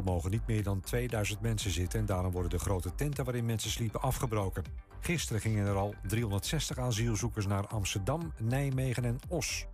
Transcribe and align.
Schiphol 0.00 0.14
mogen 0.14 0.30
niet 0.30 0.46
meer 0.46 0.62
dan 0.62 0.80
2000 0.80 1.40
mensen 1.40 1.70
zitten... 1.70 2.00
en 2.00 2.06
daarom 2.06 2.32
worden 2.32 2.50
de 2.50 2.58
grote 2.58 2.94
tenten 2.94 3.24
waarin 3.24 3.44
mensen 3.44 3.70
sliepen 3.70 4.02
afgebroken. 4.02 4.64
Gisteren 5.00 5.40
gingen 5.40 5.66
er 5.66 5.74
al 5.74 5.94
360 6.06 6.78
asielzoekers 6.78 7.46
naar 7.46 7.66
Amsterdam, 7.66 8.32
Nijmegen 8.38 9.04
en 9.04 9.18
Os. 9.28 9.66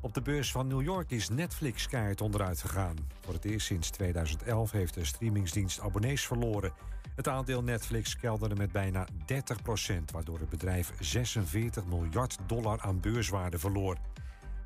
Op 0.00 0.14
de 0.14 0.22
beurs 0.22 0.52
van 0.52 0.66
New 0.66 0.82
York 0.82 1.10
is 1.10 1.28
Netflix 1.28 1.88
keihard 1.88 2.20
onderuit 2.20 2.60
gegaan. 2.60 2.96
Voor 3.20 3.34
het 3.34 3.44
eerst 3.44 3.66
sinds 3.66 3.90
2011 3.90 4.70
heeft 4.70 4.94
de 4.94 5.04
streamingsdienst 5.04 5.80
abonnees 5.80 6.26
verloren. 6.26 6.72
Het 7.14 7.28
aandeel 7.28 7.62
Netflix 7.62 8.16
kelderde 8.16 8.56
met 8.56 8.72
bijna 8.72 9.06
30% 9.06 10.04
waardoor 10.12 10.38
het 10.38 10.48
bedrijf 10.48 10.92
46 11.00 11.86
miljard 11.86 12.38
dollar 12.46 12.80
aan 12.80 13.00
beurswaarde 13.00 13.58
verloor. 13.58 13.96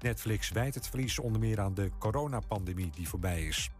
Netflix 0.00 0.50
wijt 0.50 0.75
het 0.75 0.89
verlies 0.89 1.19
onder 1.19 1.41
meer 1.41 1.61
aan 1.61 1.75
de 1.75 1.91
coronapandemie 1.98 2.91
die 2.91 3.09
voorbij 3.09 3.43
is. 3.43 3.71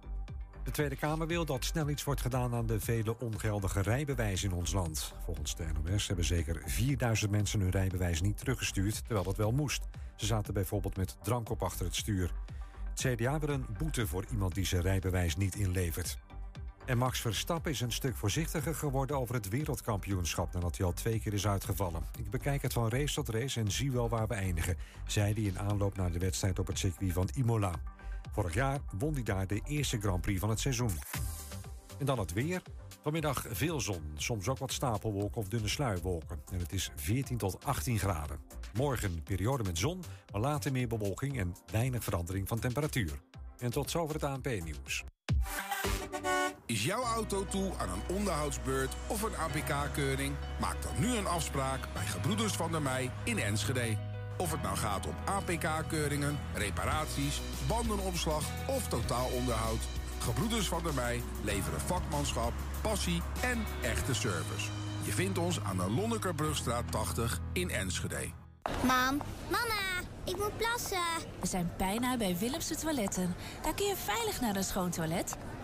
De 0.65 0.71
Tweede 0.71 0.97
Kamer 0.97 1.27
wil 1.27 1.45
dat 1.45 1.65
snel 1.65 1.89
iets 1.89 2.05
wordt 2.05 2.21
gedaan 2.21 2.55
aan 2.55 2.67
de 2.67 2.81
vele 2.81 3.19
ongeldige 3.19 3.81
rijbewijzen 3.81 4.51
in 4.51 4.57
ons 4.57 4.73
land. 4.73 5.15
Volgens 5.25 5.57
de 5.57 5.67
NOS 5.85 6.07
hebben 6.07 6.25
zeker 6.25 6.63
4000 6.65 7.31
mensen 7.31 7.61
hun 7.61 7.71
rijbewijs 7.71 8.21
niet 8.21 8.39
teruggestuurd, 8.39 9.05
terwijl 9.05 9.25
dat 9.25 9.37
wel 9.37 9.53
moest. 9.53 9.89
Ze 10.17 10.27
zaten 10.27 10.55
bijvoorbeeld 10.55 10.97
met 10.97 11.17
drank 11.23 11.51
op 11.51 11.63
achter 11.63 11.87
het 11.87 11.95
stuur. 11.95 12.33
Het 12.91 13.01
CDA 13.01 13.39
wil 13.39 13.49
een 13.49 13.67
boete 13.79 14.07
voor 14.07 14.25
iemand 14.31 14.55
die 14.55 14.65
zijn 14.65 14.83
rijbewijs 14.83 15.37
niet 15.37 15.55
inlevert. 15.55 16.19
En 16.85 16.99
Max 16.99 17.21
Verstappen 17.21 17.71
is 17.71 17.81
een 17.81 17.93
stuk 17.93 18.17
voorzichtiger 18.17 18.75
geworden 18.75 19.19
over 19.19 19.35
het 19.35 19.49
wereldkampioenschap 19.49 20.53
nadat 20.53 20.77
hij 20.77 20.87
al 20.87 20.93
twee 20.93 21.21
keer 21.21 21.33
is 21.33 21.47
uitgevallen. 21.47 22.03
Ik 22.19 22.31
bekijk 22.31 22.63
het 22.63 22.73
van 22.73 22.89
race 22.89 23.15
tot 23.15 23.29
race 23.29 23.61
en 23.61 23.71
zie 23.71 23.93
wel 23.93 24.09
waar 24.09 24.27
we 24.27 24.35
eindigen, 24.35 24.77
zei 25.07 25.33
hij 25.35 25.43
in 25.43 25.59
aanloop 25.59 25.97
naar 25.97 26.13
de 26.13 26.19
wedstrijd 26.19 26.59
op 26.59 26.67
het 26.67 26.79
circuit 26.79 27.13
van 27.13 27.29
Imola. 27.35 27.73
Vorig 28.33 28.55
jaar 28.55 28.81
won 28.99 29.13
hij 29.13 29.23
daar 29.23 29.47
de 29.47 29.61
eerste 29.65 30.01
Grand 30.01 30.21
Prix 30.21 30.41
van 30.41 30.49
het 30.49 30.61
seizoen. 30.61 30.99
En 31.99 32.07
dan 32.07 32.19
het 32.19 32.33
weer. 32.33 32.63
Vanmiddag 33.03 33.47
veel 33.49 33.81
zon, 33.81 34.03
soms 34.15 34.49
ook 34.49 34.59
wat 34.59 34.73
stapelwolken 34.73 35.41
of 35.41 35.49
dunne 35.49 35.69
sluierwolken. 35.69 36.43
En 36.53 36.59
het 36.59 36.73
is 36.73 36.91
14 36.97 37.37
tot 37.37 37.65
18 37.65 37.99
graden. 37.99 38.39
Morgen 38.73 39.23
periode 39.23 39.63
met 39.63 39.79
zon, 39.79 40.03
maar 40.33 40.41
later 40.41 40.73
meer 40.73 40.89
bewolking 40.89 41.39
en 41.39 41.55
weinig 41.73 42.05
verandering 42.05 42.49
van 42.49 42.59
temperatuur. 42.59 43.21
En 43.59 43.71
tot 43.71 43.91
zover 43.91 44.15
het 44.15 44.25
ANP-nieuws. 44.25 45.05
Is 46.67 46.85
jouw 46.85 47.03
auto 47.03 47.47
toe 47.47 47.73
aan 47.79 47.89
een 47.89 48.17
onderhoudsbeurt 48.17 48.95
of 49.07 49.23
een 49.23 49.37
APK-keuring? 49.37 50.35
Maak 50.61 50.83
dan 50.83 50.93
nu 51.01 51.17
een 51.17 51.27
afspraak 51.27 51.89
bij 51.93 52.07
Gebroeders 52.07 52.53
van 52.53 52.71
der 52.71 52.83
Mei 52.83 53.11
in 53.25 53.39
Enschede. 53.39 54.12
Of 54.43 54.51
het 54.51 54.63
nou 54.63 54.77
gaat 54.77 55.07
om 55.07 55.15
APK-keuringen, 55.25 56.39
reparaties, 56.55 57.41
bandenopslag 57.69 58.45
of 58.67 58.89
totaalonderhoud. 58.89 59.79
Gebroeders 60.19 60.69
van 60.69 60.83
der 60.83 60.95
Mei 60.95 61.23
leveren 61.45 61.81
vakmanschap, 61.81 62.53
passie 62.81 63.23
en 63.43 63.65
echte 63.83 64.15
service. 64.15 64.71
Je 65.03 65.13
vindt 65.13 65.39
ons 65.39 65.61
aan 65.61 65.77
de 65.77 65.91
Lonnekerbrugstraat 65.91 66.93
80 66.93 67.41
in 67.53 67.71
Enschede. 67.71 68.31
Mam, 68.85 69.21
mama, 69.51 70.09
ik 70.25 70.37
moet 70.37 70.57
plassen. 70.57 71.29
We 71.41 71.47
zijn 71.47 71.73
bijna 71.77 72.17
bij 72.17 72.37
Willemse 72.39 72.77
Toiletten. 72.77 73.35
Daar 73.63 73.75
kun 73.75 73.87
je 73.87 73.97
veilig 73.97 74.41
naar 74.41 74.57
een 74.57 74.65
schoon 74.65 74.91
toilet 74.91 75.37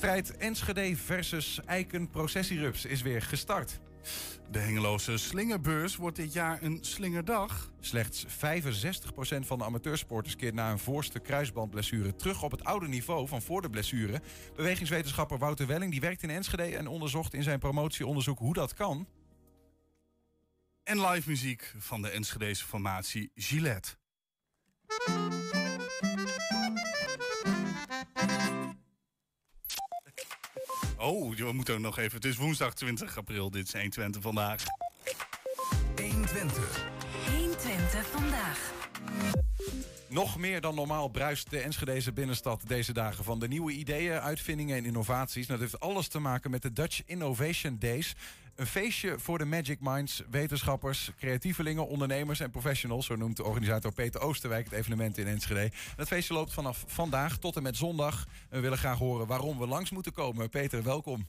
Strijd 0.00 0.36
Enschede 0.36 0.96
versus 0.96 1.60
Eiken 1.64 2.10
Processierups 2.10 2.84
is 2.84 3.02
weer 3.02 3.22
gestart. 3.22 3.80
De 4.50 4.58
Hengeloze 4.58 5.16
Slingerbeurs 5.16 5.96
wordt 5.96 6.16
dit 6.16 6.32
jaar 6.32 6.62
een 6.62 6.78
slingerdag. 6.80 7.72
Slechts 7.80 8.26
65% 8.26 8.28
van 9.40 9.58
de 9.58 9.64
amateursporters 9.64 10.36
keert 10.36 10.54
na 10.54 10.70
een 10.70 10.78
voorste 10.78 11.18
kruisbandblessure 11.18 12.16
terug 12.16 12.42
op 12.42 12.50
het 12.50 12.64
oude 12.64 12.88
niveau 12.88 13.28
van 13.28 13.42
voor 13.42 13.62
de 13.62 13.70
blessure. 13.70 14.20
Bewegingswetenschapper 14.56 15.38
Wouter 15.38 15.66
Welling 15.66 15.90
die 15.90 16.00
werkt 16.00 16.22
in 16.22 16.30
Enschede 16.30 16.76
en 16.76 16.86
onderzocht 16.86 17.34
in 17.34 17.42
zijn 17.42 17.58
promotieonderzoek 17.58 18.38
hoe 18.38 18.54
dat 18.54 18.74
kan. 18.74 19.06
En 20.82 21.00
live 21.00 21.28
muziek 21.28 21.74
van 21.78 22.02
de 22.02 22.08
Enschedese 22.08 22.64
formatie 22.64 23.30
Gillette. 23.34 23.96
Oh, 31.00 31.34
we 31.36 31.52
moeten 31.52 31.74
ook 31.74 31.80
nog 31.80 31.98
even. 31.98 32.14
Het 32.14 32.24
is 32.24 32.36
woensdag 32.36 32.74
20 32.74 33.18
april. 33.18 33.50
Dit 33.50 33.66
is 33.66 33.72
120 33.72 34.22
vandaag. 34.22 34.62
120. 35.96 36.86
120 37.36 38.06
vandaag. 38.06 38.72
Nog 40.08 40.38
meer 40.38 40.60
dan 40.60 40.74
normaal 40.74 41.08
bruist 41.08 41.50
de 41.50 41.58
Enschedeze 41.58 42.12
binnenstad 42.12 42.62
deze 42.66 42.92
dagen 42.92 43.24
van 43.24 43.38
de 43.38 43.48
nieuwe 43.48 43.72
ideeën, 43.72 44.20
uitvindingen 44.20 44.76
en 44.76 44.84
innovaties. 44.84 45.46
Dat 45.46 45.60
heeft 45.60 45.80
alles 45.80 46.08
te 46.08 46.18
maken 46.18 46.50
met 46.50 46.62
de 46.62 46.72
Dutch 46.72 47.02
Innovation 47.06 47.76
Days. 47.78 48.14
Een 48.60 48.66
feestje 48.66 49.18
voor 49.18 49.38
de 49.38 49.44
Magic 49.44 49.78
Minds, 49.80 50.22
wetenschappers, 50.30 51.10
creatievelingen, 51.16 51.86
ondernemers 51.86 52.40
en 52.40 52.50
professionals. 52.50 53.06
Zo 53.06 53.16
noemt 53.16 53.36
de 53.36 53.44
organisator 53.44 53.92
Peter 53.92 54.20
Oosterwijk 54.20 54.64
het 54.64 54.74
evenement 54.74 55.18
in 55.18 55.26
Enschede. 55.26 55.70
Het 55.96 56.08
feestje 56.08 56.34
loopt 56.34 56.52
vanaf 56.52 56.84
vandaag 56.86 57.38
tot 57.38 57.56
en 57.56 57.62
met 57.62 57.76
zondag. 57.76 58.26
We 58.50 58.60
willen 58.60 58.78
graag 58.78 58.98
horen 58.98 59.26
waarom 59.26 59.58
we 59.58 59.66
langs 59.66 59.90
moeten 59.90 60.12
komen. 60.12 60.48
Peter, 60.48 60.82
welkom. 60.82 61.26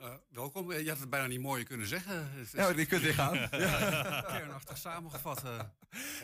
Uh, 0.00 0.06
welkom. 0.30 0.72
Je 0.72 0.88
had 0.88 0.98
het 0.98 1.10
bijna 1.10 1.26
niet 1.26 1.40
mooier 1.40 1.66
kunnen 1.66 1.86
zeggen. 1.86 2.30
Ja, 2.52 2.72
die 2.72 2.86
kunt 2.86 3.02
weer 3.02 3.14
gaan. 3.14 3.34
ja. 3.50 4.24
Kernachtig 4.26 4.76
samengevat. 4.76 5.44
Uh, 5.44 5.60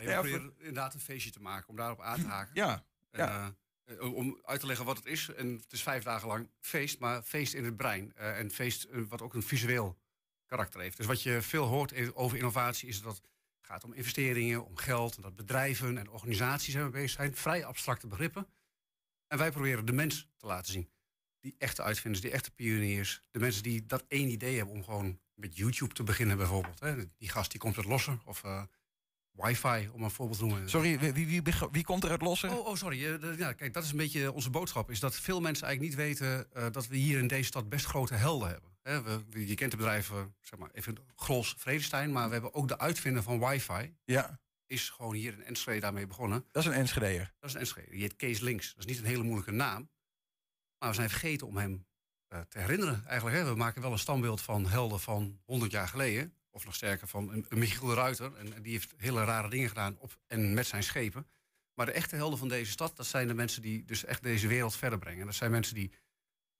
ja, 0.01 0.21
probeert 0.21 0.53
inderdaad 0.57 0.93
een 0.93 0.99
feestje 0.99 1.31
te 1.31 1.41
maken 1.41 1.69
om 1.69 1.75
daarop 1.75 2.01
aan 2.01 2.19
te 2.19 2.27
haken. 2.27 2.51
Ja. 2.53 2.83
En. 3.11 3.57
Uh, 4.01 4.15
om 4.15 4.39
uit 4.43 4.59
te 4.59 4.65
leggen 4.65 4.85
wat 4.85 4.97
het 4.97 5.05
is. 5.05 5.29
En 5.33 5.53
het 5.53 5.71
is 5.73 5.83
vijf 5.83 6.03
dagen 6.03 6.27
lang 6.27 6.49
feest, 6.61 6.99
maar 6.99 7.21
feest 7.21 7.53
in 7.53 7.65
het 7.65 7.77
brein. 7.77 8.13
en 8.15 8.51
feest 8.51 8.87
wat 8.91 9.21
ook 9.21 9.33
een 9.33 9.43
visueel 9.43 9.97
karakter 10.45 10.81
heeft. 10.81 10.97
Dus 10.97 11.05
wat 11.05 11.21
je 11.21 11.41
veel 11.41 11.65
hoort 11.65 12.15
over 12.15 12.37
innovatie 12.37 12.89
is 12.89 13.01
dat 13.01 13.15
het 13.15 13.27
gaat 13.61 13.83
om 13.83 13.93
investeringen, 13.93 14.65
om 14.65 14.77
geld. 14.77 15.15
En 15.15 15.21
dat 15.21 15.35
bedrijven 15.35 15.97
en 15.97 16.09
organisaties 16.09 16.73
hebben 16.73 16.91
bezig 16.91 17.09
zijn. 17.09 17.35
Vrij 17.35 17.65
abstracte 17.65 18.07
begrippen. 18.07 18.47
En 19.27 19.37
wij 19.37 19.51
proberen 19.51 19.85
de 19.85 19.91
mens 19.91 20.27
te 20.37 20.45
laten 20.45 20.71
zien. 20.71 20.89
Die 21.39 21.55
echte 21.57 21.83
uitvinders, 21.83 22.23
die 22.23 22.31
echte 22.31 22.51
pioniers. 22.51 23.21
De 23.31 23.39
mensen 23.39 23.63
die 23.63 23.85
dat 23.85 24.05
één 24.07 24.29
idee 24.29 24.57
hebben 24.57 24.75
om 24.75 24.83
gewoon 24.83 25.19
met 25.33 25.57
YouTube 25.57 25.93
te 25.93 26.03
beginnen 26.03 26.37
bijvoorbeeld. 26.37 26.79
Hè. 26.79 26.95
Die 27.17 27.29
gast 27.29 27.51
die 27.51 27.59
komt 27.59 27.75
het 27.75 27.85
lossen. 27.85 28.21
Of 28.25 28.43
uh, 28.43 28.63
wifi, 29.31 29.89
om 29.93 30.03
een 30.03 30.11
voorbeeld 30.11 30.39
te 30.39 30.45
noemen. 30.45 30.69
Sorry, 30.69 30.99
wie, 30.99 31.13
wie, 31.13 31.41
wie, 31.71 31.83
komt 31.83 32.03
er 32.03 32.09
uit 32.09 32.21
lossen? 32.21 32.49
Oh, 32.49 32.67
oh 32.67 32.75
sorry. 32.75 33.19
ja, 33.37 33.53
kijk, 33.53 33.73
dat 33.73 33.83
is 33.83 33.91
een 33.91 33.97
beetje 33.97 34.31
onze 34.31 34.49
boodschap. 34.49 34.91
Is 34.91 34.99
dat 34.99 35.15
veel 35.15 35.41
mensen 35.41 35.67
eigenlijk 35.67 35.97
niet 35.97 36.07
weten 36.07 36.47
uh, 36.55 36.65
dat 36.71 36.87
we 36.87 36.95
hier 36.95 37.19
in 37.19 37.27
deze 37.27 37.43
stad 37.43 37.69
best 37.69 37.85
grote 37.85 38.13
helden 38.13 38.49
hebben 38.49 38.74
we, 38.85 39.47
je 39.47 39.55
kent 39.55 39.71
de 39.71 39.77
bedrijven, 39.77 40.35
zeg 40.41 40.59
maar 40.59 40.69
even 40.71 40.97
Gros, 41.15 41.55
Vredestein, 41.57 42.11
maar 42.11 42.27
we 42.27 42.33
hebben 42.33 42.53
ook 42.53 42.67
de 42.67 42.79
uitvinder 42.79 43.23
van 43.23 43.39
wifi. 43.39 43.95
Ja. 44.03 44.39
Is 44.65 44.89
gewoon 44.89 45.13
hier 45.13 45.33
in 45.33 45.43
Enschede 45.43 45.79
daarmee 45.79 46.07
begonnen. 46.07 46.45
Dat 46.51 46.63
is 46.63 46.69
een 46.69 46.75
Enschedeer. 46.75 47.33
Dat 47.39 47.49
is 47.49 47.53
een 47.55 47.59
Enschede. 47.59 47.89
Die 47.89 48.01
heet 48.01 48.15
Kees 48.15 48.39
Links. 48.39 48.73
Dat 48.75 48.85
is 48.85 48.91
niet 48.91 48.99
een 48.99 49.09
hele 49.09 49.23
moeilijke 49.23 49.51
naam. 49.51 49.89
Maar 50.77 50.89
we 50.89 50.95
zijn 50.95 51.09
vergeten 51.09 51.47
om 51.47 51.57
hem 51.57 51.85
uh, 52.33 52.39
te 52.39 52.59
herinneren. 52.59 53.05
Eigenlijk, 53.05 53.37
hè. 53.37 53.45
we 53.45 53.55
maken 53.55 53.81
wel 53.81 53.91
een 53.91 53.99
standbeeld 53.99 54.41
van 54.41 54.67
helden 54.67 54.99
van 54.99 55.41
100 55.45 55.71
jaar 55.71 55.87
geleden. 55.87 56.33
Of 56.49 56.65
nog 56.65 56.75
sterker, 56.75 57.07
van 57.07 57.31
een, 57.31 57.45
een 57.49 57.59
Michiel 57.59 57.87
de 57.87 57.93
Ruiter. 57.93 58.35
En, 58.35 58.61
die 58.61 58.71
heeft 58.71 58.93
hele 58.97 59.23
rare 59.23 59.49
dingen 59.49 59.67
gedaan 59.67 59.97
op 59.99 60.17
en 60.27 60.53
met 60.53 60.67
zijn 60.67 60.83
schepen. 60.83 61.27
Maar 61.73 61.85
de 61.85 61.91
echte 61.91 62.15
helden 62.15 62.39
van 62.39 62.47
deze 62.47 62.71
stad, 62.71 62.97
dat 62.97 63.05
zijn 63.05 63.27
de 63.27 63.33
mensen 63.33 63.61
die 63.61 63.85
dus 63.85 64.05
echt 64.05 64.23
deze 64.23 64.47
wereld 64.47 64.75
verder 64.75 64.99
brengen. 64.99 65.25
Dat 65.25 65.35
zijn 65.35 65.51
mensen 65.51 65.75
die 65.75 65.91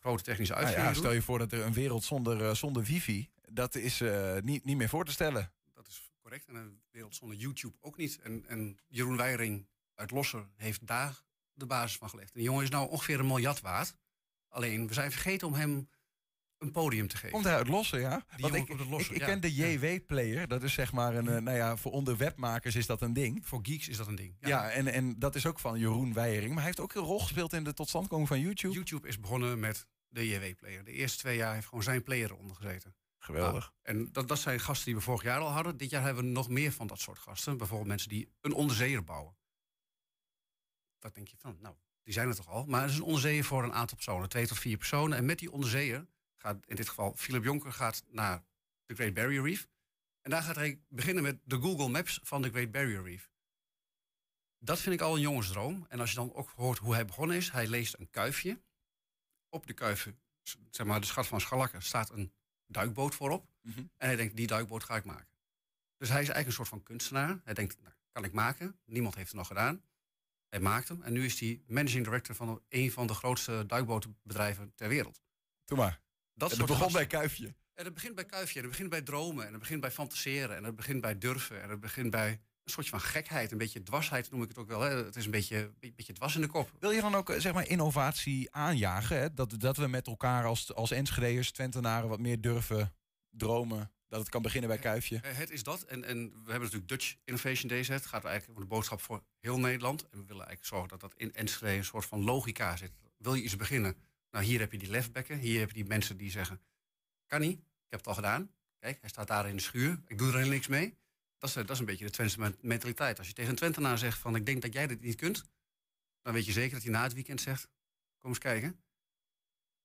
grote 0.06 0.24
technische 0.24 0.54
nou 0.54 0.66
uitvindingen. 0.66 0.98
ja, 0.98 1.06
stel 1.06 1.18
je 1.18 1.22
voor 1.22 1.40
dat 1.40 1.52
er 1.52 1.66
een 1.66 1.74
wereld 1.74 2.04
zonder, 2.04 2.42
uh, 2.42 2.54
zonder 2.54 2.84
wifi, 2.84 3.30
dat 3.50 3.76
is 3.76 4.02
uh, 4.02 4.38
niet, 4.42 4.66
niet 4.66 4.78
meer 4.78 4.90
voor 4.90 5.06
te 5.06 5.12
stellen. 5.12 5.52
Dat 5.74 5.88
is 5.88 6.12
correct. 6.22 6.48
En 6.48 6.56
een 6.56 6.82
wereld 6.92 7.16
zonder 7.16 7.38
YouTube 7.38 7.78
ook 7.82 7.98
niet. 7.98 8.20
En, 8.24 8.46
en 8.48 8.78
Jeroen 8.88 9.18
Weijering 9.18 9.68
uit 9.96 10.12
Losser 10.12 10.48
heeft 10.56 10.88
daar 10.88 11.24
de 11.54 11.66
basis 11.66 11.98
van 11.98 12.10
gelegd. 12.10 12.28
En 12.28 12.40
die 12.40 12.50
jongen 12.50 12.64
is 12.64 12.70
nou 12.70 12.90
ongeveer 12.90 13.20
een 13.20 13.28
miljard 13.28 13.62
waard. 13.62 13.96
Alleen, 14.50 14.88
we 14.88 14.94
zijn 14.94 15.12
vergeten 15.12 15.48
om 15.48 15.54
hem 15.54 15.90
een 16.58 16.72
podium 16.72 17.08
te 17.08 17.16
geven. 17.16 17.32
Komt 17.32 17.44
hij 17.44 17.56
uit 17.56 17.68
Lossen, 17.68 18.00
ja? 18.00 18.26
Die 18.36 18.50
Want 18.50 18.68
jongen 18.68 18.84
ik, 18.84 18.90
Lossen, 18.90 19.16
ik, 19.16 19.22
ik 19.22 19.28
ja. 19.28 19.34
ken 19.34 19.42
de 19.42 19.54
JW-player. 19.54 20.48
Dat 20.48 20.64
is 20.64 20.74
zeg 20.74 20.92
maar 20.92 21.16
een, 21.16 21.28
eh, 21.28 21.42
nou 21.42 21.58
ja, 21.58 21.78
voor 21.78 21.92
onder 21.92 22.18
webmakers 22.18 22.76
is 22.76 22.86
dat 22.86 23.02
een 23.02 23.14
ding. 23.14 23.48
Voor 23.48 23.60
geeks 23.62 23.88
is 23.88 23.98
dat 23.98 24.08
een 24.08 24.16
ding. 24.16 24.36
Ja, 24.40 24.70
en, 24.70 24.88
en 24.88 25.20
dat 25.20 25.36
is 25.36 25.46
ook 25.46 25.60
van 25.60 25.80
Jeroen 25.80 26.14
Weijering. 26.14 26.50
Maar 26.50 26.64
hij 26.64 26.66
heeft 26.66 26.80
ook 26.80 26.94
een 26.94 27.02
rol 27.02 27.20
gespeeld 27.20 27.54
in 27.54 27.64
de 27.64 27.74
totstandkoming 27.74 28.28
van 28.28 28.40
YouTube. 28.40 28.74
YouTube 28.74 29.08
is 29.08 29.20
begonnen 29.20 29.60
met 29.60 29.88
de 30.16 30.28
JW-player. 30.28 30.84
De 30.84 30.92
eerste 30.92 31.18
twee 31.18 31.38
jaar 31.38 31.54
heeft 31.54 31.68
gewoon 31.68 31.84
zijn 31.84 32.04
player 32.04 32.32
eronder 32.32 32.56
gezeten. 32.56 32.96
Geweldig. 33.18 33.74
En 33.82 34.12
dat, 34.12 34.28
dat 34.28 34.40
zijn 34.40 34.60
gasten 34.60 34.86
die 34.86 34.96
we 34.96 35.02
vorig 35.02 35.24
jaar 35.24 35.40
al 35.40 35.52
hadden. 35.52 35.78
Dit 35.78 35.90
jaar 35.90 36.04
hebben 36.04 36.24
we 36.24 36.30
nog 36.30 36.50
meer 36.50 36.72
van 36.72 36.88
dat 36.88 37.00
soort 37.00 37.20
gasten. 37.20 37.58
Bijvoorbeeld 37.58 37.90
mensen 37.90 38.10
die 38.10 38.30
een 38.42 38.54
onderzeeër 38.54 39.04
bouwen. 39.04 39.38
Dat 41.00 41.16
denk 41.16 41.28
je 41.28 41.38
van, 41.38 41.58
nou, 41.60 41.76
die 42.04 42.14
zijn 42.14 42.28
er 42.28 42.36
toch 42.36 42.50
al. 42.50 42.66
Maar 42.66 42.82
het 42.82 42.92
is 42.92 42.98
een 42.98 43.04
onderzeeër 43.04 43.44
voor 43.44 43.64
een 43.64 43.74
aantal 43.74 43.96
personen, 43.96 44.30
twee 44.30 44.48
tot 44.48 44.60
vier 44.60 44.78
personen. 44.78 45.18
En 45.18 45.26
met 45.26 45.40
die 45.40 45.52
onderzeeër 45.52 46.08
gaat 46.38 46.66
in 46.66 46.76
dit 46.76 46.90
geval 46.90 47.16
Philip 47.16 47.44
Jonker 47.44 47.72
gaat 47.72 48.04
naar 48.08 48.44
de 48.86 48.96
Great 48.96 49.14
Barrier 49.14 49.44
Reef. 49.44 49.68
En 50.22 50.32
daar 50.32 50.42
gaat 50.42 50.56
hij 50.56 50.82
beginnen 50.88 51.24
met 51.24 51.40
de 51.44 51.62
Google 51.62 51.90
Maps 51.90 52.20
van 52.24 52.42
de 52.42 52.50
Great 52.50 52.72
Barrier 52.72 53.04
Reef. 53.04 53.30
Dat 54.60 54.80
vind 54.80 54.96
ik 54.96 55.02
al 55.02 55.16
een 55.16 55.22
jongensdroom. 55.22 55.86
En 55.90 56.00
als 56.00 56.10
je 56.10 56.16
dan 56.16 56.34
ook 56.34 56.50
hoort 56.50 56.78
hoe 56.78 56.94
hij 56.94 57.06
begonnen 57.06 57.38
is, 57.38 57.52
hij 57.52 57.68
leest 57.68 57.96
een 57.98 58.10
kuifje. 58.10 58.62
Op 59.56 59.68
de 59.68 59.74
kuifje, 59.74 60.16
zeg 60.70 60.86
maar 60.86 61.00
de 61.00 61.06
schat 61.06 61.28
van 61.28 61.42
Schalakken, 61.42 61.82
staat 61.82 62.10
een 62.10 62.34
duikboot 62.68 63.16
voorop. 63.16 63.48
Mhm. 63.62 63.80
En 63.80 64.08
hij 64.08 64.16
denkt, 64.16 64.36
die 64.36 64.48
duikboot 64.48 64.84
ga 64.84 64.96
ik 64.96 65.04
maken. 65.04 65.28
Dus 65.98 66.10
hij 66.10 66.22
is 66.22 66.30
eigenlijk 66.30 66.48
een 66.48 66.54
soort 66.54 66.68
van 66.68 66.84
kunstenaar. 66.84 67.42
Hij 67.44 67.54
denkt, 67.54 67.82
nou, 67.82 67.94
kan 68.12 68.24
ik 68.24 68.32
maken? 68.32 68.80
Niemand 68.86 69.16
heeft 69.16 69.28
het 69.28 69.38
nog 69.38 69.48
gedaan. 69.48 69.84
Hij 70.50 70.60
maakt 70.60 70.88
hem. 70.88 71.02
En 71.02 71.14
nu 71.14 71.26
is 71.26 71.40
hij 71.40 71.62
managing 71.68 72.04
director 72.04 72.36
van 72.36 72.64
een 72.70 72.92
van 72.92 73.08
de 73.08 73.14
grootste 73.14 73.64
duikbotenbedrijven 73.68 74.72
ter 74.76 74.88
wereld. 74.90 75.22
Doe 75.66 75.78
maar. 75.78 76.02
Dat 76.34 76.50
Het 76.50 76.58
soort 76.58 76.70
begon 76.70 76.84
gasten. 76.84 77.08
bij 77.08 77.20
Kuifje. 77.20 77.56
En 77.74 77.86
het 77.86 77.94
begint 77.94 78.16
bij 78.16 78.26
kuifje, 78.26 78.56
en 78.56 78.62
het 78.62 78.72
begint 78.72 78.90
bij 78.90 79.02
dromen, 79.02 79.46
en 79.46 79.52
het 79.52 79.60
begint 79.60 79.82
bij 79.82 79.92
fantaseren, 79.92 80.56
en 80.56 80.64
het 80.64 80.76
begint 80.76 81.02
bij 81.02 81.18
durven, 81.18 81.62
en 81.62 81.70
het 81.70 81.80
begint 81.80 82.10
bij 82.12 82.42
een 82.66 82.72
soort 82.72 82.90
van 82.90 83.02
gekheid, 83.02 83.52
een 83.52 83.58
beetje 83.58 83.84
dwarsheid 83.84 84.32
noem 84.32 84.42
ik 84.42 84.48
het 84.48 84.58
ook 84.58 84.68
wel. 84.68 84.82
Hè. 84.82 84.90
Het 85.06 85.16
is 85.16 85.26
een 85.26 85.32
beetje, 85.32 85.58
een 85.80 85.94
beetje 85.96 86.14
dwars 86.14 86.36
in 86.36 86.42
de 86.42 86.48
kop. 86.48 86.72
Wil 86.80 86.92
je 86.92 87.02
dan 87.02 87.16
ook 87.16 87.30
eh, 87.30 87.40
zeg 87.40 87.54
maar 87.54 87.68
innovatie 87.68 88.54
aanjagen? 88.54 89.20
Hè? 89.20 89.34
Dat, 89.34 89.60
dat 89.60 89.78
we 89.78 89.88
met 89.88 90.08
elkaar 90.08 90.46
als, 90.46 90.74
als 90.74 90.92
Enschede'ers, 90.92 91.52
Twentenaren 91.52 92.10
wat 92.10 92.20
meer 92.20 92.42
durven 92.42 92.94
dromen. 93.30 93.92
Dat 94.08 94.20
het 94.20 94.30
kan 94.30 94.42
beginnen 94.42 94.70
bij 94.70 94.80
Kuifje. 94.80 95.20
Eh, 95.22 95.38
Het 95.38 95.50
is 95.50 95.64
dat. 95.64 95.82
En, 95.82 96.04
en 96.04 96.30
we 96.30 96.52
hebben 96.52 96.62
natuurlijk 96.62 96.88
Dutch 96.88 97.16
Innovation 97.24 97.70
Days. 97.70 97.88
Het 97.88 98.06
gaat 98.06 98.26
eigenlijk 98.26 98.58
om 98.60 98.64
de 98.64 98.70
boodschap 98.70 99.02
voor 99.02 99.24
heel 99.40 99.60
Nederland. 99.60 100.02
En 100.02 100.20
we 100.20 100.26
willen 100.26 100.46
eigenlijk 100.46 100.66
zorgen 100.66 100.90
dat 100.90 101.00
dat 101.00 101.14
in 101.16 101.34
Enschede 101.34 101.78
een 101.78 101.86
soort 101.86 102.06
van 102.06 102.24
logica 102.24 102.76
zit. 102.76 102.92
Wil 103.18 103.34
je 103.34 103.44
iets 103.44 103.56
beginnen? 103.56 103.96
Nou, 104.32 104.46
hier 104.46 104.60
heb 104.60 104.72
je 104.72 104.78
die 104.78 104.90
lefbekken. 104.90 105.38
Hier 105.38 105.60
heb 105.60 105.68
je 105.68 105.76
die 105.76 105.86
mensen 105.86 106.18
die 106.18 106.32
zeggen... 106.32 106.62
Kan 107.28 107.42
niet, 107.42 107.58
ik 107.60 107.90
heb 107.90 108.00
het 108.00 108.08
al 108.08 108.14
gedaan. 108.14 108.52
Kijk, 108.80 108.98
hij 109.02 109.10
staat 109.10 109.28
daar 109.28 109.50
in 109.50 109.56
de 109.56 109.62
schuur. 109.62 110.02
Ik 110.08 110.18
doe 110.18 110.28
er 110.28 110.34
helemaal 110.34 110.54
niks 110.54 110.68
mee. 110.68 110.98
Dat 111.46 111.56
is, 111.56 111.62
eh, 111.62 111.68
dat 111.68 111.76
is 111.76 111.80
een 111.80 111.86
beetje 111.86 112.06
de 112.06 112.12
Twentse 112.12 112.40
men- 112.40 112.58
mentaliteit. 112.62 113.18
Als 113.18 113.28
je 113.28 113.34
tegen 113.34 113.50
een 113.50 113.56
Twentenaar 113.58 113.98
zegt 113.98 114.18
van... 114.20 114.36
ik 114.36 114.46
denk 114.46 114.62
dat 114.62 114.74
jij 114.74 114.88
dit 114.88 115.02
niet 115.02 115.16
kunt... 115.16 115.44
dan 116.22 116.34
weet 116.34 116.46
je 116.46 116.52
zeker 116.52 116.74
dat 116.74 116.84
hij 116.84 116.92
na 116.92 117.04
het 117.04 117.14
weekend 117.14 117.42
zegt... 117.42 117.68
kom 118.18 118.30
eens 118.30 118.40
kijken. 118.40 118.84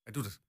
Hij 0.02 0.12
doet 0.12 0.24
het. 0.24 0.40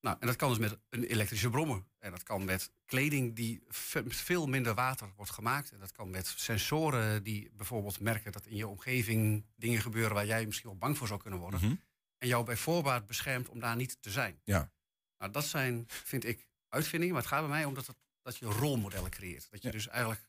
Nou, 0.00 0.16
en 0.20 0.26
dat 0.26 0.36
kan 0.36 0.48
dus 0.48 0.58
met 0.58 0.78
een 0.88 1.04
elektrische 1.04 1.50
brommer. 1.50 1.84
En 1.98 2.10
dat 2.10 2.22
kan 2.22 2.44
met 2.44 2.72
kleding 2.84 3.36
die 3.36 3.62
veel 4.08 4.46
minder 4.46 4.74
water 4.74 5.12
wordt 5.16 5.30
gemaakt. 5.32 5.70
En 5.72 5.78
dat 5.80 5.92
kan 5.92 6.10
met 6.10 6.26
sensoren 6.26 7.22
die 7.22 7.50
bijvoorbeeld 7.52 8.00
merken 8.00 8.32
dat 8.32 8.46
in 8.46 8.56
je 8.56 8.66
omgeving 8.68 9.46
dingen 9.56 9.80
gebeuren 9.80 10.14
waar 10.14 10.26
jij 10.26 10.46
misschien 10.46 10.68
wel 10.68 10.78
bang 10.78 10.98
voor 10.98 11.06
zou 11.06 11.20
kunnen 11.20 11.40
worden. 11.40 11.60
Mhm. 11.60 11.74
En 12.18 12.28
jou 12.28 12.44
bij 12.44 12.56
voorbaat 12.56 13.06
beschermt 13.06 13.48
om 13.48 13.60
daar 13.60 13.76
niet 13.76 14.02
te 14.02 14.10
zijn. 14.10 14.40
Ja. 14.44 14.72
Nou, 15.18 15.32
dat 15.32 15.44
zijn, 15.44 15.84
vind 15.86 16.24
ik, 16.24 16.48
uitvindingen. 16.68 17.14
Maar 17.14 17.22
het 17.22 17.32
gaat 17.32 17.40
bij 17.40 17.50
mij 17.50 17.64
om 17.64 17.74
dat, 17.74 17.86
het- 17.86 17.98
dat 18.22 18.36
je 18.36 18.46
rolmodellen 18.46 19.10
creëert. 19.10 19.50
Dat 19.50 19.62
je 19.62 19.66
Ja. 19.68 19.74
dus 19.74 19.88
eigenlijk 19.88 20.28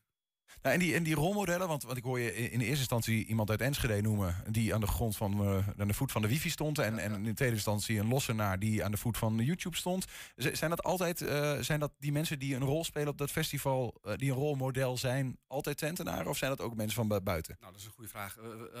Nou, 0.62 0.74
en, 0.74 0.80
die, 0.80 0.94
en 0.94 1.02
die 1.02 1.14
rolmodellen, 1.14 1.68
want, 1.68 1.82
want 1.82 1.96
ik 1.96 2.04
hoor 2.04 2.20
je 2.20 2.34
in 2.50 2.58
de 2.58 2.64
eerste 2.64 2.78
instantie 2.80 3.26
iemand 3.26 3.50
uit 3.50 3.60
Enschede 3.60 4.00
noemen... 4.00 4.36
die 4.50 4.74
aan 4.74 4.80
de 4.80 4.86
grond 4.86 5.16
van, 5.16 5.32
eh, 5.44 5.68
aan 5.78 5.88
de 5.88 5.94
voet 5.94 6.12
van 6.12 6.22
de 6.22 6.28
wifi 6.28 6.50
stond... 6.50 6.78
en, 6.78 6.98
en 6.98 7.14
in 7.14 7.22
de 7.24 7.34
tweede 7.34 7.54
instantie 7.54 7.98
een 7.98 8.08
lossenaar 8.08 8.58
die 8.58 8.84
aan 8.84 8.90
de 8.90 8.96
voet 8.96 9.16
van 9.18 9.36
YouTube 9.36 9.76
stond. 9.76 10.04
Z- 10.36 10.50
Zijn 10.52 10.70
dat 10.70 10.82
altijd, 10.82 11.20
eh, 11.20 11.58
zijn 11.60 11.80
dat 11.80 11.92
die 11.98 12.12
mensen 12.12 12.38
die 12.38 12.54
een 12.54 12.62
rol 12.64 12.84
spelen 12.84 13.08
op 13.08 13.18
dat 13.18 13.30
festival... 13.30 13.98
eh, 14.02 14.12
die 14.16 14.30
een 14.30 14.36
rolmodel 14.36 14.96
zijn, 14.98 15.38
altijd 15.46 15.76
Twentenaren? 15.76 16.26
Of 16.26 16.36
zijn 16.36 16.50
dat 16.50 16.60
ook 16.60 16.74
mensen 16.74 16.96
van 16.96 17.08
bu- 17.08 17.20
buiten? 17.20 17.56
Nou, 17.60 17.72
dat 17.72 17.80
is 17.80 17.86
een 17.86 17.92
goede 17.92 18.10
vraag. 18.10 18.36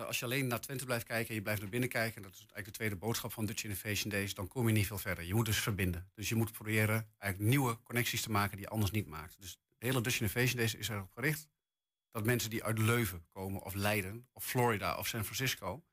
Als 0.06 0.18
je 0.18 0.24
alleen 0.24 0.46
naar 0.46 0.60
Twente 0.60 0.84
blijft 0.84 1.06
kijken 1.06 1.28
en 1.28 1.34
je 1.34 1.42
blijft 1.42 1.60
naar 1.60 1.70
binnen 1.70 1.88
kijken, 1.88 2.16
en 2.16 2.22
dat 2.22 2.32
is 2.32 2.38
eigenlijk 2.38 2.66
de 2.66 2.72
tweede 2.72 2.96
boodschap 2.96 3.32
van 3.32 3.46
Dutch 3.46 3.64
Innovation 3.64 4.10
Days, 4.10 4.34
dan 4.34 4.48
kom 4.48 4.66
je 4.66 4.72
niet 4.72 4.86
veel 4.86 4.98
verder. 4.98 5.24
Je 5.24 5.34
moet 5.34 5.46
dus 5.46 5.58
verbinden. 5.58 6.10
Dus 6.14 6.28
je 6.28 6.34
moet 6.34 6.52
proberen 6.52 7.06
eigenlijk 7.18 7.52
nieuwe 7.52 7.78
connecties 7.82 8.22
te 8.22 8.30
maken 8.30 8.56
die 8.56 8.66
je 8.66 8.72
anders 8.72 8.90
niet 8.90 9.06
maakt. 9.06 9.36
Dus 9.40 9.58
de 9.78 9.86
hele 9.86 10.00
Dutch 10.00 10.20
Innovation 10.20 10.56
Days 10.56 10.74
is 10.74 10.88
erop 10.88 11.10
gericht 11.14 11.48
dat 12.12 12.24
mensen 12.24 12.50
die 12.50 12.64
uit 12.64 12.78
Leuven 12.78 13.26
komen, 13.28 13.62
of 13.62 13.74
Leiden, 13.74 14.28
of 14.32 14.44
Florida, 14.44 14.96
of 14.96 15.06
San 15.06 15.24
Francisco, 15.24 15.84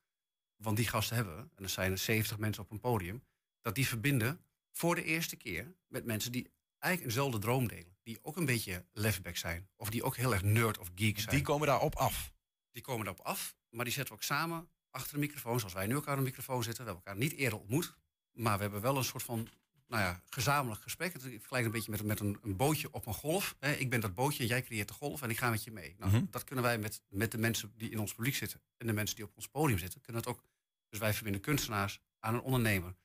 want 0.55 0.77
die 0.77 0.87
gasten 0.87 1.15
hebben 1.15 1.35
we, 1.35 1.41
en 1.55 1.63
er 1.63 1.69
zijn 1.69 1.91
er 1.91 1.97
70 1.97 2.37
mensen 2.37 2.63
op 2.63 2.71
een 2.71 2.79
podium, 2.79 3.23
dat 3.61 3.75
die 3.75 3.87
verbinden 3.87 4.45
voor 4.71 4.95
de 4.95 5.03
eerste 5.03 5.35
keer 5.35 5.75
met 5.87 6.05
mensen 6.05 6.31
die 6.31 6.51
eigenlijk 6.77 7.13
eenzelfde 7.13 7.39
droom 7.39 7.67
delen. 7.67 7.97
Die 8.03 8.19
ook 8.21 8.37
een 8.37 8.45
beetje 8.45 8.85
lefback 8.93 9.35
zijn. 9.37 9.69
Of 9.75 9.89
die 9.89 10.03
ook 10.03 10.15
heel 10.15 10.33
erg 10.33 10.43
nerd 10.43 10.77
of 10.77 10.89
geek 10.95 11.19
zijn 11.19 11.35
Die 11.35 11.45
komen 11.45 11.67
daarop 11.67 11.95
af. 11.95 12.33
die 12.71 12.81
komen 12.81 13.05
erop 13.05 13.19
af, 13.19 13.55
maar 13.69 13.85
die 13.85 13.93
zetten 13.93 14.13
we 14.13 14.19
ook 14.19 14.25
samen 14.25 14.69
achter 14.91 15.13
de 15.13 15.19
microfoon, 15.19 15.59
zoals 15.59 15.73
wij 15.73 15.87
nu 15.87 15.93
elkaar 15.93 16.11
aan 16.11 16.23
de 16.23 16.29
microfoon 16.29 16.63
zitten. 16.63 16.83
We 16.85 16.89
hebben 16.91 17.11
elkaar 17.11 17.23
niet 17.29 17.39
eerder 17.39 17.59
ontmoet, 17.59 17.97
maar 18.31 18.55
we 18.55 18.61
hebben 18.61 18.81
wel 18.81 18.97
een 18.97 19.03
soort 19.03 19.23
van 19.23 19.47
nou 19.89 20.03
ja, 20.03 20.21
gezamenlijk 20.29 20.81
gesprek. 20.81 21.13
Het 21.13 21.21
vergelijk 21.21 21.65
een 21.65 21.71
beetje 21.71 21.91
met, 21.91 22.03
met 22.03 22.19
een, 22.19 22.37
een 22.41 22.55
bootje 22.55 22.91
op 22.91 23.05
een 23.05 23.13
golf. 23.13 23.55
Ik 23.77 23.89
ben 23.89 23.99
dat 23.99 24.13
bootje 24.13 24.43
en 24.43 24.49
jij 24.49 24.61
creëert 24.61 24.87
de 24.87 24.93
golf 24.93 25.21
en 25.21 25.29
ik 25.29 25.37
ga 25.37 25.49
met 25.49 25.63
je 25.63 25.71
mee. 25.71 25.95
Nou, 25.97 26.11
Mhm. 26.11 26.25
Dat 26.29 26.43
kunnen 26.43 26.63
wij 26.65 26.77
met, 26.77 27.01
met 27.07 27.31
de 27.31 27.37
mensen 27.37 27.73
die 27.77 27.89
in 27.89 27.99
ons 27.99 28.13
publiek 28.13 28.35
zitten 28.35 28.61
en 28.77 28.87
de 28.87 28.93
mensen 28.93 29.15
die 29.15 29.25
op 29.25 29.31
ons 29.35 29.47
podium 29.47 29.77
zitten, 29.77 30.01
kunnen 30.01 30.21
dat 30.21 30.33
ook. 30.33 30.43
Dus 30.89 30.99
wij 30.99 31.13
verbinden 31.13 31.41
kunstenaars 31.41 31.99
aan 32.19 32.33
een 32.33 32.41
ondernemer, 32.41 32.95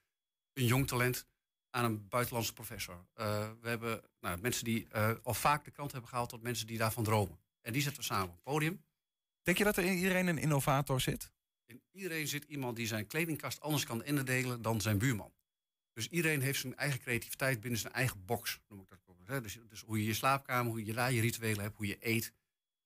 een 0.53 0.67
jong 0.67 0.87
talent 0.87 1.27
aan 1.71 1.85
een 1.85 2.09
buitenlandse 2.09 2.53
professor. 2.53 3.07
Eh, 3.15 3.51
we 3.61 3.69
hebben 3.69 4.03
nou, 4.21 4.41
mensen 4.41 4.65
die 4.65 4.89
eh, 4.89 5.11
al 5.23 5.35
vaak 5.35 5.65
de 5.65 5.71
krant 5.71 5.93
hebben 5.93 6.11
gehaald 6.11 6.29
tot 6.29 6.43
mensen 6.43 6.67
die 6.67 6.79
daarvan 6.79 7.05
dromen. 7.05 7.39
En 7.61 7.73
die 7.73 7.83
zetten 7.83 8.01
we 8.01 8.07
samen 8.07 8.29
op 8.29 8.35
het 8.35 8.43
podium. 8.43 8.85
Denk 9.43 9.59
je 9.59 9.65
dat 9.65 9.77
er 9.77 9.85
in 9.85 9.97
iedereen 9.97 10.27
een 10.27 10.39
innovator 10.39 11.01
zit? 11.01 11.33
In 11.67 11.83
iedereen 11.91 12.29
zit 12.29 12.45
iemand 12.45 12.77
die 12.77 12.87
zijn 12.87 13.07
kledingkast 13.07 13.61
anders 13.61 13.85
kan 13.85 14.05
indelen 14.05 14.63
dan 14.63 14.81
zijn 14.81 14.99
buurman. 14.99 15.33
Dus 15.95 16.09
iedereen 16.09 16.41
heeft 16.41 16.61
zijn 16.61 16.77
eigen 16.77 17.01
creativiteit 17.01 17.61
binnen 17.61 17.81
zijn 17.81 17.93
eigen 17.93 18.25
box, 18.25 18.61
noem 18.69 18.81
ik 18.81 18.89
dat 18.89 18.99
ook. 19.07 19.43
Dus, 19.43 19.59
dus 19.69 19.81
hoe 19.81 19.99
je 19.99 20.05
je 20.05 20.15
slaapkamer, 20.15 20.73
hoe 20.73 20.85
je 20.85 20.93
daar 20.93 21.13
je 21.13 21.21
rituelen 21.21 21.63
hebt, 21.63 21.77
hoe 21.77 21.87
je 21.87 21.97
eet. 22.01 22.33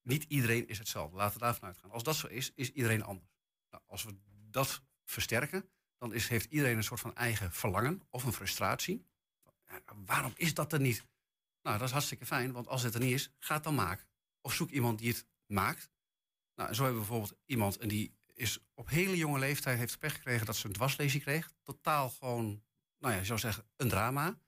Niet 0.02 0.24
iedereen 0.28 0.68
is 0.68 0.78
hetzelfde. 0.78 1.16
Laten 1.16 1.38
we 1.38 1.44
daarvan 1.44 1.68
uitgaan. 1.68 1.90
Als 1.90 2.02
dat 2.02 2.16
zo 2.16 2.26
is, 2.26 2.52
is 2.54 2.72
iedereen 2.72 3.02
anders. 3.02 3.30
Nou, 3.70 3.82
als 3.86 4.04
we 4.04 4.14
dat 4.50 4.82
versterken, 5.04 5.70
dan 5.98 6.14
is, 6.14 6.28
heeft 6.28 6.50
iedereen 6.50 6.76
een 6.76 6.84
soort 6.84 7.00
van 7.00 7.14
eigen 7.14 7.52
verlangen 7.52 8.02
of 8.10 8.24
een 8.24 8.32
frustratie. 8.32 9.06
Waarom 10.06 10.32
is 10.36 10.54
dat 10.54 10.72
er 10.72 10.80
niet? 10.80 11.04
Nou, 11.62 11.78
dat 11.78 11.86
is 11.86 11.92
hartstikke 11.92 12.26
fijn, 12.26 12.52
want 12.52 12.68
als 12.68 12.82
het 12.82 12.94
er 12.94 13.00
niet 13.00 13.12
is, 13.12 13.30
ga 13.38 13.54
het 13.54 13.64
dan 13.64 13.74
maken. 13.74 14.06
Of 14.40 14.54
zoek 14.54 14.70
iemand 14.70 14.98
die 14.98 15.08
het 15.08 15.26
maakt. 15.46 15.90
Nou, 16.54 16.74
zo 16.74 16.82
hebben 16.82 17.00
we 17.02 17.06
bijvoorbeeld 17.06 17.40
iemand 17.46 17.76
en 17.76 17.88
die 17.88 18.16
is 18.34 18.58
op 18.74 18.88
hele 18.88 19.16
jonge 19.16 19.38
leeftijd 19.38 19.78
heeft 19.78 19.98
pech 19.98 20.14
gekregen 20.14 20.46
dat 20.46 20.56
ze 20.56 20.66
een 20.66 20.72
dwarslesie 20.72 21.20
kreeg. 21.20 21.52
Totaal 21.62 22.10
gewoon, 22.10 22.62
nou 22.98 23.12
ja, 23.14 23.18
je 23.20 23.26
zou 23.26 23.38
zeggen, 23.38 23.68
een 23.76 23.88
drama. 23.88 24.38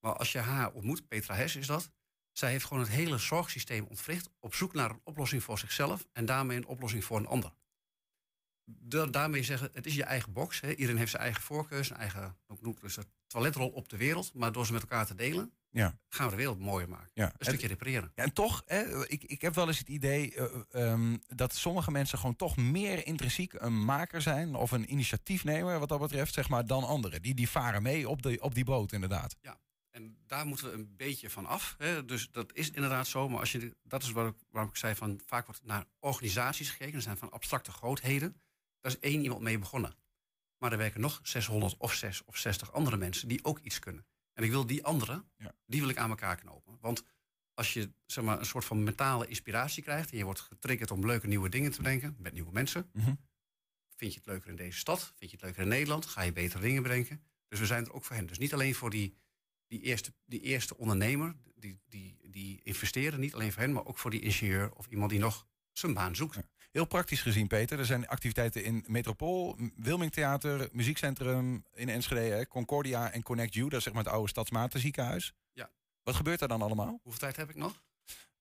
Maar 0.00 0.16
als 0.16 0.32
je 0.32 0.38
haar 0.38 0.72
ontmoet, 0.72 1.08
Petra 1.08 1.34
Hes 1.34 1.56
is 1.56 1.66
dat. 1.66 1.90
Zij 2.32 2.50
heeft 2.50 2.64
gewoon 2.64 2.82
het 2.82 2.92
hele 2.92 3.18
zorgsysteem 3.18 3.84
ontwricht. 3.84 4.30
Op 4.40 4.54
zoek 4.54 4.72
naar 4.72 4.90
een 4.90 5.00
oplossing 5.04 5.42
voor 5.42 5.58
zichzelf 5.58 6.06
en 6.12 6.26
daarmee 6.26 6.56
een 6.56 6.66
oplossing 6.66 7.04
voor 7.04 7.18
een 7.18 7.26
ander. 7.26 7.52
Da- 8.68 9.06
daarmee 9.06 9.42
zeggen, 9.42 9.70
het 9.72 9.86
is 9.86 9.94
je 9.94 10.04
eigen 10.04 10.32
box. 10.32 10.60
Hè. 10.60 10.70
Iedereen 10.70 10.96
heeft 10.96 11.10
zijn 11.10 11.22
eigen 11.22 11.42
voorkeur, 11.42 11.84
zijn 11.84 11.98
eigen 11.98 12.36
dus 12.80 12.98
toiletrol 13.26 13.68
op 13.68 13.88
de 13.88 13.96
wereld. 13.96 14.34
Maar 14.34 14.52
door 14.52 14.66
ze 14.66 14.72
met 14.72 14.82
elkaar 14.82 15.06
te 15.06 15.14
delen, 15.14 15.52
Ja. 15.70 15.98
gaan 16.08 16.24
we 16.24 16.30
de 16.30 16.36
wereld 16.36 16.58
mooier 16.58 16.88
maken. 16.88 17.10
Ja. 17.14 17.24
Een 17.24 17.46
stukje 17.46 17.66
repareren. 17.66 18.12
Ja, 18.14 18.24
en 18.24 18.32
toch, 18.32 18.62
hè, 18.66 19.08
ik, 19.08 19.24
ik 19.24 19.40
heb 19.40 19.54
wel 19.54 19.66
eens 19.66 19.78
het 19.78 19.88
idee 19.88 20.34
eh, 20.34 20.90
ehm, 20.92 21.16
dat 21.26 21.54
sommige 21.54 21.90
mensen 21.90 22.18
gewoon 22.18 22.36
toch 22.36 22.56
meer 22.56 23.06
intrinsiek 23.06 23.52
een 23.52 23.84
maker 23.84 24.22
zijn 24.22 24.54
of 24.54 24.70
een 24.70 24.92
initiatiefnemer 24.92 25.78
wat 25.78 25.88
dat 25.88 26.00
betreft, 26.00 26.34
zeg 26.34 26.48
maar, 26.48 26.66
dan 26.66 26.84
anderen. 26.84 27.22
Die, 27.22 27.34
die 27.34 27.48
varen 27.48 27.82
mee 27.82 28.08
op, 28.08 28.22
de, 28.22 28.38
op 28.40 28.54
die 28.54 28.64
boot, 28.64 28.92
inderdaad. 28.92 29.36
En 29.90 30.16
daar 30.26 30.46
moeten 30.46 30.66
we 30.70 30.72
een 30.72 30.96
beetje 30.96 31.30
van 31.30 31.46
af. 31.46 31.74
Hè. 31.78 32.04
Dus 32.04 32.30
dat 32.30 32.52
is 32.54 32.70
inderdaad 32.70 33.06
zo. 33.06 33.28
Maar 33.28 33.40
als 33.40 33.52
je, 33.52 33.76
dat 33.82 34.02
is 34.02 34.10
waar 34.10 34.32
waarom 34.50 34.70
ik 34.70 34.76
zei 34.76 34.94
van 34.94 35.20
vaak 35.26 35.46
wordt 35.46 35.64
naar 35.64 35.84
organisaties 36.00 36.70
gekeken. 36.70 36.92
Dat 36.92 37.02
zijn 37.02 37.16
van 37.16 37.30
abstracte 37.30 37.70
grootheden. 37.70 38.40
Daar 38.80 38.92
is 38.92 38.98
één 38.98 39.22
iemand 39.22 39.40
mee 39.40 39.58
begonnen. 39.58 39.94
Maar 40.58 40.72
er 40.72 40.78
werken 40.78 41.00
nog 41.00 41.20
600 41.22 41.76
of 41.76 41.94
6 41.94 42.24
of 42.24 42.36
60 42.36 42.72
andere 42.72 42.96
mensen 42.96 43.28
die 43.28 43.44
ook 43.44 43.58
iets 43.58 43.78
kunnen. 43.78 44.06
En 44.32 44.44
ik 44.44 44.50
wil 44.50 44.66
die 44.66 44.84
anderen, 44.84 45.28
Ja. 45.36 45.54
die 45.66 45.80
wil 45.80 45.88
ik 45.88 45.96
aan 45.96 46.10
elkaar 46.10 46.36
knopen. 46.36 46.78
Want 46.80 47.04
als 47.54 47.72
je 47.72 47.92
zeg 48.06 48.24
maar, 48.24 48.38
een 48.38 48.46
soort 48.46 48.64
van 48.64 48.82
mentale 48.82 49.26
inspiratie 49.26 49.82
krijgt... 49.82 50.10
en 50.10 50.16
je 50.18 50.24
wordt 50.24 50.40
getriggerd 50.40 50.90
om 50.90 51.06
leuke 51.06 51.26
nieuwe 51.26 51.48
dingen 51.48 51.70
te 51.70 51.76
bedenken 51.82 52.16
met 52.18 52.32
nieuwe 52.32 52.52
mensen... 52.52 52.90
Mhm. 52.92 53.14
vind 53.96 54.12
je 54.12 54.18
het 54.18 54.28
leuker 54.28 54.50
in 54.50 54.56
deze 54.56 54.78
stad, 54.78 55.12
vind 55.16 55.30
je 55.30 55.36
het 55.36 55.44
leuker 55.44 55.62
in 55.62 55.68
Nederland... 55.68 56.06
ga 56.06 56.22
je 56.22 56.32
betere 56.32 56.62
dingen 56.62 56.82
bedenken. 56.82 57.22
Dus 57.48 57.58
we 57.58 57.66
zijn 57.66 57.84
er 57.84 57.92
ook 57.92 58.04
voor 58.04 58.16
hen. 58.16 58.26
Dus 58.26 58.38
niet 58.38 58.52
alleen 58.52 58.74
voor 58.74 58.90
die 58.90 59.16
die 59.66 59.80
eerste, 59.80 60.12
die 60.24 60.40
eerste 60.40 60.76
ondernemer, 60.76 61.36
die, 61.54 61.80
die, 61.88 62.18
die 62.30 62.60
investeren, 62.62 63.20
niet 63.20 63.34
alleen 63.34 63.52
voor 63.52 63.62
hen, 63.62 63.72
maar 63.72 63.84
ook 63.86 63.98
voor 63.98 64.10
die 64.10 64.20
ingenieur 64.20 64.72
of 64.72 64.86
iemand 64.86 65.10
die 65.10 65.18
nog 65.20 65.46
zijn 65.72 65.94
baan 65.94 66.16
zoekt. 66.16 66.38
Heel 66.76 66.84
praktisch 66.84 67.22
gezien, 67.22 67.46
Peter. 67.46 67.78
Er 67.78 67.84
zijn 67.84 68.08
activiteiten 68.08 68.64
in 68.64 68.84
Metropool, 68.86 69.58
Wilming 69.76 70.12
Theater, 70.12 70.68
Muziekcentrum 70.72 71.64
in 71.74 71.88
Enschede, 71.88 72.34
hè, 72.34 72.46
Concordia 72.46 73.10
en 73.10 73.22
Connect 73.22 73.54
You. 73.54 73.68
Dat 73.68 73.78
is 73.78 73.84
zeg 73.84 73.92
maar 73.92 74.04
het 74.04 74.12
oude 74.12 74.28
Stadsmaten 74.28 74.80
ziekenhuis. 74.80 75.32
Ja. 75.52 75.70
Wat 76.02 76.14
gebeurt 76.14 76.40
er 76.40 76.48
dan 76.48 76.62
allemaal? 76.62 77.00
Hoeveel 77.02 77.20
tijd 77.20 77.36
heb 77.36 77.50
ik 77.50 77.56
nog? 77.56 77.82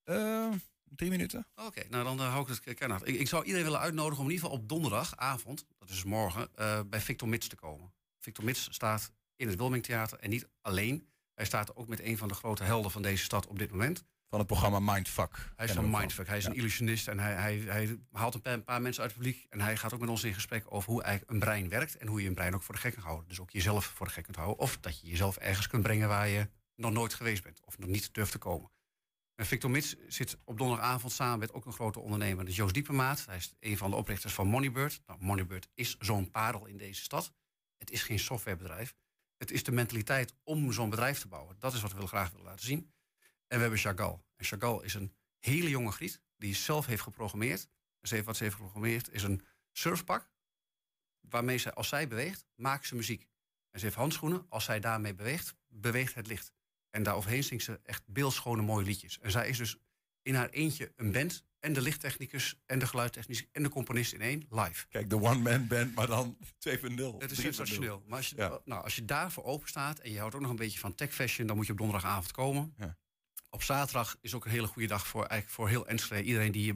Uh, 0.06 0.52
drie 0.84 1.10
minuten. 1.10 1.48
Oké, 1.56 1.84
nou 1.90 2.04
dan 2.04 2.18
uh, 2.18 2.30
hou 2.30 2.52
ik 2.52 2.60
het 2.66 2.76
kennen. 2.76 3.00
Ik, 3.04 3.20
ik 3.20 3.28
zou 3.28 3.44
iedereen 3.44 3.66
willen 3.66 3.80
uitnodigen 3.80 4.20
om 4.20 4.26
in 4.26 4.32
ieder 4.32 4.46
geval 4.46 4.62
op 4.62 4.70
donderdagavond, 4.70 5.66
dat 5.78 5.90
is 5.90 6.04
morgen, 6.04 6.50
uh, 6.60 6.80
bij 6.86 7.02
Victor 7.02 7.28
Mits 7.28 7.48
te 7.48 7.56
komen. 7.56 7.94
Victor 8.20 8.44
Mits 8.44 8.68
staat 8.72 9.12
in 9.36 9.48
het 9.48 9.58
Wilming 9.58 9.84
Theater 9.84 10.20
en 10.20 10.30
niet 10.30 10.48
alleen. 10.62 11.08
Hij 11.34 11.46
staat 11.46 11.76
ook 11.76 11.88
met 11.88 12.00
een 12.00 12.18
van 12.18 12.28
de 12.28 12.34
grote 12.34 12.64
helden 12.64 12.92
van 12.92 13.02
deze 13.02 13.24
stad 13.24 13.48
op 13.48 13.60
dit 13.60 13.72
moment. 13.72 14.04
Van 14.30 14.40
het 14.40 14.48
programma 14.48 14.80
Mindfuck. 14.80 15.54
Hij 15.56 15.66
is 15.66 15.72
van 15.72 15.90
Mindfuck. 15.90 16.28
Hij 16.28 16.38
is 16.38 16.46
een 16.46 16.56
illusionist 16.56 17.08
en 17.08 17.20
hij, 17.20 17.34
hij, 17.34 17.58
hij 17.58 18.00
haalt 18.12 18.40
een 18.46 18.64
paar 18.64 18.82
mensen 18.82 19.04
uit 19.04 19.12
het 19.12 19.22
publiek. 19.22 19.46
En 19.50 19.62
hij 19.62 19.78
gaat 19.78 19.94
ook 19.94 20.00
met 20.00 20.10
ons 20.10 20.24
in 20.24 20.34
gesprek 20.34 20.66
over 20.70 20.92
hoe 20.92 21.04
eigenlijk 21.04 21.32
een 21.32 21.40
brein 21.40 21.70
werkt. 21.70 21.98
En 21.98 22.08
hoe 22.08 22.22
je 22.22 22.28
een 22.28 22.34
brein 22.34 22.56
ook 22.56 22.64
voor 22.64 22.76
de 22.76 22.82
gek 22.82 22.94
kan 22.94 23.04
houden. 23.04 23.28
Dus 23.28 23.40
ook 23.40 23.50
jezelf 23.52 23.86
voor 23.86 24.06
de 24.06 24.12
gek 24.12 24.24
kunt 24.24 24.36
houden. 24.36 24.58
Of 24.58 24.78
dat 24.78 25.00
je 25.00 25.08
jezelf 25.08 25.38
ergens 25.38 25.68
kunt 25.68 25.84
brengen 25.84 26.08
waar 26.08 26.28
je 26.28 26.50
nog 26.76 26.92
nooit 26.92 27.14
geweest 27.14 27.44
bent. 27.44 27.62
Of 27.66 27.78
nog 27.78 27.90
niet 27.90 28.14
durft 28.14 28.32
te 28.32 28.38
komen. 28.38 28.72
En 29.36 29.46
Victor 29.46 29.70
Mits 29.70 29.96
zit 30.08 30.38
op 30.44 30.58
donderdagavond 30.58 31.14
samen 31.14 31.40
met 31.40 31.54
ook 31.54 31.66
een 31.66 31.74
grote 31.74 32.00
ondernemer. 32.00 32.38
Dat 32.38 32.48
is 32.48 32.56
Joost 32.56 32.74
Diepemaat. 32.74 33.26
Hij 33.26 33.38
is 33.38 33.54
een 33.60 33.78
van 33.78 33.90
de 33.90 33.96
oprichters 33.96 34.34
van 34.34 34.48
Moneybird. 34.48 35.02
Nou, 35.06 35.20
Moneybird 35.24 35.68
is 35.74 35.98
zo'n 36.00 36.32
parel 36.32 36.66
in 36.66 36.78
deze 36.78 37.02
stad. 37.02 37.34
Het 37.78 37.92
is 37.92 38.04
geen 38.04 38.20
softwarebedrijf. 38.20 38.96
Het 39.38 39.52
is 39.52 39.64
de 39.64 39.72
mentaliteit 39.72 40.34
om 40.44 40.72
zo'n 40.72 40.90
bedrijf 40.90 41.20
te 41.20 41.28
bouwen. 41.28 41.56
Dat 41.60 41.74
is 41.74 41.82
wat 41.82 41.94
we 41.94 42.08
graag 42.08 42.32
willen 42.32 42.46
laten 42.46 42.66
zien. 42.66 42.94
En 43.48 43.56
we 43.56 43.62
hebben 43.62 43.80
Chagall. 43.80 44.22
En 44.36 44.46
Chagall 44.46 44.84
is 44.84 44.94
een 44.94 45.16
hele 45.40 45.70
jonge 45.70 45.92
griet 45.92 46.22
die 46.38 46.56
zelf 46.56 46.86
heeft 46.86 47.02
geprogrammeerd. 47.02 47.68
Ze 48.02 48.14
heeft, 48.14 48.26
wat 48.26 48.38
ze 48.38 48.44
heeft 48.44 48.56
geprogrammeerd 48.56 49.12
is 49.12 49.24
een 49.24 49.46
surfpak. 49.72 50.30
Waarmee 51.20 51.58
ze, 51.58 51.74
als 51.74 51.88
zij 51.88 52.08
beweegt, 52.08 52.46
maakt 52.56 52.88
ze 52.88 52.96
muziek. 52.96 53.28
En 53.72 53.80
ze 53.80 53.86
heeft 53.86 53.98
handschoenen. 53.98 54.46
Als 54.50 54.64
zij 54.64 54.80
daarmee 54.80 55.14
beweegt, 55.14 55.56
beweegt 55.68 56.16
het 56.16 56.28
licht. 56.28 56.54
En 56.90 57.04
daaroverheen 57.04 57.44
zingt 57.44 57.64
ze 57.64 57.80
echt 57.84 58.08
beeldschone 58.08 58.62
mooie 58.62 58.86
liedjes. 58.86 59.20
En 59.20 59.32
zij 59.32 59.50
is 59.50 59.58
dus 59.58 59.78
in 60.22 60.36
haar 60.36 60.50
eentje 60.50 60.92
een 60.96 61.12
band. 61.12 61.44
En 61.60 61.74
de 61.74 61.82
lichttechnicus 61.82 62.62
en 62.66 62.80
de 62.80 62.88
geluidtechnicus 62.88 63.48
en 63.52 63.64
de 63.64 63.70
componist 63.70 64.14
in 64.14 64.22
één 64.22 64.46
live. 64.50 64.88
Kijk, 64.90 65.10
de 65.10 65.22
one-man 65.22 65.68
band, 65.68 65.96
maar 65.96 66.08
dan 66.08 66.38
2.0. 66.70 67.18
Het 67.18 67.32
is 67.32 67.42
sensationeel. 67.42 68.04
Maar 68.08 68.18
als 68.18 68.30
je, 68.30 68.36
ja. 68.36 68.60
nou, 68.66 68.84
als 68.84 68.96
je 68.96 69.06
daarvoor 69.06 69.44
open 69.44 69.68
staat 69.68 70.00
en 70.00 70.12
je 70.12 70.20
houdt 70.20 70.36
ook 70.36 70.42
nog 70.42 70.50
een 70.50 70.56
beetje 70.56 70.80
van 70.80 70.96
tech 70.96 71.14
fashion, 71.14 71.48
dan 71.48 71.56
moet 71.56 71.66
je 71.66 71.72
op 71.72 71.78
donderdagavond 71.78 72.32
komen. 72.32 72.74
Ja. 72.78 72.98
Op 73.56 73.64
zaterdag 73.64 74.18
is 74.22 74.34
ook 74.34 74.46
een 74.46 74.52
hele 74.52 74.68
goede 74.68 74.88
dag 74.88 75.08
voor, 75.08 75.26
eigenlijk 75.26 75.52
voor 75.52 75.70
heel 75.70 75.88
Enschede. 75.88 76.24
Iedereen 76.24 76.52
die 76.52 76.74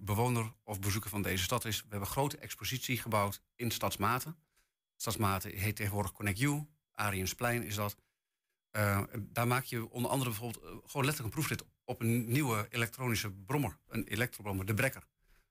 bewoner 0.00 0.52
of 0.64 0.80
bezoeker 0.80 1.10
van 1.10 1.22
deze 1.22 1.42
stad 1.42 1.64
is. 1.64 1.76
We 1.76 1.82
hebben 1.82 2.00
een 2.00 2.14
grote 2.14 2.36
expositie 2.36 2.98
gebouwd 2.98 3.42
in 3.56 3.70
Stadsmaten. 3.70 4.36
Stadsmaten 4.96 5.56
heet 5.56 5.76
tegenwoordig 5.76 6.12
Connect 6.12 6.38
You. 6.38 6.66
Ariensplein 6.92 7.62
is 7.62 7.74
dat. 7.74 7.96
Uh, 8.72 9.02
daar 9.18 9.46
maak 9.46 9.64
je 9.64 9.90
onder 9.90 10.10
andere 10.10 10.30
bijvoorbeeld 10.30 10.64
uh, 10.64 10.70
gewoon 10.70 11.04
letterlijk 11.04 11.34
een 11.34 11.40
proefrit 11.40 11.64
op 11.84 12.00
een 12.00 12.32
nieuwe 12.32 12.66
elektronische 12.70 13.30
brommer. 13.30 13.78
Een 13.88 14.04
elektrobrommer, 14.04 14.66
de 14.66 14.74
Brekker. 14.74 15.02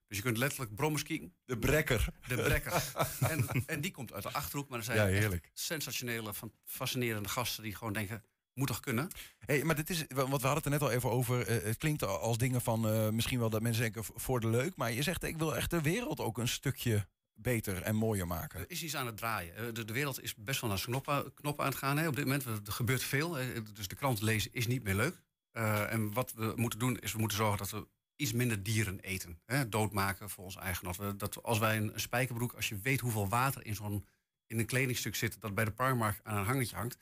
Dus 0.07 0.17
je 0.17 0.23
kunt 0.23 0.37
letterlijk 0.37 0.75
brommers 0.75 1.03
kijken. 1.03 1.33
De 1.45 1.57
Brekker. 1.57 2.07
De 2.27 2.35
Brekker. 2.35 2.91
en, 3.31 3.47
en, 3.65 3.81
die 3.81 3.91
komt 3.91 4.13
uit 4.13 4.23
de 4.23 4.31
Achterhoek. 4.31 4.69
Maar 4.69 4.77
er 4.77 4.85
zijn 4.85 5.13
ja, 5.13 5.39
sensationele, 5.53 6.33
fascinerende 6.65 7.29
gasten 7.29 7.63
die 7.63 7.75
gewoon 7.75 7.93
denken... 7.93 8.23
moet 8.53 8.67
toch 8.67 8.79
kunnen? 8.79 9.07
Hey, 9.39 9.63
maar 9.63 9.75
dit 9.75 9.89
is, 9.89 10.05
want 10.07 10.41
we 10.41 10.47
hadden 10.47 10.53
het 10.53 10.65
er 10.65 10.71
net 10.71 10.81
al 10.81 10.91
even 10.91 11.11
over. 11.11 11.49
Uh, 11.49 11.63
het 11.63 11.77
klinkt 11.77 12.03
als 12.03 12.37
dingen 12.37 12.61
van 12.61 12.93
uh, 12.93 13.09
misschien 13.09 13.39
wel 13.39 13.49
dat 13.49 13.61
mensen 13.61 13.81
denken 13.81 14.03
voor 14.15 14.39
de 14.39 14.47
leuk. 14.47 14.75
Maar 14.75 14.91
je 14.91 15.01
zegt 15.01 15.23
ik 15.23 15.37
wil 15.37 15.55
echt 15.55 15.69
de 15.69 15.81
wereld 15.81 16.19
ook 16.19 16.37
een 16.37 16.47
stukje 16.47 17.07
beter 17.33 17.81
en 17.81 17.95
mooier 17.95 18.27
maken. 18.27 18.59
Er 18.59 18.71
is 18.71 18.83
iets 18.83 18.95
aan 18.95 19.05
het 19.05 19.17
draaien. 19.17 19.73
De, 19.73 19.85
de 19.85 19.93
wereld 19.93 20.21
is 20.21 20.35
best 20.35 20.61
wel 20.61 20.69
naar 20.69 20.79
zijn 20.79 21.01
knoppen, 21.33 21.63
aan 21.65 21.65
het 21.65 21.75
gaan. 21.75 21.97
Hè. 21.97 22.07
Op 22.07 22.15
dit 22.15 22.25
moment 22.25 22.45
er 22.45 22.73
gebeurt 22.73 23.03
veel. 23.03 23.33
Hè. 23.33 23.61
Dus 23.61 23.87
de 23.87 23.95
krant 23.95 24.21
lezen 24.21 24.53
is 24.53 24.67
niet 24.67 24.83
meer 24.83 24.95
leuk. 24.95 25.21
Uh, 25.53 25.93
en 25.93 26.13
wat 26.13 26.33
we 26.35 26.53
moeten 26.55 26.79
doen 26.79 26.99
is 26.99 27.11
we 27.11 27.19
moeten 27.19 27.37
zorgen 27.37 27.57
dat 27.57 27.69
we 27.69 27.87
iets 28.15 28.33
minder 28.33 28.63
dieren 28.63 28.99
eten. 28.99 29.39
Hè. 29.45 29.69
Doodmaken 29.69 30.29
voor 30.29 30.43
ons 30.43 30.55
eigen. 30.55 30.93
We, 30.97 31.15
dat 31.15 31.43
als 31.43 31.59
wij 31.59 31.77
een, 31.77 31.93
een 31.93 31.99
spijkerbroek, 31.99 32.53
als 32.53 32.69
je 32.69 32.79
weet 32.79 32.99
hoeveel 32.99 33.29
water 33.29 33.65
in 33.65 33.75
zo'n 33.75 34.05
in 34.47 34.59
een 34.59 34.65
kledingstuk 34.65 35.15
zit 35.15 35.41
dat 35.41 35.55
bij 35.55 35.65
de 35.65 35.71
Primark 35.71 36.19
aan 36.23 36.37
een 36.37 36.45
hangetje 36.45 36.75
hangt. 36.75 36.97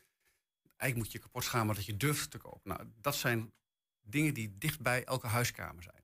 Eigenlijk 0.79 0.95
moet 0.95 1.12
je 1.12 1.19
kapot 1.19 1.45
gaan, 1.45 1.65
maar 1.65 1.75
dat 1.75 1.86
je 1.86 1.98
durft 1.98 2.31
te 2.31 2.38
kopen. 2.38 2.69
Nou, 2.69 2.91
dat 3.01 3.15
zijn 3.15 3.53
dingen 4.01 4.33
die 4.33 4.57
dicht 4.57 4.81
bij 4.81 5.03
elke 5.03 5.27
huiskamer 5.27 5.83
zijn. 5.83 6.03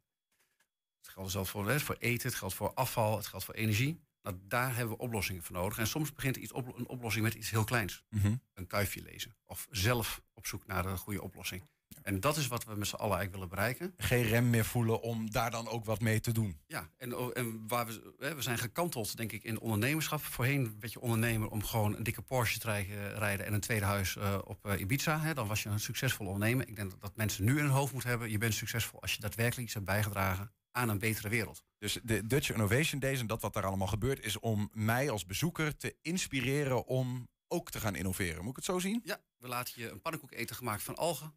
Het 0.98 1.10
geldt 1.10 1.32
zelfs 1.32 1.50
voor, 1.50 1.70
hè, 1.70 1.79
voor 1.79 1.96
eten, 2.00 2.29
het 2.29 2.38
geldt 2.38 2.53
voor 2.53 2.74
afval, 2.74 3.17
het 3.17 3.27
geldt 3.27 3.46
voor 3.46 3.53
energie. 3.53 4.03
Nou, 4.22 4.38
daar 4.41 4.75
hebben 4.75 4.96
we 4.96 5.03
oplossingen 5.03 5.44
voor 5.44 5.55
nodig. 5.55 5.77
En 5.77 5.88
soms 5.88 6.13
begint 6.13 6.36
iets 6.36 6.51
op, 6.51 6.77
een 6.77 6.88
oplossing 6.88 7.24
met 7.24 7.34
iets 7.34 7.50
heel 7.50 7.63
kleins. 7.63 8.03
Mm 8.10 8.22
-hmm. 8.22 8.41
Een 8.53 8.67
kuifje 8.67 9.01
lezen. 9.01 9.36
Of 9.46 9.67
zelf 9.70 10.22
op 10.34 10.48
zoek 10.48 10.65
naar 10.65 10.86
een 10.86 10.98
goede 10.98 11.22
oplossing. 11.22 11.70
En 12.01 12.20
dat 12.20 12.38
is 12.38 12.48
wat 12.48 12.63
we 12.63 12.75
met 12.75 12.88
z'n 12.88 12.96
allen 12.96 13.18
eigenlijk 13.18 13.32
willen 13.32 13.50
bereiken. 13.50 13.94
Geen 13.98 14.24
rem 14.24 14.50
meer 14.50 14.65
voelen 14.65 15.01
om 15.01 15.32
daar 15.32 15.51
dan 15.51 15.68
ook 15.68 15.86
wat 15.86 16.00
mee 16.00 16.20
te 16.20 16.32
doen. 16.32 16.60
Ja, 16.68 16.89
en, 16.98 17.34
en 17.34 17.68
waar 17.68 17.86
we, 17.86 18.13
we 18.36 18.42
zijn 18.42 18.58
gekanteld, 18.58 19.18
denk 19.18 19.32
ik, 19.32 19.44
in 19.44 19.60
ondernemerschap. 19.60 20.22
Voorheen 20.22 20.75
werd 20.80 20.94
je 20.94 21.01
ondernemer 21.01 21.50
om 21.50 21.63
gewoon 21.63 21.96
een 21.96 22.04
dikke 22.04 22.22
Porsche 22.22 22.60
te 22.60 22.72
rijden 23.15 23.46
en 23.46 23.54
een 23.54 23.60
tweede 23.60 23.86
huis 23.86 24.15
uh, 24.15 24.38
op 24.44 24.65
uh, 24.65 24.80
Ibiza. 24.80 25.20
Hè. 25.20 25.34
Dan 25.34 25.48
was 25.48 25.63
je 25.63 25.70
een 25.70 25.80
succesvol 25.80 26.25
ondernemer. 26.25 26.68
Ik 26.68 26.75
denk 26.75 26.92
dat, 26.92 27.01
dat 27.01 27.15
mensen 27.15 27.44
nu 27.44 27.58
in 27.58 27.63
hun 27.63 27.70
hoofd 27.70 27.92
moeten 27.92 28.10
hebben. 28.10 28.32
Je 28.32 28.38
bent 28.38 28.54
succesvol 28.54 29.01
als 29.01 29.13
je 29.13 29.22
daadwerkelijk 29.22 29.63
iets 29.65 29.74
hebt 29.74 29.86
bijgedragen 29.86 30.51
aan 30.72 30.89
een 30.89 31.00
betere 31.00 31.30
wereld. 31.30 31.63
Dus 31.77 32.00
de 32.04 32.27
Dutch 32.27 32.51
Innovation 32.51 33.00
Days 33.00 33.20
en 33.20 33.27
dat 33.27 33.42
wat 33.42 33.54
daar 33.54 33.65
allemaal 33.65 33.88
gebeurt... 33.88 34.25
is 34.25 34.39
om 34.39 34.70
mij 34.74 35.10
als 35.10 35.25
bezoeker 35.25 35.77
te 35.77 35.96
inspireren 36.01 36.86
om 36.86 37.27
ook 37.48 37.72
te 37.72 37.80
gaan 37.80 37.96
innoveren. 37.96 38.42
Moet 38.42 38.50
ik 38.50 38.56
het 38.56 38.65
zo 38.65 38.80
zien? 38.80 39.01
Ja, 39.04 39.22
we 39.38 39.48
laten 39.48 39.82
je 39.82 39.89
een 39.89 40.01
pannenkoek 40.01 40.32
eten 40.32 40.56
gemaakt 40.56 40.84
van 40.84 40.96
algen. 40.96 41.34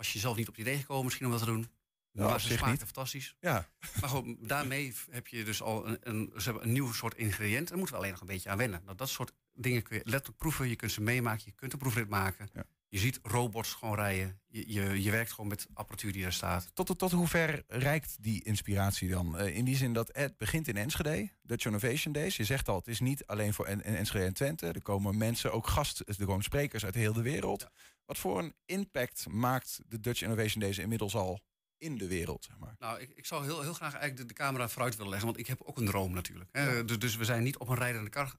Was 0.00 0.12
je 0.12 0.18
zelf 0.18 0.36
niet 0.36 0.48
op 0.48 0.56
het 0.56 0.66
idee 0.66 0.78
gekomen 0.78 1.04
misschien 1.04 1.26
om 1.26 1.32
dat 1.32 1.40
te 1.40 1.46
doen? 1.46 1.70
Nou, 2.12 2.30
maar 2.30 2.40
ze 2.40 2.56
smaakten 2.56 2.86
fantastisch. 2.86 3.36
Ja. 3.40 3.68
Maar 4.00 4.08
gewoon, 4.08 4.36
daarmee 4.40 4.94
heb 5.10 5.26
je 5.26 5.44
dus 5.44 5.62
al 5.62 5.86
een, 5.86 5.98
een, 6.00 6.32
ze 6.36 6.42
hebben 6.42 6.62
een 6.62 6.72
nieuw 6.72 6.92
soort 6.92 7.14
ingrediënt. 7.16 7.68
Daar 7.68 7.76
moeten 7.76 7.94
we 7.94 8.00
alleen 8.00 8.12
nog 8.12 8.20
een 8.20 8.26
beetje 8.26 8.50
aan 8.50 8.56
wennen. 8.56 8.82
Nou, 8.84 8.96
dat 8.96 9.08
soort 9.08 9.32
dingen 9.54 9.82
kun 9.82 9.96
je 9.96 10.02
letterlijk 10.04 10.38
proeven. 10.38 10.68
Je 10.68 10.76
kunt 10.76 10.92
ze 10.92 11.00
meemaken. 11.00 11.42
Je 11.44 11.52
kunt 11.52 11.72
een 11.72 11.78
proefrit 11.78 12.08
maken. 12.08 12.48
Ja. 12.52 12.64
Je 12.88 12.98
ziet 12.98 13.18
robots 13.22 13.72
gewoon 13.72 13.94
rijden. 13.94 14.40
Je, 14.46 14.72
je, 14.72 15.02
je, 15.02 15.10
werkt 15.10 15.30
gewoon 15.30 15.50
met 15.50 15.66
apparatuur 15.74 16.12
die 16.12 16.24
er 16.24 16.32
staat. 16.32 16.70
Tot, 16.74 16.86
tot, 16.86 16.98
tot 16.98 17.12
hoe 17.12 17.28
ver 17.28 17.64
reikt 17.68 18.16
die 18.20 18.42
inspiratie 18.44 19.08
dan? 19.08 19.40
Uh, 19.40 19.56
in 19.56 19.64
die 19.64 19.76
zin 19.76 19.92
dat 19.92 20.10
het 20.12 20.36
begint 20.36 20.68
in 20.68 20.76
Enschede, 20.76 21.30
Dutch 21.42 21.66
Innovation 21.66 22.12
Days. 22.12 22.36
Je 22.36 22.44
zegt 22.44 22.68
al, 22.68 22.76
het 22.76 22.88
is 22.88 23.00
niet 23.00 23.26
alleen 23.26 23.54
voor 23.54 23.66
en, 23.66 23.82
en 23.82 23.96
Enschede 23.96 24.24
en 24.24 24.34
Twente. 24.34 24.66
Er 24.66 24.82
komen 24.82 25.16
mensen, 25.16 25.52
ook 25.52 25.66
gasten, 25.66 26.06
er 26.06 26.26
komen 26.26 26.44
sprekers 26.44 26.84
uit 26.84 26.94
heel 26.94 27.12
de 27.12 27.22
wereld. 27.22 27.60
Ja. 27.60 27.70
Wat 28.10 28.18
voor 28.18 28.38
een 28.38 28.54
impact 28.64 29.28
maakt 29.28 29.80
de 29.86 30.00
Dutch 30.00 30.22
Innovation 30.22 30.60
Days 30.60 30.78
inmiddels 30.78 31.14
al 31.14 31.40
in 31.78 31.98
de 31.98 32.06
wereld? 32.06 32.44
Zeg 32.44 32.58
maar? 32.58 32.74
Nou, 32.78 33.00
ik, 33.00 33.10
ik 33.14 33.26
zou 33.26 33.44
heel, 33.44 33.62
heel 33.62 33.72
graag 33.72 33.92
eigenlijk 33.92 34.16
de, 34.16 34.26
de 34.26 34.34
camera 34.34 34.68
vooruit 34.68 34.94
willen 34.96 35.10
leggen. 35.10 35.28
Want 35.28 35.40
ik 35.40 35.46
heb 35.46 35.62
ook 35.62 35.78
een 35.78 35.86
droom 35.86 36.12
natuurlijk. 36.12 36.48
Hè. 36.52 36.70
Ja. 36.70 36.82
Dus, 36.82 36.98
dus 36.98 37.16
we 37.16 37.24
zijn 37.24 37.42
niet 37.42 37.58
op 37.58 37.68
een 37.68 37.76
rijdende 37.76 38.10
kar 38.10 38.34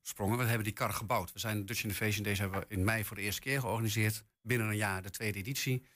gesprongen. 0.00 0.38
We 0.38 0.44
hebben 0.44 0.64
die 0.64 0.72
kar 0.72 0.92
gebouwd. 0.92 1.32
We 1.32 1.38
zijn 1.38 1.66
Dutch 1.66 1.82
Innovation 1.82 2.22
Days 2.22 2.38
hebben 2.38 2.60
we 2.60 2.66
in 2.68 2.84
mei 2.84 3.04
voor 3.04 3.16
de 3.16 3.22
eerste 3.22 3.40
keer 3.40 3.60
georganiseerd. 3.60 4.24
Binnen 4.42 4.68
een 4.68 4.76
jaar 4.76 5.02
de 5.02 5.10
tweede 5.10 5.38
editie. 5.38 5.86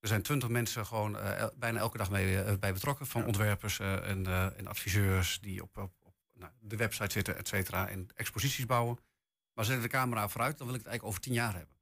Er 0.00 0.08
zijn 0.08 0.22
twintig 0.22 0.48
mensen 0.48 0.86
gewoon 0.86 1.16
uh, 1.16 1.38
el, 1.38 1.52
bijna 1.56 1.78
elke 1.78 1.98
dag 1.98 2.10
mee, 2.10 2.44
uh, 2.44 2.52
bij 2.60 2.72
betrokken. 2.72 3.06
Van 3.06 3.20
Ja. 3.20 3.26
ontwerpers 3.26 3.78
uh, 3.78 4.08
en, 4.08 4.26
en 4.56 4.66
adviseurs 4.66 5.40
die 5.40 5.62
op, 5.62 5.76
op, 5.76 5.92
op 6.00 6.14
nou, 6.32 6.52
de 6.60 6.76
website 6.76 7.12
zitten, 7.12 7.36
et 7.36 7.48
cetera. 7.48 7.88
En 7.88 8.08
exposities 8.14 8.66
bouwen. 8.66 8.98
Maar 9.52 9.64
zetten 9.64 9.82
de 9.82 9.90
camera 9.90 10.28
vooruit, 10.28 10.58
dan 10.58 10.66
wil 10.66 10.76
ik 10.76 10.82
het 10.82 10.88
eigenlijk 10.88 11.16
over 11.16 11.20
tien 11.20 11.34
jaar 11.42 11.54
hebben. 11.54 11.80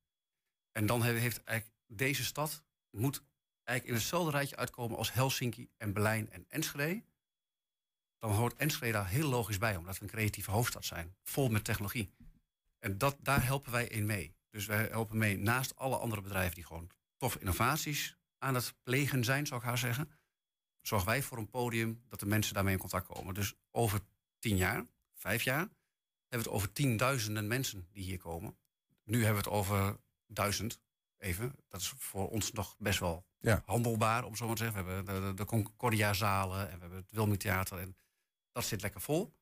En 0.72 0.86
dan 0.86 1.02
heeft, 1.02 1.44
eigenlijk 1.44 1.78
deze 1.86 2.24
stad 2.24 2.62
moet 2.90 3.22
eigenlijk 3.64 3.98
in 3.98 4.04
hetzelfde 4.04 4.30
rijtje 4.30 4.56
uitkomen 4.56 4.98
als 4.98 5.12
Helsinki 5.12 5.68
en 5.76 5.92
Berlijn 5.92 6.30
en 6.30 6.44
Enschede. 6.48 7.02
Dan 8.18 8.32
hoort 8.32 8.54
Enschede 8.54 8.92
daar 8.92 9.08
heel 9.08 9.28
logisch 9.28 9.58
bij, 9.58 9.76
omdat 9.76 9.98
we 9.98 10.02
een 10.02 10.10
creatieve 10.10 10.50
hoofdstad 10.50 10.84
zijn. 10.84 11.16
Vol 11.22 11.48
met 11.48 11.64
technologie. 11.64 12.10
En 12.78 12.98
dat, 12.98 13.16
daar 13.20 13.44
helpen 13.44 13.72
wij 13.72 13.86
in 13.86 14.06
mee. 14.06 14.34
Dus 14.50 14.66
wij 14.66 14.86
helpen 14.86 15.18
mee 15.18 15.38
naast 15.38 15.76
alle 15.76 15.96
andere 15.96 16.22
bedrijven 16.22 16.54
die 16.54 16.64
gewoon 16.64 16.90
toffe 17.16 17.38
innovaties 17.38 18.16
aan 18.38 18.54
het 18.54 18.74
plegen 18.82 19.24
zijn, 19.24 19.46
zou 19.46 19.60
ik 19.60 19.66
haar 19.66 19.78
zeggen. 19.78 20.10
Zorgen 20.80 21.08
wij 21.08 21.22
voor 21.22 21.38
een 21.38 21.50
podium 21.50 22.02
dat 22.08 22.20
de 22.20 22.26
mensen 22.26 22.54
daarmee 22.54 22.72
in 22.72 22.78
contact 22.78 23.06
komen. 23.06 23.34
Dus 23.34 23.54
over 23.70 24.00
tien 24.38 24.56
jaar, 24.56 24.86
vijf 25.14 25.42
jaar, 25.42 25.58
hebben 25.58 25.70
we 26.28 26.36
het 26.36 26.48
over 26.48 26.72
tienduizenden 26.72 27.46
mensen 27.46 27.88
die 27.92 28.04
hier 28.04 28.18
komen. 28.18 28.56
Nu 29.04 29.24
hebben 29.24 29.42
we 29.42 29.50
het 29.50 29.58
over 29.58 30.00
duizend, 30.32 30.80
even. 31.18 31.54
Dat 31.68 31.80
is 31.80 31.88
voor 31.96 32.28
ons 32.30 32.52
nog 32.52 32.76
best 32.78 32.98
wel 32.98 33.26
Ja. 33.38 33.62
handelbaar, 33.66 34.24
om 34.24 34.36
zo 34.36 34.46
maar 34.46 34.56
te 34.56 34.62
zeggen. 34.64 34.84
We 34.86 34.92
hebben 34.92 35.14
de, 35.14 35.20
de, 35.20 35.34
de 35.34 35.44
Concordia-zalen 35.44 36.60
en 36.70 36.74
we 36.74 36.80
hebben 36.80 36.98
het 36.98 37.10
Wilming 37.10 37.40
Theater. 37.40 37.78
En 37.78 37.96
dat 38.52 38.64
zit 38.64 38.82
lekker 38.82 39.00
vol. 39.00 39.34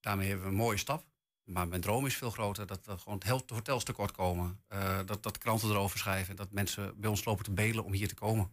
Daarmee 0.00 0.28
hebben 0.28 0.46
we 0.46 0.52
een 0.52 0.58
mooie 0.58 0.76
stap. 0.78 1.04
Maar 1.44 1.68
mijn 1.68 1.80
droom 1.80 2.06
is 2.06 2.16
veel 2.16 2.30
groter. 2.30 2.66
Dat 2.66 2.86
er 2.86 2.98
gewoon 2.98 3.20
hel- 3.24 3.42
hotels 3.46 3.84
tekort 3.84 4.10
komen. 4.12 4.62
eh, 4.68 5.00
dat, 5.06 5.22
dat 5.22 5.38
kranten 5.38 5.68
erover 5.70 5.98
schrijven. 5.98 6.36
Dat 6.36 6.50
mensen 6.50 7.00
bij 7.00 7.10
ons 7.10 7.24
lopen 7.24 7.44
te 7.44 7.52
bedelen 7.52 7.84
om 7.84 7.92
hier 7.92 8.08
te 8.08 8.14
komen. 8.14 8.52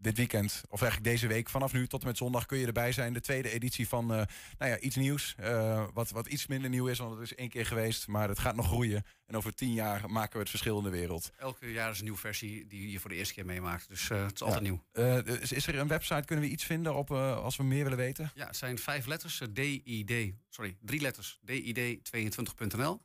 Dit 0.00 0.16
weekend, 0.16 0.62
of 0.68 0.80
eigenlijk 0.82 1.10
deze 1.10 1.26
week, 1.26 1.48
vanaf 1.48 1.72
nu 1.72 1.86
tot 1.86 2.00
en 2.00 2.06
met 2.06 2.16
zondag 2.16 2.46
kun 2.46 2.58
je 2.58 2.66
erbij 2.66 2.92
zijn. 2.92 3.12
De 3.12 3.20
tweede 3.20 3.50
editie 3.50 3.88
van 3.88 4.02
eh, 4.14 4.22
nou 4.58 4.70
ja, 4.70 4.78
iets 4.78 4.96
nieuws. 4.96 5.34
eh, 5.38 5.86
wat, 5.94 6.10
wat 6.10 6.26
iets 6.26 6.46
minder 6.46 6.70
nieuw 6.70 6.86
is, 6.86 6.98
want 6.98 7.12
het 7.12 7.22
is 7.22 7.34
één 7.34 7.48
keer 7.48 7.66
geweest. 7.66 8.06
Maar 8.08 8.28
het 8.28 8.38
gaat 8.38 8.56
nog 8.56 8.66
groeien. 8.66 9.04
En 9.26 9.36
over 9.36 9.54
tien 9.54 9.72
jaar 9.72 10.10
maken 10.10 10.32
we 10.32 10.38
het 10.38 10.48
verschil 10.50 10.78
in 10.78 10.84
de 10.84 10.90
wereld. 10.90 11.30
Elke 11.38 11.72
jaar 11.72 11.90
is 11.90 11.98
een 11.98 12.04
nieuwe 12.04 12.18
versie 12.18 12.66
die 12.66 12.90
je 12.90 13.00
voor 13.00 13.10
de 13.10 13.16
eerste 13.16 13.34
keer 13.34 13.44
meemaakt. 13.44 13.88
Dus 13.88 14.10
eh, 14.10 14.22
het 14.24 14.34
is 14.34 14.42
altijd 14.42 14.64
Ja. 14.64 14.78
nieuw. 14.92 15.34
Is, 15.40 15.52
is 15.52 15.66
er 15.66 15.78
een 15.78 15.88
website, 15.88 16.24
kunnen 16.24 16.44
we 16.44 16.50
iets 16.50 16.64
vinden 16.64 16.94
op, 16.94 17.10
als 17.10 17.56
we 17.56 17.62
meer 17.62 17.82
willen 17.82 17.98
weten? 17.98 18.30
Ja, 18.34 18.46
het 18.46 18.56
zijn 18.56 18.78
vijf 18.78 19.06
letters. 19.06 19.42
DID, 19.50 20.34
sorry, 20.48 20.76
drie 20.80 21.00
letters. 21.00 21.38
DID22.nl. 21.50 23.00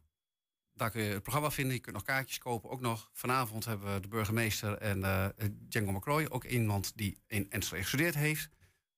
Daar 0.74 0.92
kun 0.92 1.02
je 1.02 1.14
het 1.14 1.24
programma 1.24 1.52
vinden. 1.52 1.74
Je 1.74 1.80
kunt 1.80 1.96
nog 1.96 2.06
kaartjes 2.06 2.38
kopen. 2.38 2.70
Ook 2.70 2.82
nog 2.82 3.10
vanavond 3.14 3.66
hebben 3.66 3.94
we 3.94 4.00
de 4.00 4.08
burgemeester 4.08 4.78
en 4.78 5.04
eh 5.04 5.28
Django 5.68 5.92
McCroy. 5.92 6.26
Ook 6.30 6.44
iemand 6.44 6.92
die 6.96 7.18
in 7.28 7.50
Enschede 7.50 7.82
gestudeerd 7.82 8.16
heeft. 8.16 8.50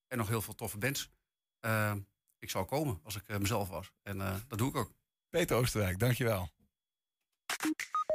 En 0.08 0.18
nog 0.18 0.28
heel 0.28 0.42
veel 0.42 0.56
toffe 0.56 0.78
bands. 0.78 1.10
Eh, 1.60 1.94
ik 2.40 2.50
zou 2.50 2.66
komen 2.66 3.00
als 3.04 3.16
ik 3.16 3.28
eh, 3.28 3.38
mezelf 3.38 3.70
was. 3.70 3.92
En 4.04 4.22
eh, 4.22 4.36
dat 4.48 4.58
doe 4.58 4.70
ik 4.70 4.76
ook. 4.76 4.92
Peter 5.30 5.58
Oosterwijk, 5.58 6.00
dankjewel. 6.00 6.50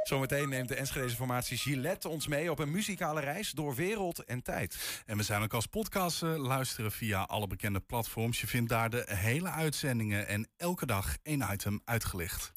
Zometeen 0.03 0.49
neemt 0.49 0.67
de 0.67 0.75
Enschedeze 0.75 1.15
formatie 1.15 1.57
Gillette 1.57 2.07
ons 2.07 2.27
mee 2.27 2.51
op 2.51 2.59
een 2.59 2.71
muzikale 2.71 3.19
reis 3.21 3.51
door 3.51 3.75
wereld 3.75 4.23
en 4.23 4.41
tijd. 4.41 5.01
En 5.05 5.17
we 5.17 5.23
zijn 5.23 5.41
ook 5.41 5.53
als 5.53 5.65
podcast 5.65 6.21
luisteren 6.21 6.91
via 6.91 7.21
alle 7.21 7.47
bekende 7.47 7.79
platforms. 7.79 8.41
Je 8.41 8.47
vindt 8.47 8.69
daar 8.69 8.89
de 8.89 9.05
hele 9.07 9.49
uitzendingen 9.49 10.27
en 10.27 10.49
elke 10.57 10.85
dag 10.85 11.17
één 11.23 11.47
item 11.51 11.81
uitgelicht. 11.85 12.51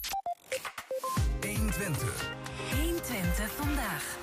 120. 1.45 2.31
120 2.71 3.51
vandaag. 3.51 4.17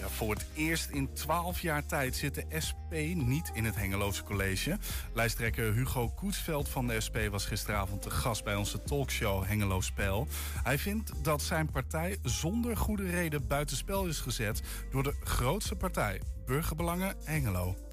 Ja, 0.00 0.08
voor 0.08 0.30
het 0.30 0.46
eerst 0.54 0.90
in 0.90 1.12
12 1.12 1.60
jaar 1.60 1.86
tijd 1.86 2.16
zit 2.16 2.34
de 2.34 2.44
SP 2.66 2.92
niet 3.14 3.50
in 3.54 3.64
het 3.64 3.76
Hengeloze 3.76 4.24
College. 4.24 4.78
Lijsttrekker 5.14 5.72
Hugo 5.72 6.08
Koetsveld 6.08 6.68
van 6.68 6.86
de 6.86 7.00
SP 7.06 7.16
was 7.30 7.46
gisteravond 7.46 8.02
te 8.02 8.10
gast 8.10 8.44
bij 8.44 8.54
onze 8.54 8.82
talkshow 8.82 9.44
Hengelo 9.44 9.80
Spel. 9.80 10.26
Hij 10.62 10.78
vindt 10.78 11.12
dat 11.24 11.42
zijn 11.42 11.70
partij 11.70 12.18
zonder 12.22 12.76
goede 12.76 13.10
reden 13.10 13.46
buitenspel 13.46 14.06
is 14.06 14.20
gezet 14.20 14.62
door 14.90 15.02
de 15.02 15.14
grootste 15.24 15.76
partij, 15.76 16.20
Burgerbelangen 16.46 17.16
Hengelo. 17.24 17.85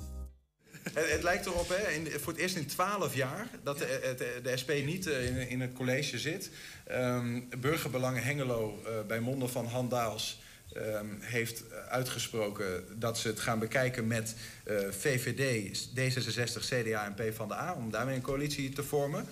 Het, 0.83 1.09
het 1.15 1.23
lijkt 1.23 1.45
erop, 1.45 1.69
hè, 1.69 1.91
in, 1.91 2.07
voor 2.19 2.31
het 2.33 2.41
eerst 2.41 2.55
in 2.55 2.65
twaalf 2.65 3.15
jaar, 3.15 3.47
dat 3.63 3.77
de, 3.77 3.99
het- 4.03 4.43
de 4.43 4.57
SP 4.61 4.69
niet 4.85 5.07
eh, 5.07 5.25
in, 5.27 5.49
in 5.49 5.61
het 5.61 5.73
college 5.73 6.19
zit. 6.19 6.49
Ehm, 6.87 7.41
Burgerbelangen 7.57 8.23
Hengelo 8.23 8.83
eh, 8.85 8.91
bij 9.07 9.19
monden 9.19 9.49
van 9.49 9.65
Han 9.65 9.89
Daals 9.89 10.41
ehm, 10.73 11.05
heeft 11.19 11.63
uitgesproken 11.89 12.85
dat 12.99 13.17
ze 13.17 13.27
het 13.27 13.39
gaan 13.39 13.59
bekijken 13.59 14.07
met 14.07 14.35
eh, 14.63 14.75
VVD, 14.89 15.77
D66, 15.89 16.59
CDA 16.67 17.05
en 17.05 17.13
PvdA... 17.13 17.73
om 17.77 17.91
daarmee 17.91 18.15
een 18.15 18.21
coalitie 18.21 18.69
te 18.69 18.83
vormen. 18.83 19.25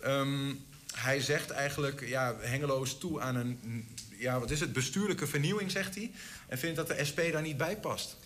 Ehm, 0.00 0.52
hij 0.94 1.20
zegt 1.20 1.50
eigenlijk, 1.50 2.06
ja, 2.08 2.36
Hengelo 2.40 2.82
is 2.82 2.98
toe 2.98 3.20
aan 3.20 3.36
een, 3.36 3.84
ja, 4.18 4.40
wat 4.40 4.50
is 4.50 4.60
het, 4.60 4.72
bestuurlijke 4.72 5.26
vernieuwing, 5.26 5.70
zegt 5.70 5.94
hij. 5.94 6.10
En 6.48 6.58
vindt 6.58 6.76
dat 6.76 6.86
de 6.86 7.04
SP 7.10 7.18
daar 7.32 7.42
niet 7.42 7.56
bij 7.56 7.76
past. 7.76 8.16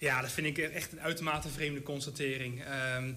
Ja, 0.00 0.20
dat 0.20 0.32
vind 0.32 0.46
ik 0.46 0.58
echt 0.58 0.92
een 0.92 1.00
uitermate 1.00 1.48
vreemde 1.48 1.82
constatering. 1.82 2.64
Ehm, 2.64 3.12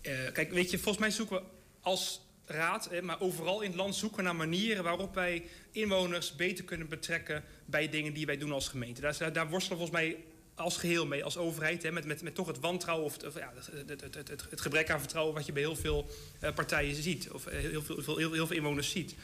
eh, 0.00 0.12
kijk, 0.32 0.52
weet 0.52 0.70
je, 0.70 0.78
volgens 0.78 0.98
mij 0.98 1.10
zoeken 1.10 1.36
we 1.36 1.42
als 1.80 2.20
raad, 2.46 2.90
maar 3.02 3.20
overal 3.20 3.60
in 3.60 3.68
het 3.68 3.76
land 3.76 3.94
zoeken 3.94 4.24
naar 4.24 4.36
manieren 4.36 4.84
waarop 4.84 5.14
wij 5.14 5.44
inwoners 5.70 6.36
beter 6.36 6.64
kunnen 6.64 6.88
betrekken 6.88 7.44
bij 7.64 7.88
dingen 7.88 8.12
die 8.12 8.26
wij 8.26 8.36
doen 8.36 8.52
als 8.52 8.68
gemeente. 8.68 9.00
Daar, 9.00 9.32
daar, 9.32 9.48
worstelen 9.48 9.78
volgens 9.78 9.98
mij 9.98 10.16
als 10.54 10.76
geheel 10.76 11.06
mee, 11.06 11.24
als 11.24 11.36
overheid, 11.36 11.82
hè, 11.82 11.92
met, 11.92 12.04
met, 12.04 12.22
met 12.22 12.34
toch 12.34 12.46
het 12.46 12.60
wantrouwen 12.60 13.04
of, 13.04 13.16
ja, 13.34 13.52
het, 13.86 14.00
het, 14.00 14.14
het, 14.14 14.46
het 14.50 14.60
gebrek 14.60 14.90
aan 14.90 15.00
vertrouwen 15.00 15.34
wat 15.34 15.46
je 15.46 15.52
bij 15.52 15.62
heel 15.62 15.76
veel 15.76 16.10
eh, 16.40 16.54
partijen 16.54 17.02
ziet, 17.02 17.30
of 17.30 17.46
eh, 17.46 17.58
heel, 17.58 17.82
veel, 17.82 18.16
heel, 18.16 18.32
heel 18.32 18.46
veel 18.46 18.56
inwoners 18.56 18.90
ziet. 18.90 19.14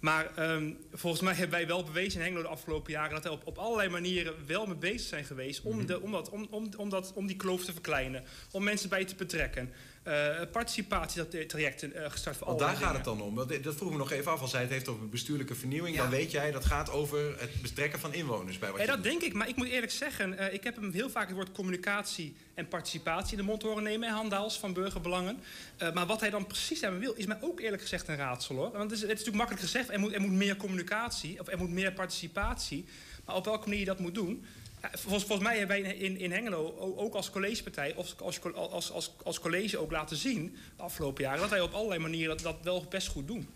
Maar 0.00 0.34
ehm, 0.34 0.72
volgens 0.92 1.22
mij 1.22 1.34
hebben 1.34 1.58
wij 1.58 1.66
wel 1.66 1.84
bewezen 1.84 2.20
in 2.20 2.26
Hengelo 2.26 2.42
de 2.42 2.48
afgelopen 2.48 2.92
jaren 2.92 3.14
dat 3.14 3.22
wij 3.22 3.32
op, 3.32 3.46
op 3.46 3.58
allerlei 3.58 3.88
manieren 3.88 4.34
wel 4.46 4.66
mee 4.66 4.76
bezig 4.76 5.08
zijn 5.08 5.24
geweest 5.24 5.62
om, 5.62 5.86
de, 5.86 6.00
om, 6.00 6.12
dat, 6.12 6.28
om, 6.28 6.46
om, 6.50 6.68
om, 6.76 6.88
dat, 6.88 7.12
om 7.14 7.26
die 7.26 7.36
kloof 7.36 7.64
te 7.64 7.72
verkleinen, 7.72 8.24
om 8.50 8.64
mensen 8.64 8.88
bij 8.88 9.04
te 9.04 9.14
betrekken. 9.14 9.72
Eh 10.06 10.42
participatietrajecten 10.52 11.94
eh 12.04 12.10
gestart 12.10 12.36
voor 12.36 12.46
Want 12.46 12.58
daar 12.58 12.76
gaat 12.76 12.94
het 12.94 13.04
dan 13.04 13.20
om. 13.22 13.34
Want 13.34 13.64
Dat 13.64 13.74
vroeg 13.74 13.90
me 13.90 13.96
nog 13.96 14.10
even 14.12 14.32
af. 14.32 14.40
Als 14.40 14.50
zij 14.50 14.60
het 14.60 14.70
heeft 14.70 14.88
over 14.88 15.08
bestuurlijke 15.08 15.54
vernieuwing... 15.54 15.96
Ja. 15.96 16.02
dan 16.02 16.10
weet 16.10 16.30
jij 16.30 16.50
dat 16.50 16.64
gaat 16.64 16.90
over 16.90 17.40
het 17.40 17.62
betrekken 17.62 17.98
van 18.00 18.14
inwoners. 18.14 18.58
Bij 18.58 18.68
wat 18.70 18.78
Ja, 18.78 18.84
je 18.84 18.90
dat 18.90 19.02
doet. 19.02 19.10
denk 19.12 19.22
ik. 19.22 19.32
Maar 19.32 19.48
ik 19.48 19.56
moet 19.56 19.68
eerlijk 19.68 19.92
zeggen, 19.92 20.38
eh, 20.38 20.54
ik 20.54 20.64
heb 20.64 20.76
hem 20.76 20.92
heel 20.92 21.10
vaak 21.10 21.26
het 21.26 21.36
woord 21.36 21.52
communicatie 21.52 22.34
en 22.54 22.68
participatie 22.68 23.30
in 23.30 23.38
de 23.38 23.42
mond 23.44 23.62
horen 23.62 23.82
nemen, 23.82 24.08
hè, 24.08 24.14
Han 24.14 24.28
Daals 24.28 24.58
van 24.58 24.72
Burgerbelangen. 24.72 25.38
Eh, 25.76 25.92
maar 25.92 26.06
wat 26.06 26.20
hij 26.20 26.30
dan 26.30 26.46
precies 26.46 26.80
hebben 26.80 27.00
wil, 27.00 27.12
is 27.12 27.26
mij 27.26 27.38
ook 27.40 27.60
eerlijk 27.60 27.82
gezegd 27.82 28.08
een 28.08 28.16
raadsel 28.16 28.54
hoor. 28.56 28.70
Want 28.70 28.82
het 28.82 28.92
is, 28.92 29.00
het 29.00 29.10
is 29.10 29.18
natuurlijk 29.18 29.36
makkelijk 29.36 29.64
gezegd, 29.64 29.90
er 29.90 30.00
moet, 30.00 30.12
er 30.14 30.20
moet 30.20 30.30
meer 30.32 30.56
communicatie, 30.56 31.40
of 31.40 31.48
er 31.48 31.58
moet 31.58 31.70
meer 31.70 31.92
participatie. 31.92 32.84
Maar 33.24 33.36
op 33.36 33.44
welke 33.44 33.64
manier 33.64 33.78
je 33.80 33.86
dat 33.86 33.98
moet 33.98 34.14
doen. 34.14 34.44
Volgens, 34.92 35.24
volgens 35.24 35.48
mij 35.48 35.58
hebben 35.58 35.82
wij 35.82 35.94
in, 35.94 36.18
in 36.18 36.32
Hengelo 36.32 36.94
ook 36.96 37.14
als 37.14 37.30
collegepartij, 37.30 37.94
of 37.94 38.14
als, 38.20 38.40
als, 38.54 38.92
als, 38.92 39.12
als 39.22 39.40
college 39.40 39.78
ook 39.78 39.90
laten 39.90 40.16
zien 40.16 40.56
de 40.76 40.82
afgelopen 40.82 41.24
jaren, 41.24 41.40
dat 41.40 41.50
wij 41.50 41.60
op 41.60 41.72
allerlei 41.72 42.00
manieren 42.00 42.36
dat 42.36 42.56
wel 42.62 42.86
best 42.88 43.08
goed 43.08 43.26
doen. 43.26 43.48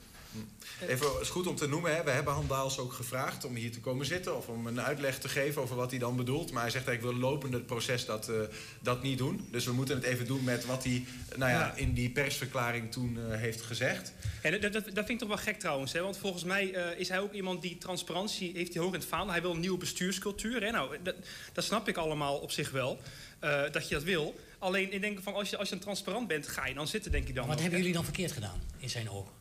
Even, 0.88 1.12
het 1.12 1.20
is 1.20 1.28
goed 1.28 1.46
om 1.46 1.56
te 1.56 1.68
noemen. 1.68 1.94
Hè. 1.96 2.04
We 2.04 2.10
hebben 2.10 2.32
Han 2.32 2.46
Daals 2.46 2.78
ook 2.78 2.92
gevraagd 2.92 3.44
om 3.44 3.54
hier 3.54 3.72
te 3.72 3.80
komen 3.80 4.06
zitten... 4.06 4.36
of 4.36 4.48
om 4.48 4.66
een 4.66 4.80
uitleg 4.80 5.18
te 5.18 5.28
geven 5.28 5.62
over 5.62 5.76
wat 5.76 5.90
hij 5.90 5.98
dan 5.98 6.16
bedoelt. 6.16 6.52
Maar 6.52 6.62
hij 6.62 6.70
zegt 6.70 6.86
eigenlijk, 6.86 7.16
ik 7.16 7.20
wil 7.20 7.30
lopende 7.30 7.56
het 7.56 7.66
proces 7.66 8.06
dat, 8.06 8.28
eh, 8.28 8.36
dat 8.80 9.02
niet 9.02 9.18
doen. 9.18 9.48
Dus 9.50 9.64
we 9.64 9.72
moeten 9.72 9.94
het 9.94 10.04
even 10.04 10.26
doen 10.26 10.44
met 10.44 10.64
wat 10.66 10.84
hij 10.84 11.04
nou 11.36 11.50
ja, 11.50 11.74
in 11.74 11.92
die 11.92 12.10
persverklaring 12.10 12.92
toen 12.92 13.18
eh, 13.30 13.38
heeft 13.38 13.62
gezegd. 13.62 14.12
Ja, 14.42 14.50
dat, 14.50 14.62
dat, 14.62 14.72
dat 14.72 14.84
vind 14.94 15.08
ik 15.08 15.18
toch 15.18 15.28
wel 15.28 15.36
gek 15.36 15.58
trouwens. 15.58 15.92
Hè? 15.92 16.00
Want 16.00 16.18
volgens 16.18 16.44
mij 16.44 16.74
eh, 16.74 16.98
is 16.98 17.08
hij 17.08 17.20
ook 17.20 17.32
iemand 17.32 17.62
die 17.62 17.78
transparantie 17.78 18.52
heeft 18.54 18.74
hij 18.74 18.82
hoog 18.82 18.92
in 18.92 19.00
het 19.00 19.08
vaandel. 19.08 19.32
Hij 19.32 19.42
wil 19.42 19.50
een 19.50 19.60
nieuwe 19.60 19.78
bestuurscultuur. 19.78 20.62
Hè? 20.62 20.70
Nou, 20.70 20.96
dat, 21.02 21.14
dat 21.52 21.64
snap 21.64 21.88
ik 21.88 21.96
allemaal 21.96 22.36
op 22.38 22.50
zich 22.50 22.70
wel. 22.70 23.00
eh, 23.40 23.62
dat 23.72 23.88
je 23.88 23.94
dat 23.94 24.04
wil. 24.04 24.40
Alleen 24.58 24.92
ik 24.92 25.00
denk 25.00 25.20
van 25.22 25.34
als 25.34 25.50
je, 25.50 25.56
als 25.56 25.68
je 25.68 25.74
dan 25.74 25.84
transparant 25.84 26.28
bent, 26.28 26.48
ga 26.48 26.66
je 26.66 26.74
dan 26.74 26.88
zitten, 26.88 27.10
denk 27.10 27.28
ik 27.28 27.34
dan. 27.34 27.46
Wat 27.46 27.54
ook, 27.54 27.60
hebben 27.60 27.78
hè? 27.78 27.84
jullie 27.84 27.96
dan 27.96 28.04
verkeerd 28.04 28.32
gedaan 28.32 28.60
in 28.78 28.90
zijn 28.90 29.10
ogen? 29.10 29.39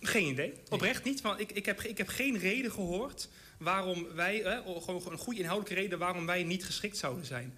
Geen 0.00 0.26
idee. 0.26 0.52
Oprecht 0.68 1.04
niet. 1.04 1.20
Want 1.20 1.40
ik, 1.40 1.52
ik, 1.52 1.66
heb, 1.66 1.82
ik 1.82 1.98
heb 1.98 2.08
geen 2.08 2.38
reden 2.38 2.72
gehoord 2.72 3.28
waarom 3.58 4.06
wij, 4.14 4.42
gewoon 4.64 5.12
een 5.12 5.18
goede 5.18 5.40
inhoudelijke 5.40 5.80
reden 5.80 5.98
waarom 5.98 6.26
wij 6.26 6.42
niet 6.42 6.64
geschikt 6.64 6.96
zouden 6.96 7.24
zijn. 7.26 7.54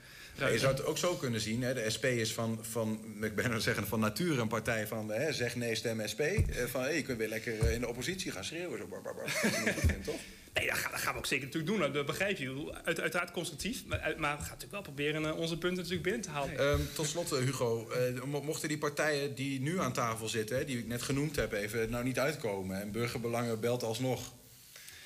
Je 0.49 0.59
zou 0.59 0.73
het 0.73 0.85
ook 0.85 0.99
zo 0.99 1.15
kunnen 1.15 1.41
zien. 1.41 1.63
Hè. 1.63 1.75
De 1.75 1.91
SP 1.95 2.05
is 2.05 2.33
van, 2.33 2.59
van, 2.63 3.05
ik 3.21 3.35
ben 3.35 3.53
aan 3.53 3.61
zeggen, 3.61 3.87
van 3.87 4.01
nature 4.01 4.41
een 4.41 4.49
partij 4.49 4.87
van 4.87 5.11
hè, 5.11 5.33
zeg 5.33 5.57
nee, 5.57 5.75
stem 5.75 6.07
SP. 6.13 6.21
Eh, 6.21 6.65
van 6.67 6.83
hey, 6.83 6.97
je 6.97 7.03
kunt 7.03 7.19
weer 7.19 7.29
lekker 7.29 7.61
eh, 7.61 7.75
in 7.75 7.81
de 7.81 7.89
oppositie 7.89 8.31
gaan 8.33 8.45
schreeuwen. 8.45 8.79
Zo, 8.79 8.87
bar, 8.87 9.03
bar, 9.03 9.15
bar. 9.15 9.25
Dat 9.65 10.05
toch? 10.05 10.21
Nee, 10.55 10.67
dat 10.67 10.79
gaan, 10.79 10.91
dat 10.91 11.01
gaan 11.01 11.13
we 11.13 11.19
ook 11.19 11.27
zeker 11.27 11.45
natuurlijk 11.47 11.73
doen. 11.83 11.93
Dat 11.93 12.07
begrijp 12.07 12.39
je. 12.39 12.73
Uit, 12.85 13.01
uiteraard 13.01 13.31
constructief. 13.31 13.85
Maar, 13.87 14.01
uit- 14.01 14.19
maar 14.19 14.31
we 14.37 14.43
gaan 14.43 14.47
natuurlijk 14.59 14.73
wel 14.73 14.83
proberen 14.95 15.25
eh, 15.27 15.37
onze 15.39 15.59
punten 15.59 15.77
natuurlijk 15.77 16.03
binnen 16.03 16.21
te 16.23 16.31
halen. 16.31 16.59
Ehm, 16.59 16.81
tot 16.95 17.07
slot, 17.07 17.33
eh, 17.33 17.39
Hugo. 17.39 17.91
eh, 17.91 18.23
mo- 18.23 18.43
mochten 18.43 18.69
die 18.69 18.79
partijen 18.79 19.35
die 19.35 19.61
nu 19.61 19.81
aan 19.81 19.93
tafel 19.93 20.29
zitten, 20.29 20.67
die 20.67 20.79
ik 20.79 20.87
net 20.87 21.03
genoemd 21.03 21.37
heb, 21.37 21.53
even 21.53 21.91
nou 21.91 22.05
niet 22.05 22.19
uitkomen. 22.19 22.81
En 22.81 22.91
burgerbelangen 22.93 23.61
belt 23.61 23.83
alsnog. 23.83 24.33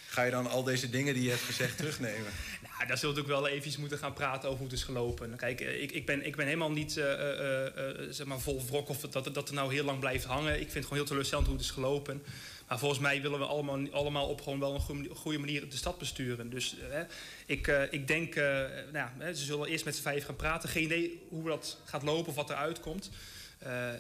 Ga 0.09 0.23
je 0.23 0.31
dan 0.31 0.47
al 0.47 0.63
deze 0.63 0.91
dingen 0.91 1.15
die 1.15 1.23
je 1.23 1.31
hebt 1.31 1.43
gezegd 1.43 1.77
terugnemen? 1.77 2.33
Nou, 2.79 2.87
daar 2.87 2.99
zullen 2.99 3.15
we 3.15 3.21
natuurlijk 3.21 3.51
wel 3.51 3.59
even 3.61 3.81
moeten 3.81 3.99
gaan 3.99 4.13
praten 4.13 4.49
over 4.49 4.61
hoe 4.61 4.69
het 4.69 4.79
is 4.79 4.85
gelopen. 4.85 5.37
Kijk, 5.37 5.61
eh, 5.61 5.83
ik, 5.83 5.93
ik, 5.93 6.07
ben, 6.07 6.27
ik 6.27 6.37
ben 6.37 6.45
helemaal 6.47 6.71
niet 6.71 6.97
eh, 6.97 7.13
eh, 7.13 7.67
eh, 7.67 7.89
eh, 7.89 7.95
zeg 8.11 8.27
maar 8.27 8.41
vol 8.41 8.63
wrok 8.67 8.89
of 8.89 9.01
dat, 9.01 9.35
dat 9.35 9.49
er 9.49 9.55
nou 9.55 9.75
heel 9.75 9.85
lang 9.85 9.99
blijft 9.99 10.25
hangen. 10.25 10.53
Ik 10.53 10.59
vind 10.59 10.73
het 10.75 10.83
gewoon 10.83 10.99
heel 10.99 11.07
teleurstellend 11.07 11.47
hoe 11.47 11.57
het 11.57 11.65
is 11.65 11.71
gelopen. 11.71 12.23
Maar 12.69 12.79
volgens 12.79 13.01
mij 13.01 13.23
willen 13.23 13.39
we 13.39 13.45
allemaal, 13.45 13.79
allemaal 13.93 14.29
op 14.29 14.41
gewoon 14.41 14.61
wel 14.61 14.75
een 14.75 15.09
goede, 15.15 15.39
manier 15.39 15.69
de 15.69 15.77
stad 15.77 15.99
besturen. 15.99 16.51
Dus 16.51 16.77
eh, 16.79 17.01
ik, 17.47 17.69
eh, 17.69 17.93
ik 17.93 18.07
denk, 18.09 18.35
eh, 18.35 18.45
nou 18.93 19.09
ja, 19.19 19.33
ze 19.33 19.45
zullen 19.45 19.69
eerst 19.69 19.85
met 19.85 19.97
z'n 19.97 20.03
vijf 20.03 20.25
gaan 20.25 20.37
praten. 20.37 20.69
Geen 20.69 20.83
idee 20.83 21.23
hoe 21.29 21.49
dat 21.49 21.79
gaat 21.85 22.03
lopen 22.03 22.29
of 22.29 22.35
wat 22.35 22.51
eruit 22.51 22.81
komt. 22.81 23.11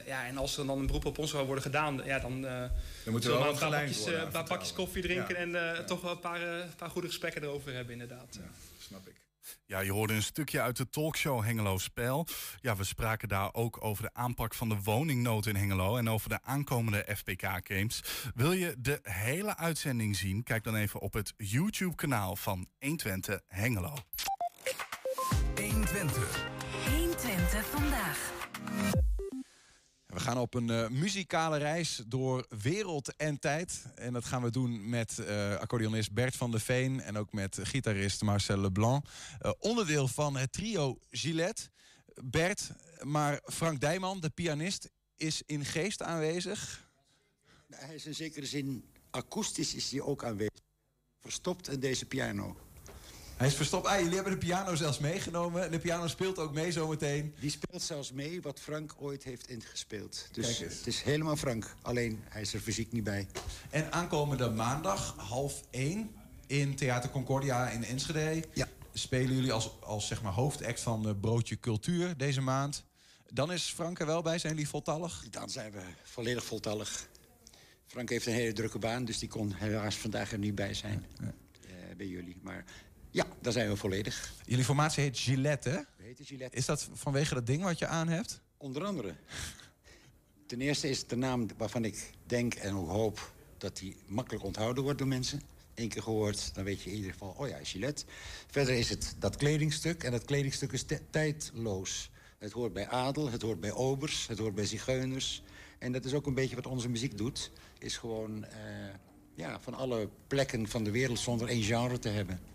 Ja, 0.06 0.26
en 0.26 0.36
als 0.36 0.56
er 0.56 0.66
dan 0.66 0.78
een 0.78 0.86
beroep 0.86 1.04
op 1.04 1.18
ons 1.18 1.30
zou 1.30 1.46
worden 1.46 1.64
gedaan, 1.64 2.00
ja, 2.04 2.18
dan, 2.18 2.46
eh 2.46 2.60
Dan 3.04 3.12
moeten 3.12 3.30
we 3.30 3.36
wel 3.38 3.48
een 3.48 3.58
paar 3.58 3.70
bakjes, 3.70 4.04
bakjes 4.48 4.72
koffie 4.72 5.02
drinken 5.02 5.50
Ja. 5.50 5.74
en 5.74 5.86
toch 5.86 6.00
wel 6.00 6.10
een 6.10 6.18
paar, 6.18 6.40
paar 6.76 6.90
goede 6.90 7.06
gesprekken 7.06 7.42
erover 7.42 7.74
hebben, 7.74 7.92
inderdaad. 7.92 8.38
Snap 8.78 9.08
ik. 9.08 9.23
Ja, 9.66 9.80
je 9.80 9.92
hoorde 9.92 10.14
een 10.14 10.22
stukje 10.22 10.60
uit 10.60 10.76
de 10.76 10.88
talkshow 10.88 11.44
Hengelo 11.44 11.78
Spel. 11.78 12.26
Ja, 12.60 12.76
we 12.76 12.84
spraken 12.84 13.28
daar 13.28 13.54
ook 13.54 13.84
over 13.84 14.02
de 14.02 14.10
aanpak 14.12 14.54
van 14.54 14.68
de 14.68 14.76
woningnood 14.84 15.46
in 15.46 15.56
Hengelo 15.56 15.96
en 15.96 16.08
over 16.08 16.28
de 16.28 16.42
aankomende 16.42 17.06
FPK-games. 17.16 18.02
Wil 18.34 18.52
je 18.52 18.74
de 18.78 18.98
hele 19.02 19.56
uitzending 19.56 20.16
zien? 20.16 20.42
Kijk 20.42 20.64
dan 20.64 20.74
even 20.74 21.00
op 21.00 21.12
het 21.12 21.34
YouTube-kanaal 21.36 22.36
van 22.36 22.66
120 22.78 23.40
Hengelo. 23.48 23.94
120. 25.54 26.46
120 26.90 27.66
vandaag. 27.66 28.32
We 30.14 30.20
gaan 30.20 30.38
op 30.38 30.54
een 30.54 30.68
uh, 30.68 30.88
muzikale 30.88 31.56
reis 31.56 32.02
door 32.06 32.46
wereld 32.62 33.16
en 33.16 33.38
tijd. 33.38 33.84
En 33.94 34.12
dat 34.12 34.24
gaan 34.24 34.42
we 34.42 34.50
doen 34.50 34.88
met 34.88 35.16
uh, 35.20 35.56
accordeonist 35.56 36.12
Bert 36.12 36.36
van 36.36 36.50
der 36.50 36.60
Veen... 36.60 37.00
en 37.00 37.16
ook 37.16 37.32
met 37.32 37.58
gitarist 37.62 38.22
Marcel 38.22 38.58
Leblanc. 38.58 39.04
Uh, 39.42 39.52
onderdeel 39.58 40.08
van 40.08 40.36
het 40.36 40.52
trio 40.52 40.98
Gillette. 41.10 41.62
Bert, 42.24 42.70
maar 43.02 43.40
Frank 43.44 43.80
Dijman, 43.80 44.20
de 44.20 44.30
pianist, 44.30 44.90
is 45.16 45.42
in 45.46 45.64
geest 45.64 46.02
aanwezig. 46.02 46.88
Hij 47.70 47.94
is 47.94 48.06
in 48.06 48.14
zekere 48.14 48.46
zin 48.46 48.84
akoestisch 49.10 49.74
is 49.74 49.90
hij 49.90 50.00
ook 50.00 50.24
aanwezig. 50.24 50.60
Verstopt 51.20 51.68
in 51.68 51.80
deze 51.80 52.06
piano. 52.06 52.56
Hij 53.36 53.46
is 53.46 53.54
verstopt. 53.54 53.86
Ah, 53.86 53.98
jullie 53.98 54.14
hebben 54.14 54.32
de 54.32 54.38
piano 54.38 54.74
zelfs 54.74 54.98
meegenomen. 54.98 55.70
De 55.70 55.78
piano 55.78 56.06
speelt 56.06 56.38
ook 56.38 56.52
mee 56.52 56.72
zometeen. 56.72 57.34
Die 57.40 57.50
speelt 57.50 57.82
zelfs 57.82 58.12
mee 58.12 58.42
wat 58.42 58.60
Frank 58.60 58.94
ooit 58.98 59.24
heeft 59.24 59.48
ingespeeld. 59.48 60.28
Dus 60.32 60.58
het 60.58 60.86
is 60.86 61.02
helemaal 61.02 61.36
Frank. 61.36 61.76
Alleen 61.82 62.22
hij 62.28 62.40
is 62.40 62.54
er 62.54 62.60
fysiek 62.60 62.92
niet 62.92 63.04
bij. 63.04 63.26
En 63.70 63.92
aankomende 63.92 64.50
maandag, 64.50 65.14
half 65.16 65.62
één, 65.70 66.10
in 66.46 66.76
Theater 66.76 67.10
Concordia 67.10 67.68
in 67.68 67.84
Enschede... 67.84 68.44
Ja. 68.52 68.68
spelen 68.92 69.34
jullie 69.34 69.52
als, 69.52 69.80
als 69.80 70.06
zeg 70.06 70.22
maar, 70.22 70.32
hoofdact 70.32 70.80
van 70.80 71.08
uh, 71.08 71.14
Broodje 71.20 71.60
Cultuur 71.60 72.16
deze 72.16 72.40
maand. 72.40 72.84
Dan 73.32 73.52
is 73.52 73.62
Frank 73.62 73.98
er 73.98 74.06
wel 74.06 74.22
bij. 74.22 74.38
Zijn 74.38 74.52
jullie 74.52 74.68
voltallig? 74.68 75.24
Dan 75.30 75.50
zijn 75.50 75.72
we 75.72 75.82
volledig 76.02 76.44
voltallig. 76.44 77.08
Frank 77.86 78.08
heeft 78.08 78.26
een 78.26 78.32
hele 78.32 78.52
drukke 78.52 78.78
baan, 78.78 79.04
dus 79.04 79.18
die 79.18 79.28
kon 79.28 79.52
helaas 79.52 79.96
vandaag 79.96 80.32
er 80.32 80.38
niet 80.38 80.54
bij 80.54 80.74
zijn. 80.74 81.06
Ja. 81.20 81.34
Uh, 81.66 81.96
bij 81.96 82.06
jullie. 82.06 82.36
Maar 82.42 82.64
ja, 83.14 83.26
daar 83.40 83.52
zijn 83.52 83.68
we 83.68 83.76
volledig. 83.76 84.32
Jullie 84.44 84.64
formatie 84.64 85.02
heet 85.02 85.18
Gillette, 85.18 85.68
hè? 85.68 85.80
We 85.96 86.02
heten 86.02 86.24
Gillette. 86.24 86.56
Is 86.56 86.66
dat 86.66 86.88
vanwege 86.92 87.34
dat 87.34 87.46
ding 87.46 87.62
wat 87.62 87.78
je 87.78 87.86
aan 87.86 88.08
hebt? 88.08 88.40
Onder 88.56 88.84
andere. 88.84 89.14
Ten 90.46 90.60
eerste 90.60 90.88
is 90.88 90.98
het 90.98 91.08
de 91.08 91.16
naam 91.16 91.46
waarvan 91.56 91.84
ik 91.84 92.10
denk 92.26 92.54
en 92.54 92.74
ook 92.74 92.88
hoop... 92.88 93.32
dat 93.58 93.76
die 93.76 93.96
makkelijk 94.06 94.44
onthouden 94.44 94.82
wordt 94.82 94.98
door 94.98 95.08
mensen. 95.08 95.42
Eén 95.74 95.88
keer 95.88 96.02
gehoord, 96.02 96.54
dan 96.54 96.64
weet 96.64 96.82
je 96.82 96.90
in 96.90 96.96
ieder 96.96 97.12
geval... 97.12 97.34
oh 97.38 97.48
ja, 97.48 97.58
Gillette. 97.62 98.04
Verder 98.50 98.74
is 98.74 98.88
het 98.88 99.14
dat 99.18 99.36
kledingstuk. 99.36 100.02
En 100.02 100.10
dat 100.10 100.24
kledingstuk 100.24 100.72
is 100.72 100.84
tijdloos. 101.10 102.10
Het 102.38 102.52
hoort 102.52 102.72
bij 102.72 102.88
adel, 102.88 103.30
het 103.30 103.42
hoort 103.42 103.60
bij 103.60 103.72
obers, 103.72 104.26
het 104.26 104.38
hoort 104.38 104.54
bij 104.54 104.66
zigeuners. 104.66 105.42
En 105.78 105.92
dat 105.92 106.04
is 106.04 106.14
ook 106.14 106.26
een 106.26 106.34
beetje 106.34 106.56
wat 106.56 106.66
onze 106.66 106.88
muziek 106.88 107.18
doet. 107.18 107.50
Is 107.78 107.96
gewoon 107.96 108.44
uh, 108.44 108.48
ja, 109.34 109.60
van 109.60 109.74
alle 109.74 110.08
plekken 110.26 110.68
van 110.68 110.84
de 110.84 110.90
wereld 110.90 111.18
zonder 111.18 111.48
één 111.48 111.62
genre 111.62 111.98
te 111.98 112.08
hebben. 112.08 112.53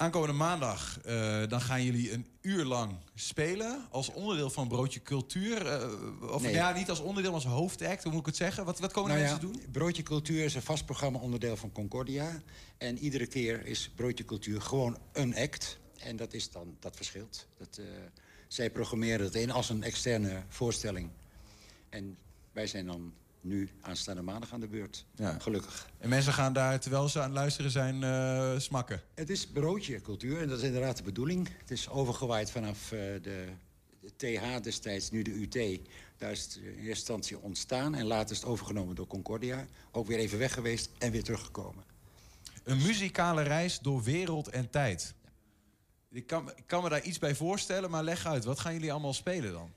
Aankomende 0.00 0.34
maandag 0.34 0.98
uh, 1.06 1.42
dan 1.48 1.60
gaan 1.60 1.84
jullie 1.84 2.12
een 2.12 2.26
uur 2.40 2.64
lang 2.64 2.96
spelen 3.14 3.86
als 3.90 4.12
onderdeel 4.12 4.50
van 4.50 4.68
Broodje 4.68 5.02
Cultuur. 5.02 5.66
Uh, 5.66 6.32
of 6.32 6.42
Nee. 6.42 6.52
ja, 6.52 6.72
niet 6.72 6.88
als 6.90 7.00
onderdeel, 7.00 7.32
maar 7.32 7.44
als 7.44 7.52
hoofdact, 7.52 8.02
hoe 8.02 8.12
moet 8.12 8.20
ik 8.20 8.26
het 8.26 8.36
zeggen? 8.36 8.64
Wat, 8.64 8.78
wat 8.78 8.92
komen 8.92 9.10
Nou 9.10 9.22
ja, 9.22 9.30
mensen 9.30 9.52
doen? 9.52 9.62
Broodje 9.72 10.02
Cultuur 10.02 10.44
is 10.44 10.54
een 10.54 10.62
vast 10.62 10.84
programma 10.84 11.18
onderdeel 11.18 11.56
van 11.56 11.72
Concordia. 11.72 12.42
En 12.78 12.98
iedere 12.98 13.26
keer 13.26 13.66
is 13.66 13.90
Broodje 13.94 14.24
Cultuur 14.24 14.62
gewoon 14.62 14.98
een 15.12 15.36
act. 15.36 15.78
En 15.98 16.16
dat 16.16 16.32
is 16.32 16.50
dan, 16.50 16.76
dat 16.78 16.96
verschilt. 16.96 17.46
Dat, 17.58 17.78
uh, 17.80 17.86
zij 18.48 18.70
programmeren 18.70 19.24
het 19.24 19.34
in 19.34 19.50
als 19.50 19.68
een 19.68 19.82
externe 19.82 20.42
voorstelling. 20.48 21.10
En 21.88 22.16
wij 22.52 22.66
zijn 22.66 22.86
dan 22.86 23.12
nu 23.40 23.70
aanstaande 23.80 24.22
maandag 24.22 24.52
aan 24.52 24.60
de 24.60 24.68
beurt. 24.68 25.04
Ja. 25.14 25.38
Gelukkig. 25.38 25.90
En 25.98 26.08
mensen 26.08 26.32
gaan 26.32 26.52
daar, 26.52 26.80
terwijl 26.80 27.08
ze 27.08 27.18
aan 27.18 27.24
het 27.24 27.34
luisteren 27.34 27.70
zijn, 27.70 28.02
uh, 28.02 28.58
smakken. 28.58 29.02
Het 29.14 29.30
is 29.30 29.46
broodje 29.46 30.00
cultuur 30.00 30.40
en 30.40 30.48
dat 30.48 30.58
is 30.58 30.64
inderdaad 30.64 30.96
de 30.96 31.02
bedoeling. 31.02 31.48
Het 31.58 31.70
is 31.70 31.88
overgewaaid 31.88 32.50
vanaf 32.50 32.92
uh, 32.92 33.00
de, 33.22 33.48
de, 34.00 34.10
TH 34.16 34.62
destijds, 34.62 35.10
nu 35.10 35.22
de 35.22 35.40
UT. 35.40 35.80
Daar 36.16 36.30
is 36.30 36.42
het 36.42 36.56
in 36.56 36.62
eerste 36.62 36.88
instantie 36.88 37.38
ontstaan 37.38 37.94
en 37.94 38.06
later 38.06 38.30
is 38.30 38.40
het 38.40 38.46
overgenomen 38.46 38.94
door 38.94 39.06
Concordia. 39.06 39.66
Ook 39.90 40.06
weer 40.06 40.18
even 40.18 40.38
weg 40.38 40.54
geweest 40.54 40.90
en 40.98 41.10
weer 41.10 41.24
teruggekomen. 41.24 41.84
Een 42.64 42.82
muzikale 42.82 43.42
reis 43.42 43.78
door 43.78 44.02
wereld 44.02 44.48
en 44.48 44.70
tijd. 44.70 45.14
Ik 46.10 46.26
kan, 46.26 46.50
ik 46.56 46.66
kan 46.66 46.82
me 46.82 46.88
daar 46.88 47.02
iets 47.02 47.18
bij 47.18 47.34
voorstellen, 47.34 47.90
maar 47.90 48.02
leg 48.02 48.26
uit. 48.26 48.44
Wat 48.44 48.60
gaan 48.60 48.72
jullie 48.72 48.92
allemaal 48.92 49.14
spelen 49.14 49.52
dan? 49.52 49.72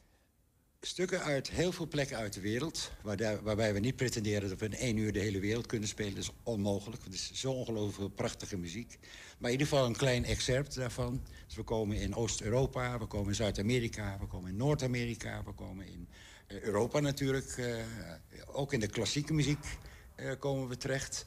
Stukken 0.86 1.22
uit 1.22 1.50
heel 1.50 1.72
veel 1.72 1.88
plekken 1.88 2.18
uit 2.18 2.34
de 2.34 2.42
wereld. 2.42 2.92
Waar 3.02 3.44
waarbij 3.44 3.74
we 3.74 3.80
niet 3.80 3.96
pretenderen 3.96 4.50
dat 4.50 4.60
we 4.60 4.66
in 4.66 4.76
één 4.76 4.98
uur 4.98 5.14
de 5.14 5.20
hele 5.20 5.40
wereld 5.40 5.66
kunnen 5.66 5.88
spelen. 5.88 6.16
Dat 6.16 6.24
is 6.24 6.32
onmogelijk. 6.44 7.04
Het 7.04 7.14
is 7.14 7.32
zo 7.34 7.52
ongelooflijk 7.52 8.16
prachtige 8.16 8.58
muziek. 8.58 8.98
Maar 9.38 9.52
in 9.52 9.60
ieder 9.60 9.68
geval 9.68 9.86
een 9.86 9.96
klein 9.96 10.26
excerpt 10.26 10.76
daarvan. 10.76 11.22
Dus 11.46 11.56
we 11.56 11.64
komen 11.64 11.98
in 11.98 12.16
Oost-Europa, 12.16 13.00
we 13.00 13.06
komen 13.06 13.28
in 13.28 13.36
Zuid-Amerika, 13.36 14.18
we 14.20 14.28
komen 14.28 14.50
in 14.50 14.56
Noord-Amerika, 14.58 15.44
we 15.44 15.54
komen 15.54 15.88
in 15.88 16.08
uh, 16.48 16.62
Europa 16.62 17.00
natuurlijk. 17.00 17.58
Uh, 17.58 17.76
ook 18.46 18.74
in 18.74 18.80
de 18.80 18.88
klassieke 18.88 19.34
muziek 19.34 19.66
uh, 20.16 20.32
komen 20.40 20.68
we 20.68 20.78
terecht. 20.78 21.26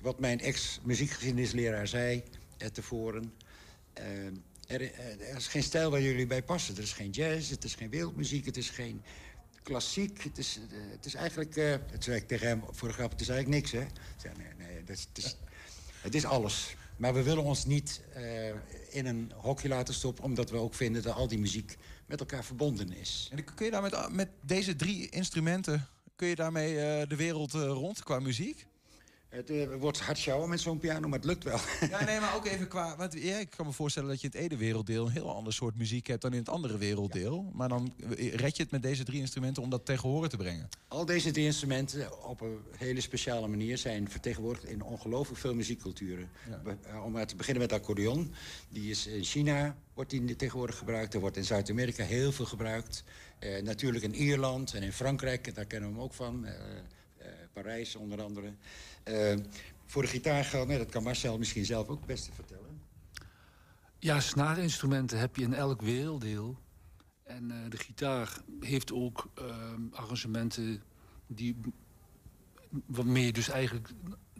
wat 0.00 0.18
mijn 0.18 0.40
ex-muziekgeschiedenisleraar 0.40 1.86
zei 1.86 2.22
tevoren. 2.72 3.32
Er, 4.68 4.80
er, 4.94 5.36
is 5.36 5.46
geen 5.46 5.62
stijl 5.62 5.90
waar 5.90 6.02
jullie 6.02 6.26
bij 6.26 6.42
passen. 6.42 6.76
Er 6.76 6.82
is 6.82 6.92
geen 6.92 7.10
jazz, 7.10 7.50
het 7.50 7.64
is 7.64 7.74
geen 7.74 7.90
wereldmuziek, 7.90 8.46
het 8.46 8.56
is 8.56 8.70
geen 8.70 9.02
klassiek. 9.62 10.22
Het 10.22 10.38
is, 10.38 10.58
uh, 10.72 10.78
het 10.90 11.06
is 11.06 11.14
eigenlijk, 11.14 11.56
uh, 11.56 11.70
het 11.90 12.04
zei 12.04 12.16
ik 12.16 12.28
tegen 12.28 12.46
hem 12.46 12.62
voor 12.70 12.88
de 12.88 12.94
grap, 12.94 13.10
het 13.10 13.20
is 13.20 13.28
eigenlijk 13.28 13.60
niks, 13.60 13.72
hè? 13.72 13.86
Zei, 14.16 14.34
nee, 14.36 14.68
nee, 14.68 14.84
dat 14.84 14.96
is, 14.96 15.06
het, 15.08 15.18
is, 15.18 15.36
het 16.00 16.14
is 16.14 16.24
alles. 16.24 16.76
Maar 16.96 17.14
we 17.14 17.22
willen 17.22 17.42
ons 17.42 17.64
niet 17.64 18.00
uh, 18.16 18.48
in 18.90 19.06
een 19.06 19.32
hokje 19.34 19.68
laten 19.68 19.94
stoppen... 19.94 20.24
omdat 20.24 20.50
we 20.50 20.56
ook 20.56 20.74
vinden 20.74 21.02
dat 21.02 21.14
al 21.14 21.28
die 21.28 21.38
muziek 21.38 21.76
met 22.06 22.20
elkaar 22.20 22.44
verbonden 22.44 22.92
is. 22.92 23.28
En 23.32 23.54
kun 23.54 23.64
je 23.64 23.70
daar 23.70 23.82
met, 23.82 24.12
met 24.12 24.28
deze 24.40 24.76
drie 24.76 25.08
instrumenten... 25.08 25.88
kun 26.16 26.28
je 26.28 26.34
daarmee 26.34 26.74
de 27.06 27.16
wereld 27.16 27.52
rond 27.52 28.02
qua 28.02 28.20
muziek? 28.20 28.66
Het 29.28 29.50
uh, 29.50 29.74
wordt 29.74 30.00
hard 30.00 30.18
sjouwen 30.18 30.48
met 30.48 30.60
zo'n 30.60 30.78
piano, 30.78 31.08
maar 31.08 31.18
het 31.18 31.28
lukt 31.28 31.44
wel. 31.44 31.58
Ja, 31.90 32.04
nee, 32.04 32.20
maar 32.24 32.34
ook 32.36 32.46
even 32.46 32.68
qua... 32.68 32.96
Want, 32.96 33.12
ja, 33.12 33.38
ik 33.38 33.50
kan 33.50 33.66
me 33.66 33.72
voorstellen 33.72 34.08
dat 34.08 34.20
je 34.20 34.28
in 34.30 34.40
het 34.40 34.50
ene 34.50 34.58
werelddeel... 34.58 35.06
een 35.06 35.12
heel 35.12 35.34
ander 35.34 35.52
soort 35.52 35.76
muziek 35.76 36.06
hebt 36.06 36.22
dan 36.22 36.32
in 36.32 36.38
het 36.38 36.48
andere 36.48 36.78
werelddeel. 36.78 37.44
Ja. 37.46 37.56
Maar 37.56 37.68
dan 37.68 37.92
red 38.16 38.56
je 38.56 38.62
het 38.62 38.72
met 38.72 38.82
deze 38.82 39.04
drie 39.04 39.20
instrumenten 39.20 39.62
om 39.62 39.70
dat 39.70 39.84
tegen 39.84 40.08
horen 40.08 40.28
te 40.28 40.36
brengen. 40.36 40.68
Al 40.88 41.04
deze 41.04 41.30
drie 41.30 41.44
instrumenten 41.44 42.24
op 42.24 42.40
een 42.40 42.58
hele 42.76 43.00
speciale 43.00 43.48
manier... 43.48 43.78
zijn 43.78 44.10
vertegenwoordigd 44.10 44.64
in 44.64 44.82
ongelooflijk 44.82 45.40
veel 45.40 45.54
muziekculturen. 45.54 46.30
Ja. 46.48 47.02
Om 47.04 47.12
maar 47.12 47.26
te 47.26 47.36
beginnen 47.36 47.62
met 47.62 47.72
accordeon. 47.72 48.34
Die 48.68 48.90
is 48.90 49.06
in 49.06 49.24
China 49.24 49.76
wordt 49.94 50.10
die 50.10 50.36
tegenwoordig 50.36 50.78
gebruikt. 50.78 51.14
Er 51.14 51.20
wordt 51.20 51.36
in 51.36 51.44
Zuid-Amerika 51.44 52.04
heel 52.04 52.32
veel 52.32 52.44
gebruikt. 52.44 53.04
Natuurlijk 53.62 54.04
in 54.04 54.14
Ierland 54.14 54.74
en 54.74 54.82
in 54.82 54.92
Frankrijk, 54.92 55.54
daar 55.54 55.64
kennen 55.64 55.88
we 55.88 55.94
hem 55.94 56.04
ook 56.04 56.14
van... 56.14 56.44
Uh, 56.44 56.52
Parijs 57.62 57.96
onder 57.96 58.22
andere. 58.22 58.52
Uh, 59.08 59.34
voor 59.86 60.02
de 60.02 60.08
gitaar 60.08 60.44
geldt, 60.44 60.68
nee, 60.68 60.78
dat 60.78 60.90
kan 60.90 61.02
Marcel 61.02 61.38
misschien 61.38 61.64
zelf 61.64 61.88
ook 61.88 61.98
het 61.98 62.06
beste 62.06 62.32
vertellen. 62.32 62.80
Ja, 63.98 64.20
snaarinstrumenten 64.20 65.18
heb 65.18 65.36
je 65.36 65.42
in 65.42 65.54
elk 65.54 65.82
werelddeel. 65.82 66.58
En 67.22 67.50
uh, 67.50 67.56
de 67.70 67.76
gitaar 67.76 68.38
heeft 68.60 68.92
ook 68.92 69.30
uh, 69.40 69.44
arrangementen 69.92 70.82
die, 71.26 71.56
waarmee 72.86 73.24
je 73.24 73.32
dus 73.32 73.48
eigenlijk 73.48 73.90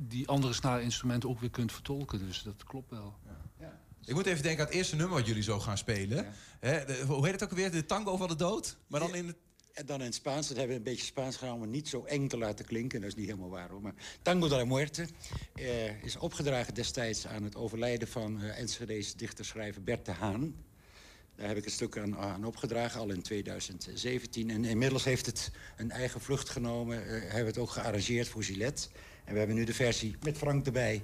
die 0.00 0.28
andere 0.28 0.52
snaarinstrumenten 0.52 1.28
ook 1.28 1.40
weer 1.40 1.50
kunt 1.50 1.72
vertolken. 1.72 2.18
Dus 2.18 2.42
dat 2.42 2.64
klopt 2.64 2.90
wel. 2.90 3.18
Ja. 3.26 3.36
Ja. 3.60 3.80
Ik 4.04 4.14
moet 4.14 4.26
even 4.26 4.42
denken 4.42 4.60
aan 4.60 4.66
het 4.66 4.76
eerste 4.76 4.96
nummer 4.96 5.16
wat 5.16 5.26
jullie 5.26 5.42
zo 5.42 5.60
gaan 5.60 5.78
spelen. 5.78 6.16
Ja. 6.16 6.32
He, 6.60 6.84
de, 6.84 7.04
hoe 7.06 7.24
heet 7.24 7.32
het 7.32 7.42
ook 7.42 7.50
alweer? 7.50 7.70
De 7.70 7.86
tango 7.86 8.16
van 8.16 8.28
de 8.28 8.36
dood? 8.36 8.76
Maar 8.86 9.00
dan 9.00 9.14
in 9.14 9.26
het 9.26 9.36
en 9.78 9.86
dan 9.86 9.98
in 9.98 10.04
het 10.04 10.14
Spaans, 10.14 10.48
dat 10.48 10.56
hebben 10.56 10.76
we 10.76 10.82
een 10.82 10.90
beetje 10.90 11.06
Spaans 11.06 11.36
gedaan... 11.36 11.54
om 11.54 11.70
niet 11.70 11.88
zo 11.88 12.04
eng 12.04 12.28
te 12.28 12.38
laten 12.38 12.64
klinken. 12.64 13.00
Dat 13.00 13.08
is 13.08 13.16
niet 13.16 13.26
helemaal 13.26 13.48
waar, 13.48 13.68
hoor. 13.68 13.82
Maar 13.82 13.94
Tango 14.22 14.48
de 14.48 14.56
la 14.56 14.64
Muerte 14.64 15.06
uh, 15.54 16.02
is 16.02 16.16
opgedragen 16.16 16.74
destijds... 16.74 17.26
aan 17.26 17.42
het 17.42 17.56
overlijden 17.56 18.08
van 18.08 18.44
uh, 18.44 18.58
Enschede's 18.58 19.14
dichterschrijver 19.14 19.82
Bert 19.82 20.06
de 20.06 20.12
Haan. 20.12 20.54
Daar 21.34 21.48
heb 21.48 21.56
ik 21.56 21.64
een 21.64 21.70
stuk 21.70 21.98
aan, 21.98 22.16
aan, 22.16 22.44
opgedragen, 22.44 23.00
al 23.00 23.10
in 23.10 23.22
2017. 23.22 24.50
En 24.50 24.64
inmiddels 24.64 25.04
heeft 25.04 25.26
het 25.26 25.50
een 25.76 25.90
eigen 25.90 26.20
vlucht 26.20 26.48
genomen. 26.48 27.02
Uh, 27.02 27.10
hebben 27.10 27.40
we 27.40 27.46
het 27.46 27.58
ook 27.58 27.70
gearrangeerd 27.70 28.28
voor 28.28 28.42
Gillette. 28.42 28.88
En 29.24 29.32
we 29.32 29.38
hebben 29.38 29.56
nu 29.56 29.64
de 29.64 29.74
versie 29.74 30.16
met 30.22 30.36
Frank 30.36 30.66
erbij 30.66 31.02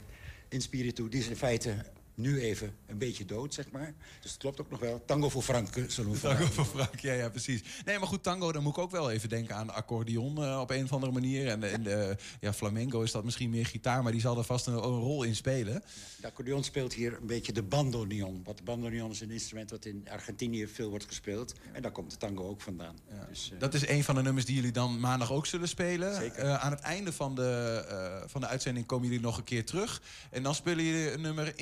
in 0.49 0.63
Spiritu. 0.63 1.09
Die 1.09 1.21
is 1.21 1.29
in 1.29 1.37
feite 1.37 1.85
nu 2.15 2.41
even 2.41 2.75
een 2.87 2.99
beetje 2.99 3.25
dood, 3.25 3.55
zeg 3.55 3.71
maar. 3.71 3.95
Dus 4.21 4.31
het 4.31 4.41
klopt 4.41 4.61
ook 4.61 4.71
nog 4.71 4.81
wel. 4.81 5.03
Tango 5.07 5.29
voor 5.29 5.43
Frank, 5.43 5.69
zullen 5.89 6.13
we 6.13 6.21
Tango 6.21 6.45
voor 6.45 6.65
Frank, 6.65 7.01
ja, 7.01 7.13
ja, 7.13 7.29
precies. 7.29 7.63
Nee, 7.85 7.99
maar 7.99 8.09
goed, 8.09 8.23
tango, 8.23 8.53
dan 8.53 8.63
moet 8.63 8.77
ik 8.77 8.83
ook 8.83 8.91
wel 8.91 9.11
even 9.11 9.29
denken 9.29 9.55
aan 9.55 9.71
accordeon 9.71 10.41
uh, 10.41 10.61
op 10.61 10.71
een 10.71 10.85
of 10.85 10.93
andere 10.93 11.13
manier. 11.13 11.49
En, 11.49 11.73
en 11.73 11.83
de, 11.83 12.17
ja, 12.41 12.53
flamenco 12.53 13.03
is 13.03 13.13
dat 13.13 13.25
misschien 13.25 13.51
meer 13.51 13.67
gitaar, 13.67 14.03
maar 14.03 14.13
die 14.13 14.21
zal 14.21 14.39
er 14.39 14.45
vast 14.45 14.67
een, 14.67 14.73
een 14.73 14.81
rol 14.81 15.23
in 15.23 15.37
spelen. 15.37 15.83
De 16.21 16.27
accordeon 16.27 16.65
speelt 16.65 16.93
hier 16.93 17.17
een 17.21 17.27
beetje 17.27 17.53
de 17.53 17.63
bandoneon. 17.63 18.41
Wat 18.45 18.57
de 18.57 18.63
bandoneon 18.63 19.11
is 19.11 19.21
een 19.21 19.31
instrument 19.31 19.69
dat 19.69 19.85
in 19.85 20.07
Argentinië 20.11 20.67
veel 20.67 20.89
wordt 20.89 21.05
gespeeld. 21.05 21.55
En 21.73 21.83
daar 21.83 21.93
komt 21.93 22.11
de 22.11 22.17
tango 22.17 22.49
ook 22.49 22.61
vandaan. 22.61 22.97
Ja. 23.11 23.27
Dus, 23.29 23.51
uh, 23.53 23.61
dat 23.61 23.75
is 23.75 23.89
een 23.89 24.05
van 24.05 24.15
de 24.15 24.23
nummers 24.23 24.47
die 24.47 24.55
jullie 24.55 24.73
dan 24.73 25.01
maandag 25.01 25.33
ook 25.33 25.47
zullen 25.47 25.69
spelen. 25.69 26.15
Zeker. 26.15 26.45
Aan 26.45 26.71
het 26.71 26.81
einde 26.81 27.13
van 27.13 27.35
de, 27.35 28.23
van 28.27 28.41
de 28.41 28.47
uitzending 28.47 28.87
komen 28.87 29.07
jullie 29.07 29.23
nog 29.23 29.37
een 29.37 29.45
keer 29.45 29.65
terug. 29.65 30.03
En 30.31 30.43
dan 30.43 30.55
spelen 30.55 30.85
jullie 30.85 31.13
een 31.13 31.21
nummer 31.21 31.53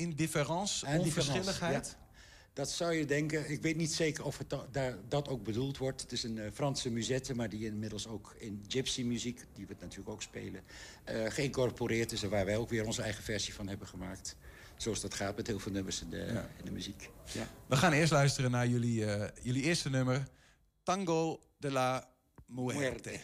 Indifference, 0.49 0.85
onverschilligheid. 0.85 1.97
Ja. 1.97 2.01
Dat 2.53 2.69
zou 2.69 2.93
je 2.93 3.05
denken. 3.05 3.51
Ik 3.51 3.61
weet 3.61 3.75
niet 3.75 3.93
zeker 3.93 4.25
of 4.25 4.37
het 4.37 4.49
da- 4.49 4.67
daar, 4.71 4.97
dat 5.07 5.27
ook 5.27 5.43
bedoeld 5.43 5.77
wordt. 5.77 6.01
Het 6.01 6.11
is 6.11 6.23
een 6.23 6.37
eh, 6.37 6.51
Franse 6.51 6.89
musette, 6.89 7.35
maar 7.35 7.49
die 7.49 7.65
inmiddels 7.65 8.07
ook 8.07 8.35
in 8.37 8.65
gypsy-muziek... 8.67 9.45
die 9.53 9.67
we 9.67 9.75
natuurlijk 9.79 10.09
ook 10.09 10.21
spelen, 10.21 10.63
eh, 11.03 11.31
geïncorporeerd 11.31 12.11
is... 12.11 12.23
en 12.23 12.29
waar 12.29 12.45
wij 12.45 12.57
ook 12.57 12.69
weer 12.69 12.85
onze 12.85 13.01
eigen 13.01 13.23
versie 13.23 13.53
van 13.53 13.67
hebben 13.67 13.87
gemaakt. 13.87 14.35
Zoals 14.77 15.01
dat 15.01 15.13
gaat 15.13 15.35
met 15.35 15.47
heel 15.47 15.59
veel 15.59 15.71
nummers 15.71 16.01
in 16.01 16.09
de, 16.09 16.43
in 16.57 16.65
de 16.65 16.71
muziek. 16.71 17.09
Ja. 17.31 17.47
We 17.67 17.75
gaan 17.75 17.91
eerst 17.91 18.11
luisteren 18.11 18.51
naar 18.51 18.67
jullie, 18.67 19.05
eh, 19.05 19.43
jullie 19.43 19.63
eerste 19.63 19.89
nummer. 19.89 20.27
Tango 20.83 21.41
de 21.57 21.71
la 21.71 22.09
Muerte. 22.45 23.19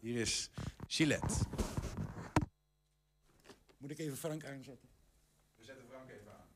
Hier 0.00 0.16
is 0.20 0.50
Gillette. 0.86 1.34
Moet 3.78 3.90
ik 3.90 3.98
even 3.98 4.16
Frank 4.16 4.44
aanzetten? 4.44 4.88
We 5.56 5.64
zetten 5.64 5.84
Frank 5.88 6.10
even 6.10 6.32
aan. 6.32 6.46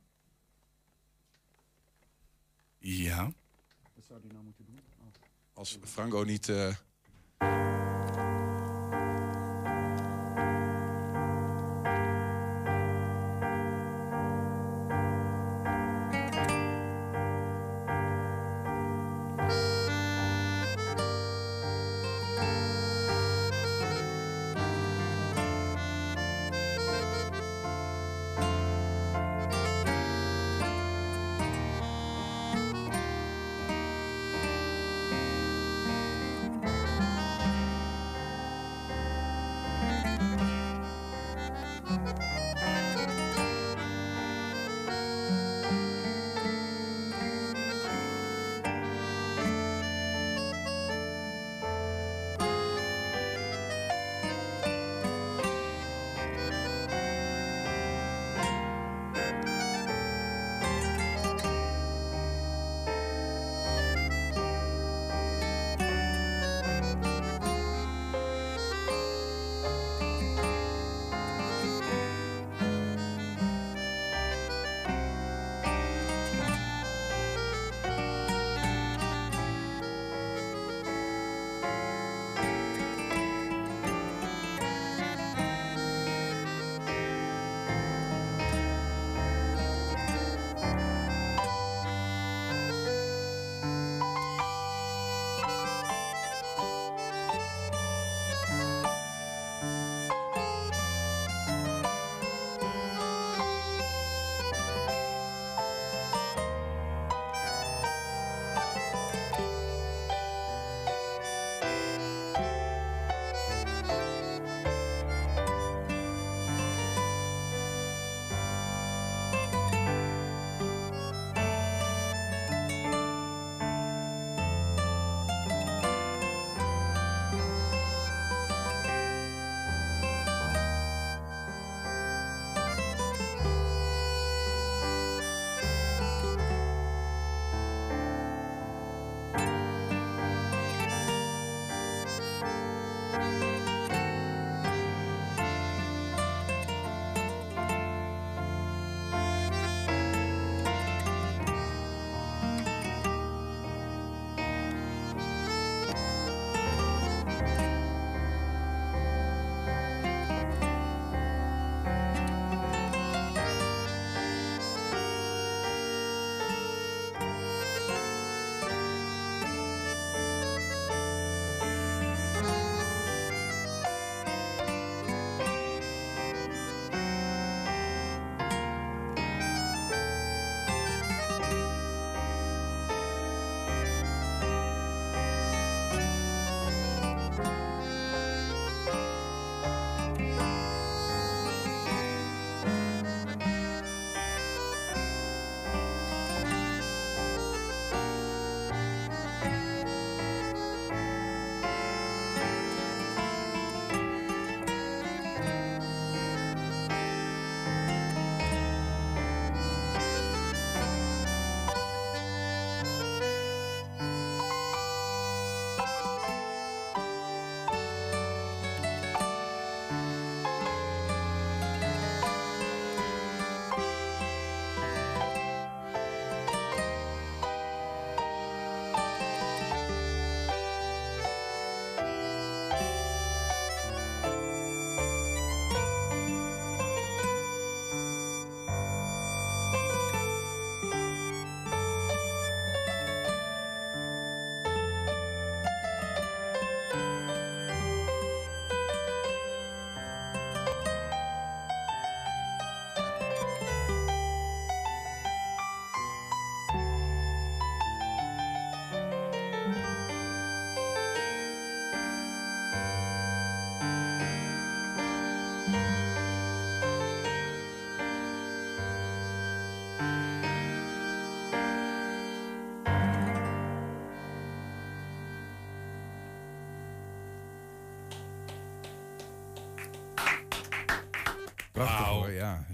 Ja. 2.83 3.33
Wat 3.95 4.05
zou 4.09 4.21
die 4.21 4.33
nou 4.33 4.45
moeten 4.45 4.65
doen? 4.65 4.81
Als 5.55 5.79
Franco 5.83 6.23
niet... 6.23 6.49
eh, 6.49 6.75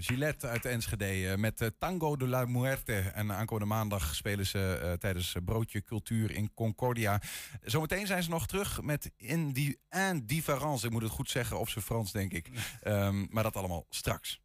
Gillette 0.01 0.47
uit 0.47 0.65
Enschede 0.65 1.05
eh, 1.05 1.35
met 1.35 1.61
eh, 1.61 1.67
Tango 1.77 2.15
de 2.17 2.27
la 2.27 2.45
Muerte. 2.45 2.93
En 2.93 3.31
aankomende 3.31 3.73
maandag 3.73 4.15
spelen 4.15 4.45
ze 4.45 4.79
eh, 4.81 4.91
tijdens 4.93 5.35
Broodje 5.45 5.83
Cultuur 5.83 6.31
in 6.31 6.53
Concordia. 6.53 7.21
Zometeen 7.61 8.07
zijn 8.07 8.23
ze 8.23 8.29
nog 8.29 8.47
terug 8.47 8.81
met 8.81 9.11
In 9.17 9.51
die 9.51 9.79
Indifference. 9.89 10.85
Ik 10.85 10.91
moet 10.91 11.01
het 11.01 11.11
goed 11.11 11.29
zeggen 11.29 11.59
op 11.59 11.69
zijn 11.69 11.83
Frans, 11.83 12.11
denk 12.11 12.31
ik. 12.31 12.49
Ehm, 12.81 13.25
maar 13.29 13.43
dat 13.43 13.55
allemaal 13.55 13.85
straks. 13.89 14.41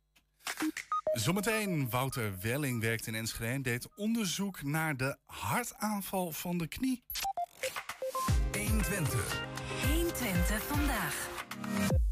Zometeen, 1.13 1.91
Wouter 1.91 2.39
Welling 2.41 2.81
werkt 2.81 3.07
in 3.07 3.15
Enschede 3.15 3.53
en 3.53 3.63
deed 3.63 3.89
onderzoek 3.97 4.63
naar 4.63 4.97
de 4.97 5.17
hartaanval 5.27 6.33
van 6.33 6.59
de 6.59 6.67
knie. 6.67 7.05
120. 8.53 9.43
120 9.87 10.63
vandaag. 10.63 12.04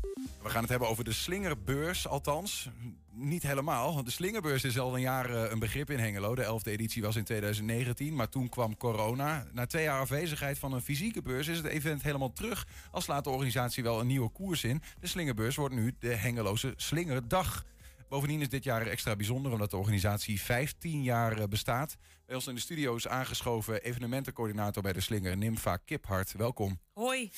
We 0.42 0.50
gaan 0.50 0.60
het 0.60 0.70
hebben 0.70 0.88
over 0.88 1.04
de 1.04 1.12
slingerbeurs, 1.12 2.08
althans 2.08 2.68
niet 3.10 3.42
helemaal. 3.42 4.04
De 4.04 4.10
slingerbeurs 4.10 4.64
is 4.64 4.78
al 4.78 4.94
een 4.94 5.00
jaar 5.00 5.30
eh, 5.30 5.50
een 5.50 5.58
begrip 5.58 5.90
in 5.90 5.98
Hengelo. 5.98 6.34
De 6.34 6.44
11e 6.44 6.70
editie 6.70 7.02
was 7.02 7.16
in 7.16 7.24
2019, 7.24 8.14
maar 8.14 8.28
toen 8.28 8.48
kwam 8.48 8.76
corona. 8.76 9.46
Na 9.52 9.66
twee 9.66 9.84
jaar 9.84 10.00
afwezigheid 10.00 10.58
van 10.58 10.72
een 10.72 10.82
fysieke 10.82 11.22
beurs 11.22 11.48
is 11.48 11.56
het 11.56 11.66
event 11.66 12.02
helemaal 12.02 12.32
terug. 12.32 12.66
Al 12.90 13.00
slaat 13.00 13.24
de 13.24 13.30
organisatie 13.30 13.82
wel 13.82 14.00
een 14.00 14.06
nieuwe 14.06 14.30
koers 14.30 14.64
in. 14.64 14.82
De 15.00 15.06
slingerbeurs 15.06 15.56
wordt 15.56 15.74
nu 15.74 15.94
de 15.98 16.14
Hengeloze 16.14 16.72
Slingerdag. 16.76 17.64
Bovendien 18.08 18.40
is 18.40 18.48
dit 18.48 18.64
jaar 18.64 18.86
extra 18.86 19.16
bijzonder 19.16 19.52
omdat 19.52 19.70
de 19.70 19.76
organisatie 19.76 20.40
15 20.40 21.02
jaar 21.02 21.38
eh, 21.38 21.44
bestaat. 21.44 21.96
Bij 22.26 22.34
ons 22.34 22.46
in 22.46 22.54
de 22.54 22.60
studio 22.60 22.94
is 22.94 23.08
aangeschoven 23.08 23.82
evenementencoördinator 23.82 24.82
bij 24.82 24.92
de 24.92 25.00
Slinger, 25.00 25.36
Nimfa 25.36 25.76
Kiphart. 25.76 26.32
Welkom. 26.32 26.80
Hoi, 26.92 27.30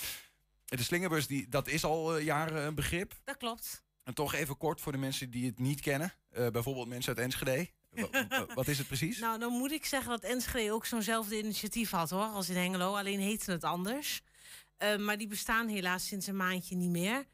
De 0.64 0.82
Slingerbeurs, 0.82 1.26
die, 1.26 1.48
dat 1.48 1.68
is 1.68 1.84
al 1.84 2.16
eh, 2.16 2.24
jaren 2.24 2.66
een 2.66 2.74
begrip. 2.74 3.14
dat 3.24 3.36
klopt. 3.36 3.82
En 4.02 4.14
toch 4.14 4.34
even 4.34 4.56
kort 4.56 4.80
voor 4.80 4.92
de 4.92 4.98
mensen 4.98 5.30
die 5.30 5.46
het 5.46 5.58
niet 5.58 5.80
kennen. 5.80 6.12
Eh, 6.30 6.48
bijvoorbeeld 6.48 6.88
mensen 6.88 7.16
uit 7.16 7.24
Enschede. 7.24 7.70
Wa- 7.90 8.08
wa- 8.28 8.46
Wat 8.54 8.68
is 8.68 8.78
het 8.78 8.86
precies? 8.86 9.18
Nou, 9.18 9.38
dan 9.38 9.52
moet 9.52 9.72
ik 9.72 9.84
zeggen 9.84 10.10
dat 10.10 10.22
Enschede 10.22 10.72
ook 10.72 10.86
zo'nzelfde 10.86 11.38
initiatief 11.38 11.90
had 11.90 12.10
hoor, 12.10 12.24
als 12.24 12.48
in 12.48 12.56
Hengelo. 12.56 12.94
Alleen 12.96 13.20
heette 13.20 13.50
het 13.50 13.64
anders. 13.64 14.20
Eh, 14.76 14.96
maar 14.96 15.18
die 15.18 15.26
bestaan 15.26 15.68
helaas 15.68 16.06
sinds 16.06 16.26
een 16.26 16.36
maandje 16.36 16.76
niet 16.76 16.90
meer. 16.90 17.24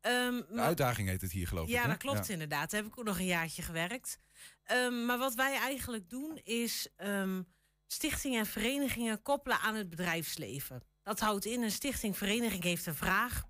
Ehm, 0.00 0.36
De 0.36 0.60
uitdaging 0.60 1.08
heet 1.08 1.20
het 1.20 1.32
hier, 1.32 1.46
geloof 1.46 1.66
ik. 1.68 1.72
ja, 1.74 1.86
dat 1.86 1.96
klopt 1.96 2.28
inderdaad. 2.28 2.70
Daar 2.70 2.82
heb 2.82 2.92
ik 2.92 2.98
ook 2.98 3.04
nog 3.04 3.18
een 3.18 3.24
jaartje 3.26 3.62
gewerkt. 3.62 4.18
Ehm, 4.62 5.04
maar 5.06 5.18
wat 5.18 5.34
wij 5.34 5.56
eigenlijk 5.58 6.10
doen 6.10 6.40
is 6.42 6.88
ehm, 6.96 7.42
stichtingen 7.86 8.38
en 8.38 8.46
verenigingen 8.46 9.22
koppelen 9.22 9.58
aan 9.60 9.74
het 9.74 9.90
bedrijfsleven. 9.90 10.82
Dat 11.06 11.20
houdt 11.20 11.44
in, 11.44 11.62
een 11.62 11.70
stichting, 11.70 12.16
vereniging 12.16 12.62
heeft 12.62 12.86
een 12.86 12.94
vraag. 12.94 13.42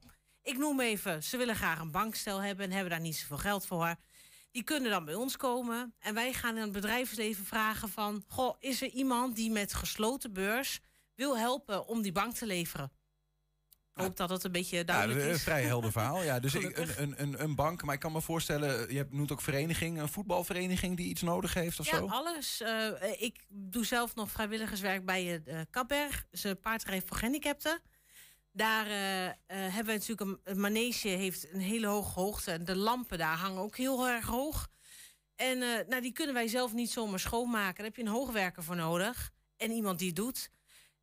Ik 0.43 0.59
noem 0.59 0.81
even, 0.81 1.23
ze 1.23 1.37
willen 1.37 1.57
graag 1.57 1.81
een 1.81 1.91
bankstel 1.91 2.43
hebben 2.43 2.65
en 2.65 2.73
hebben 2.73 2.91
daar 2.91 3.01
niet 3.01 3.17
zoveel 3.17 3.39
geld 3.39 3.67
voor. 3.67 3.97
Die 4.51 4.63
kunnen 4.63 4.91
dan 4.91 5.05
bij 5.05 5.15
ons 5.15 5.37
komen 5.37 5.95
en 5.99 6.15
wij 6.15 6.33
gaan 6.33 6.57
in 6.57 6.63
het 6.63 6.73
bedrijfsleven 6.73 7.45
vragen 7.45 7.89
van... 7.89 8.25
Goh, 8.29 8.57
is 8.59 8.83
er 8.83 8.89
iemand 8.89 9.37
die 9.37 9.51
met 9.51 9.75
gesloten 9.75 10.33
beurs 10.33 10.81
wil 11.15 11.39
helpen 11.39 11.87
om 11.87 12.03
die 12.03 12.13
bank 12.13 12.35
te 12.35 12.47
leveren? 12.47 12.93
Ik 13.97 14.03
hoop 14.03 14.17
dat 14.17 14.31
het 14.31 14.45
een 14.45 14.53
beetje 14.53 14.77
Ja, 14.77 14.85
duidelijk 14.85 15.21
dat 15.21 15.29
is 15.29 15.35
een 15.35 15.41
vrij 15.41 15.63
helder 15.63 15.93
verhaal. 15.93 16.23
Ja, 16.23 16.41
dus 16.41 16.55
ik, 16.65 16.77
een, 16.77 17.15
een, 17.23 17.43
een, 17.43 17.55
bank, 17.55 17.83
maar 17.83 17.95
ik 17.95 18.01
kan 18.01 18.13
me 18.13 18.21
voorstellen, 18.21 18.91
je 18.93 18.97
hebt- 18.97 19.13
noemt 19.13 19.33
ook 19.33 19.41
vereniging, 19.41 20.01
een 20.01 20.09
voetbalvereniging 20.09 20.97
die 20.97 21.09
iets 21.09 21.23
nodig 21.23 21.55
heeft 21.55 21.81
of 21.81 21.91
ja, 21.91 21.97
zo? 21.97 22.07
alles. 22.07 22.61
Eh, 22.61 22.89
ik 23.19 23.45
doe 23.49 23.85
zelf 23.85 24.15
nog 24.15 24.31
vrijwilligerswerk 24.31 25.05
bij 25.05 25.43
uh, 25.47 25.61
Kapberg. 25.71 26.27
Dat 26.31 26.43
een 26.43 26.61
paardrijf 26.61 27.07
voor 27.07 27.17
gehandicapten. 27.17 27.83
Daar 28.57 28.87
eh, 28.87 29.27
eh, 29.27 29.35
hebben 29.47 29.85
we 29.85 29.93
natuurlijk 29.93 30.21
een, 30.21 30.41
een 30.45 30.61
manege 30.61 31.09
heeft 31.09 31.53
een 31.53 31.61
hele 31.61 31.87
hoge 31.87 32.21
hoogte. 32.21 32.51
En 32.51 32.65
de 32.65 32.77
lampen 32.77 33.19
daar 33.19 33.37
hangen 33.37 33.63
ook 33.63 33.77
heel 33.77 34.09
erg 34.09 34.27
hoog. 34.27 34.69
En 35.35 35.63
eh, 35.63 35.89
nou, 35.89 36.03
die 36.03 36.13
kunnen 36.13 36.35
wij 36.35 36.49
zelf 36.49 36.73
niet 36.73 36.91
zomaar 36.91 37.21
schoonmaken. 37.21 37.77
Daar 37.77 37.87
heb 37.87 37.97
je 37.97 38.03
een 38.03 38.09
hoogwerker 38.09 38.63
voor 38.63 38.77
nodig. 38.77 39.31
En 39.57 39.71
iemand 39.71 39.99
die 39.99 40.07
het 40.07 40.17
doet. 40.17 40.51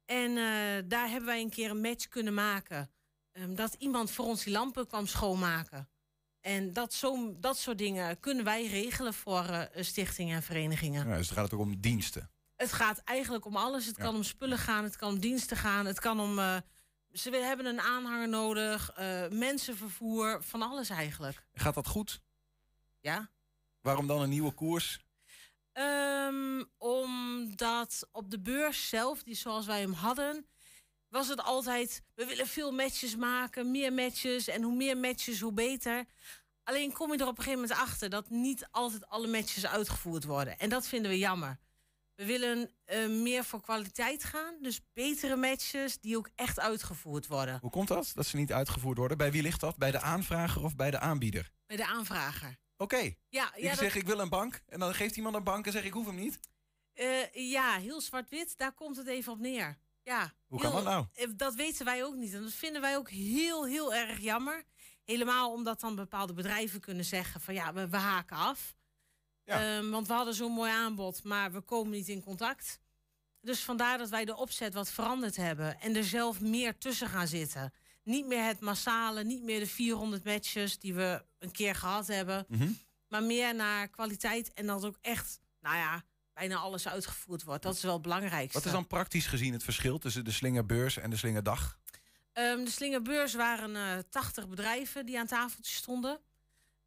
En 0.06 0.30
eh, 0.30 0.84
daar 0.86 1.10
hebben 1.10 1.26
wij 1.26 1.42
een 1.42 1.50
keer 1.50 1.70
een 1.70 1.82
match 1.82 2.08
kunnen 2.08 2.34
maken. 2.34 2.92
Ehm, 3.32 3.56
dat 3.56 3.74
iemand 3.74 4.12
voor 4.12 4.26
ons 4.26 4.44
die 4.44 4.54
lampen 4.54 4.88
kwam 4.88 5.08
schoonmaken. 5.08 5.90
En 6.42 6.74
dat, 6.74 6.94
zo, 6.94 7.40
dat 7.40 7.58
soort 7.58 7.78
dingen 7.78 8.20
kunnen 8.20 8.44
wij 8.44 8.68
regelen 8.68 9.14
voor 9.14 9.44
eh, 9.46 9.84
stichtingen 9.84 10.36
en 10.36 10.44
verenigingen. 10.44 11.08
Ja, 11.08 11.18
dus 11.18 11.28
dan 11.28 11.36
gaat 11.36 11.46
het 11.46 11.54
ook 11.54 11.66
om 11.66 11.80
diensten. 11.80 12.32
Het 12.56 12.74
gaat 12.74 12.98
eigenlijk 13.00 13.46
om 13.46 13.56
alles. 13.56 13.86
Het 13.86 13.98
kan 13.98 14.16
om 14.16 14.24
spullen 14.24 14.58
gaan, 14.58 14.84
het 14.84 14.96
kan 14.96 15.14
om 15.14 15.20
diensten 15.20 15.58
gaan, 15.58 15.86
het 15.86 16.00
kan 16.00 16.20
om. 16.20 16.40
eh, 16.40 16.58
ze 17.12 17.30
hebben 17.30 17.66
een 17.66 17.82
aanhanger 17.82 18.30
nodig, 18.30 18.92
mensenvervoer, 19.30 20.44
van 20.44 20.62
alles 20.62 20.90
eigenlijk. 20.90 21.46
Gaat 21.54 21.74
dat 21.74 21.88
goed? 21.88 22.22
Ja. 23.00 23.30
Waarom 23.82 24.08
dan 24.08 24.22
een 24.22 24.30
nieuwe 24.30 24.52
koers? 24.52 25.03
Ehm, 25.74 26.64
omdat 26.78 28.08
op 28.12 28.32
de 28.32 28.40
beurs 28.40 28.90
zelf, 28.90 29.24
die 29.24 29.36
zoals 29.36 29.66
wij 29.66 29.80
hem 29.80 29.94
hadden, 29.94 30.46
was 31.10 31.28
het 31.28 31.42
altijd: 31.42 32.02
we 32.16 32.26
willen 32.26 32.48
veel 32.48 32.72
matches 32.72 33.16
maken, 33.16 33.72
meer 33.72 33.94
matches. 33.94 34.48
En 34.48 34.62
hoe 34.62 34.76
meer 34.76 34.98
matches, 34.98 35.40
hoe 35.40 35.54
beter. 35.54 36.06
Alleen 36.64 36.92
kom 36.92 37.12
je 37.12 37.18
er 37.18 37.28
op 37.28 37.38
een 37.38 37.44
gegeven 37.44 37.62
moment 37.62 37.80
achter 37.80 38.10
dat 38.10 38.30
niet 38.30 38.68
altijd 38.72 39.08
alle 39.08 39.28
matches 39.28 39.66
uitgevoerd 39.66 40.24
worden. 40.24 40.60
En 40.60 40.70
dat 40.70 40.88
vinden 40.88 41.12
we 41.12 41.18
jammer. 41.18 41.60
We 42.16 42.26
willen 42.26 42.70
eh, 42.86 43.08
meer 43.08 43.44
voor 43.44 43.62
kwaliteit 43.62 44.24
gaan. 44.24 44.56
Dus 44.62 44.82
betere 44.94 45.36
matches 45.36 46.00
die 46.00 46.18
ook 46.18 46.30
echt 46.36 46.60
uitgevoerd 46.60 47.28
worden. 47.28 47.58
Hoe 47.62 47.70
komt 47.70 47.88
dat? 47.88 48.12
Dat 48.16 48.26
ze 48.26 48.36
niet 48.38 48.54
uitgevoerd 48.54 48.98
worden? 48.98 49.18
Bij 49.18 49.32
wie 49.32 49.42
ligt 49.42 49.60
dat? 49.60 49.78
Bij 49.78 49.92
de 49.92 50.00
aanvrager 50.00 50.64
of 50.64 50.76
bij 50.76 50.92
de 50.92 51.00
aanbieder? 51.00 51.52
Bij 51.66 51.78
de 51.78 51.86
aanvrager. 51.86 52.58
Oké. 52.84 52.96
Ja, 52.98 53.14
ja, 53.30 53.52
ik 53.56 53.64
dat- 53.70 53.78
zeg 53.78 53.96
ik 53.96 54.06
wil 54.06 54.20
een 54.20 54.30
bank 54.30 54.62
en 54.68 54.80
dan 54.80 54.94
geeft 54.94 55.16
iemand 55.18 55.36
een 55.36 55.44
bank 55.44 55.66
en 55.66 55.72
zeg 55.72 55.84
ik 55.84 55.94
hoef 55.94 56.06
hem 56.06 56.16
niet. 56.16 56.40
Eh, 56.94 57.34
ja, 57.52 57.78
heel 57.78 58.02
zwart-wit, 58.02 58.58
daar 58.58 58.72
komt 58.74 58.98
het 58.98 59.08
even 59.08 59.32
op 59.32 59.40
neer. 59.40 59.78
Ja, 60.04 60.34
Hoe 60.48 60.60
kan 60.60 60.72
heel- 60.72 60.84
dat 60.84 60.90
nou? 60.94 61.06
eh, 61.14 61.28
Dat 61.36 61.56
weten 61.56 61.86
wij 61.86 62.04
ook 62.04 62.16
niet. 62.16 62.34
En 62.34 62.42
dat 62.42 62.54
vinden 62.54 62.82
wij 62.82 62.98
ook 62.98 63.10
heel, 63.10 63.66
heel 63.66 63.94
erg 63.94 64.20
jammer. 64.20 64.64
Helemaal 65.04 65.52
omdat 65.54 65.80
dan 65.80 65.96
bepaalde 65.96 66.34
bedrijven 66.34 66.80
kunnen 66.80 67.06
zeggen 67.06 67.42
van 67.42 67.54
ja, 67.54 67.74
we, 67.74 67.88
we 67.90 67.98
haken 67.98 68.38
af. 68.38 68.76
Ehm, 69.46 69.90
want 69.90 70.08
we 70.08 70.14
hadden 70.14 70.34
zo'n 70.34 70.52
mooi 70.52 70.72
aanbod, 70.72 71.24
maar 71.24 71.52
we 71.52 71.62
komen 71.62 71.92
niet 71.92 72.08
in 72.08 72.24
contact. 72.24 72.80
Dus 73.42 73.64
vandaar 73.64 73.98
dat 73.98 74.10
wij 74.10 74.26
de 74.26 74.36
opzet 74.36 74.74
wat 74.74 74.90
veranderd 74.92 75.36
hebben. 75.36 75.80
En 75.80 75.96
er 75.96 76.04
zelf 76.04 76.40
meer 76.42 76.78
tussen 76.78 77.08
gaan 77.10 77.28
zitten. 77.28 77.74
Niet 78.04 78.26
meer 78.26 78.44
het 78.44 78.60
massale, 78.60 79.24
niet 79.24 79.44
meer 79.44 79.60
de 79.60 79.68
400 79.68 80.24
matches 80.24 80.80
die 80.80 80.94
we 80.94 81.26
een 81.40 81.52
keer 81.52 81.76
gehad 81.76 82.08
hebben. 82.08 82.46
Mhm. 82.48 82.72
Maar 83.08 83.24
meer 83.24 83.56
naar 83.56 83.88
kwaliteit 83.88 84.54
en 84.54 84.66
dat 84.66 84.86
ook 84.86 84.98
echt, 85.02 85.40
nou 85.60 85.76
ja, 85.76 86.04
bijna 86.34 86.56
alles 86.56 86.88
uitgevoerd 86.88 87.44
wordt. 87.44 87.64
Dat 87.64 87.76
is 87.76 87.82
wel 87.82 87.94
het 87.94 88.02
belangrijkste. 88.02 88.58
Wat 88.58 88.66
is 88.66 88.72
dan 88.72 88.88
praktisch 88.88 89.26
gezien 89.26 89.54
het 89.54 89.64
verschil 89.64 89.98
tussen 89.98 90.26
de 90.26 90.32
slingerbeurs 90.32 90.98
en 90.98 91.10
de 91.10 91.18
slingerdag? 91.18 91.80
Ehm, 92.34 92.64
de 92.64 92.70
Slingerbeurs 92.70 93.34
waren 93.34 93.76
eh 93.76 93.98
80 94.10 94.48
bedrijven 94.48 95.06
die 95.06 95.20
aan 95.20 95.28
tafeltjes 95.28 95.76
stonden. 95.76 96.20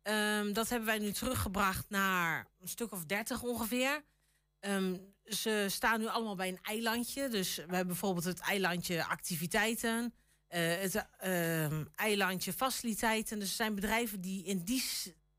Ehm, 0.02 0.52
dat 0.52 0.68
hebben 0.68 0.86
wij 0.88 0.98
nu 0.98 1.12
teruggebracht 1.12 1.84
naar 1.88 2.46
een 2.60 2.68
stuk 2.68 2.92
of 2.92 3.04
30 3.04 3.42
ongeveer. 3.42 4.04
Ehm, 4.60 4.96
ze 5.24 5.66
staan 5.68 6.00
nu 6.00 6.06
allemaal 6.06 6.36
bij 6.36 6.48
een 6.48 6.62
eilandje. 6.62 7.28
Dus 7.28 7.54
we 7.54 7.60
hebben 7.60 7.86
bijvoorbeeld 7.86 8.24
het 8.24 8.40
eilandje 8.40 9.04
activiteiten, 9.04 10.04
eh, 10.04 10.10
het 10.60 11.06
ehm, 11.18 11.84
eilandje 11.94 12.52
faciliteiten. 12.52 13.38
Dus 13.38 13.48
er 13.48 13.54
zijn 13.54 13.74
bedrijven 13.74 14.20
die 14.20 14.44
in 14.44 14.58
die, 14.64 14.82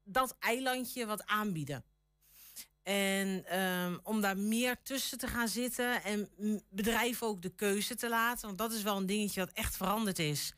dat 0.03 0.35
eilandje 0.39 1.05
wat 1.05 1.25
aanbieden. 1.25 1.83
En 2.83 3.45
ehm, 3.45 3.97
om 4.03 4.21
daar 4.21 4.37
meer 4.37 4.75
tussen 4.83 5.17
te 5.17 5.27
gaan 5.27 5.47
zitten 5.47 6.03
en 6.03 6.29
bedrijven 6.69 7.27
ook 7.27 7.41
de 7.41 7.49
keuze 7.55 7.95
te 7.95 8.09
laten. 8.09 8.45
Want 8.45 8.57
dat 8.57 8.71
is 8.73 8.81
wel 8.83 8.97
een 8.97 9.05
dingetje 9.05 9.39
wat 9.39 9.51
echt 9.53 9.75
veranderd 9.77 10.19
is. 10.19 10.53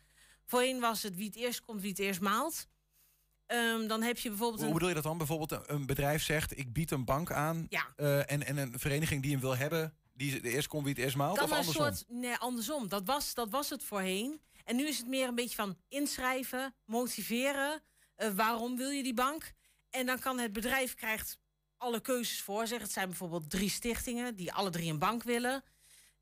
Voorheen 0.46 0.80
was 0.80 1.04
het 1.04 1.16
wie 1.16 1.26
het 1.28 1.36
eerst 1.36 1.62
komt, 1.62 1.82
wie 1.82 1.90
het 1.90 2.00
eerst 2.00 2.20
maalt. 2.22 2.68
Ehm, 3.46 3.88
dan 3.88 4.02
heb 4.02 4.18
je 4.18 4.30
bijvoorbeeld. 4.30 4.60
Hoe 4.60 4.68
een- 4.68 4.74
bedoel 4.74 4.88
je 4.90 4.96
dat 4.96 5.04
dan? 5.04 5.18
Bijvoorbeeld 5.18 5.52
een- 5.52 5.64
een 5.76 5.86
bedrijf 5.86 6.24
zegt 6.24 6.58
ik 6.58 6.74
bied 6.74 6.92
een 6.92 7.06
bank 7.06 7.32
aan 7.32 7.66
Ja. 7.70 7.88
eh, 7.96 8.32
en, 8.32 8.46
en 8.46 8.58
een 8.58 8.80
vereniging 8.80 9.22
die 9.22 9.32
hem 9.32 9.40
wil 9.42 9.58
hebben, 9.58 9.94
die 10.20 10.42
de 10.42 10.50
eerst 10.50 10.68
komt 10.68 10.84
wie 10.84 10.94
het 10.94 11.04
eerst 11.04 11.16
maalt 11.16 11.42
of 11.42 11.52
een 11.52 11.58
andersom? 11.58 11.86
soort. 11.86 12.06
Nee, 12.08 12.36
andersom. 12.36 12.88
Dat 12.88 13.06
was, 13.06 13.34
dat 13.34 13.50
was 13.50 13.70
het 13.70 13.84
voorheen. 13.84 14.42
En 14.64 14.76
nu 14.76 14.88
is 14.88 14.98
het 14.98 15.08
meer 15.08 15.28
een 15.28 15.36
beetje 15.36 15.56
van 15.56 15.78
inschrijven, 15.88 16.76
motiveren. 16.86 17.82
Eh, 18.16 18.30
waarom 18.30 18.78
wil 18.78 18.90
je 18.90 19.04
die 19.04 19.14
bank? 19.14 19.54
En 19.90 20.06
dan 20.06 20.20
kan 20.20 20.40
het 20.40 20.54
bedrijf 20.54 20.96
krijgt 20.96 21.40
alle 21.78 22.00
keuzes 22.00 22.42
voor 22.42 22.68
zich. 22.68 22.82
Het 22.82 22.92
zijn 22.92 23.08
bijvoorbeeld 23.08 23.50
drie 23.50 23.70
stichtingen 23.70 24.36
die 24.36 24.54
alle 24.54 24.70
drie 24.70 24.92
een 24.92 25.00
bank 25.00 25.24
willen. 25.24 25.64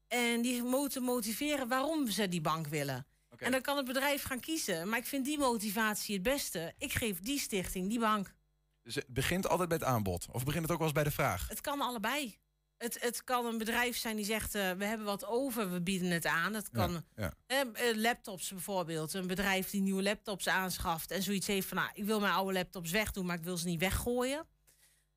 En 0.08 0.42
die 0.42 0.64
moeten 0.64 1.04
motiveren 1.04 1.68
waarom 1.68 2.08
ze 2.10 2.30
die 2.30 2.42
bank 2.42 2.68
willen. 2.68 3.08
En 3.38 3.52
dan 3.52 3.62
kan 3.62 3.78
het 3.78 3.86
bedrijf 3.86 4.24
gaan 4.24 4.40
kiezen. 4.40 4.90
Maar 4.90 5.00
ik 5.00 5.06
vind 5.06 5.26
die 5.26 5.38
motivatie 5.38 6.14
het 6.14 6.24
beste. 6.24 6.74
Ik 6.78 6.94
geef 6.94 7.20
die 7.20 7.40
stichting 7.40 7.90
die 7.90 8.00
bank. 8.00 8.36
Dus 8.84 8.96
het 8.96 9.08
begint 9.08 9.48
altijd 9.48 9.70
bij 9.70 9.78
het 9.78 9.88
aanbod. 9.88 10.28
Of 10.32 10.44
begint 10.44 10.64
het 10.64 10.72
ook 10.72 10.78
wel 10.78 10.88
eens 10.88 10.96
bij 10.96 11.04
de 11.04 11.12
vraag? 11.12 11.48
Het 11.48 11.62
kan 11.62 11.82
allebei. 11.82 12.38
Het, 12.78 12.98
het 13.02 13.24
kan 13.24 13.46
een 13.46 13.58
bedrijf 13.58 13.98
zijn 13.98 14.16
die 14.16 14.26
zegt, 14.26 14.56
eh, 14.56 14.72
we 14.72 14.86
hebben 14.86 15.06
wat 15.06 15.26
over, 15.26 15.72
we 15.72 15.82
bieden 15.82 16.12
het 16.12 16.26
aan. 16.26 16.54
Het 16.54 16.70
kan 16.70 16.92
Ja, 16.92 17.04
ja. 17.16 17.34
eh, 17.74 17.90
eh, 17.90 17.96
laptops 17.98 18.50
bijvoorbeeld. 18.50 19.14
Een 19.14 19.28
bedrijf 19.28 19.70
die 19.70 19.82
nieuwe 19.82 20.04
laptops 20.04 20.48
aanschaft 20.48 21.12
en 21.12 21.24
zoiets 21.24 21.48
heeft 21.48 21.68
van, 21.68 21.78
nou, 21.78 21.90
ik 21.94 22.04
wil 22.04 22.20
mijn 22.20 22.34
oude 22.34 22.54
laptops 22.54 22.92
wegdoen, 22.92 23.26
maar 23.26 23.38
ik 23.38 23.44
wil 23.44 23.58
ze 23.58 23.66
niet 23.66 23.80
weggooien. 23.80 24.48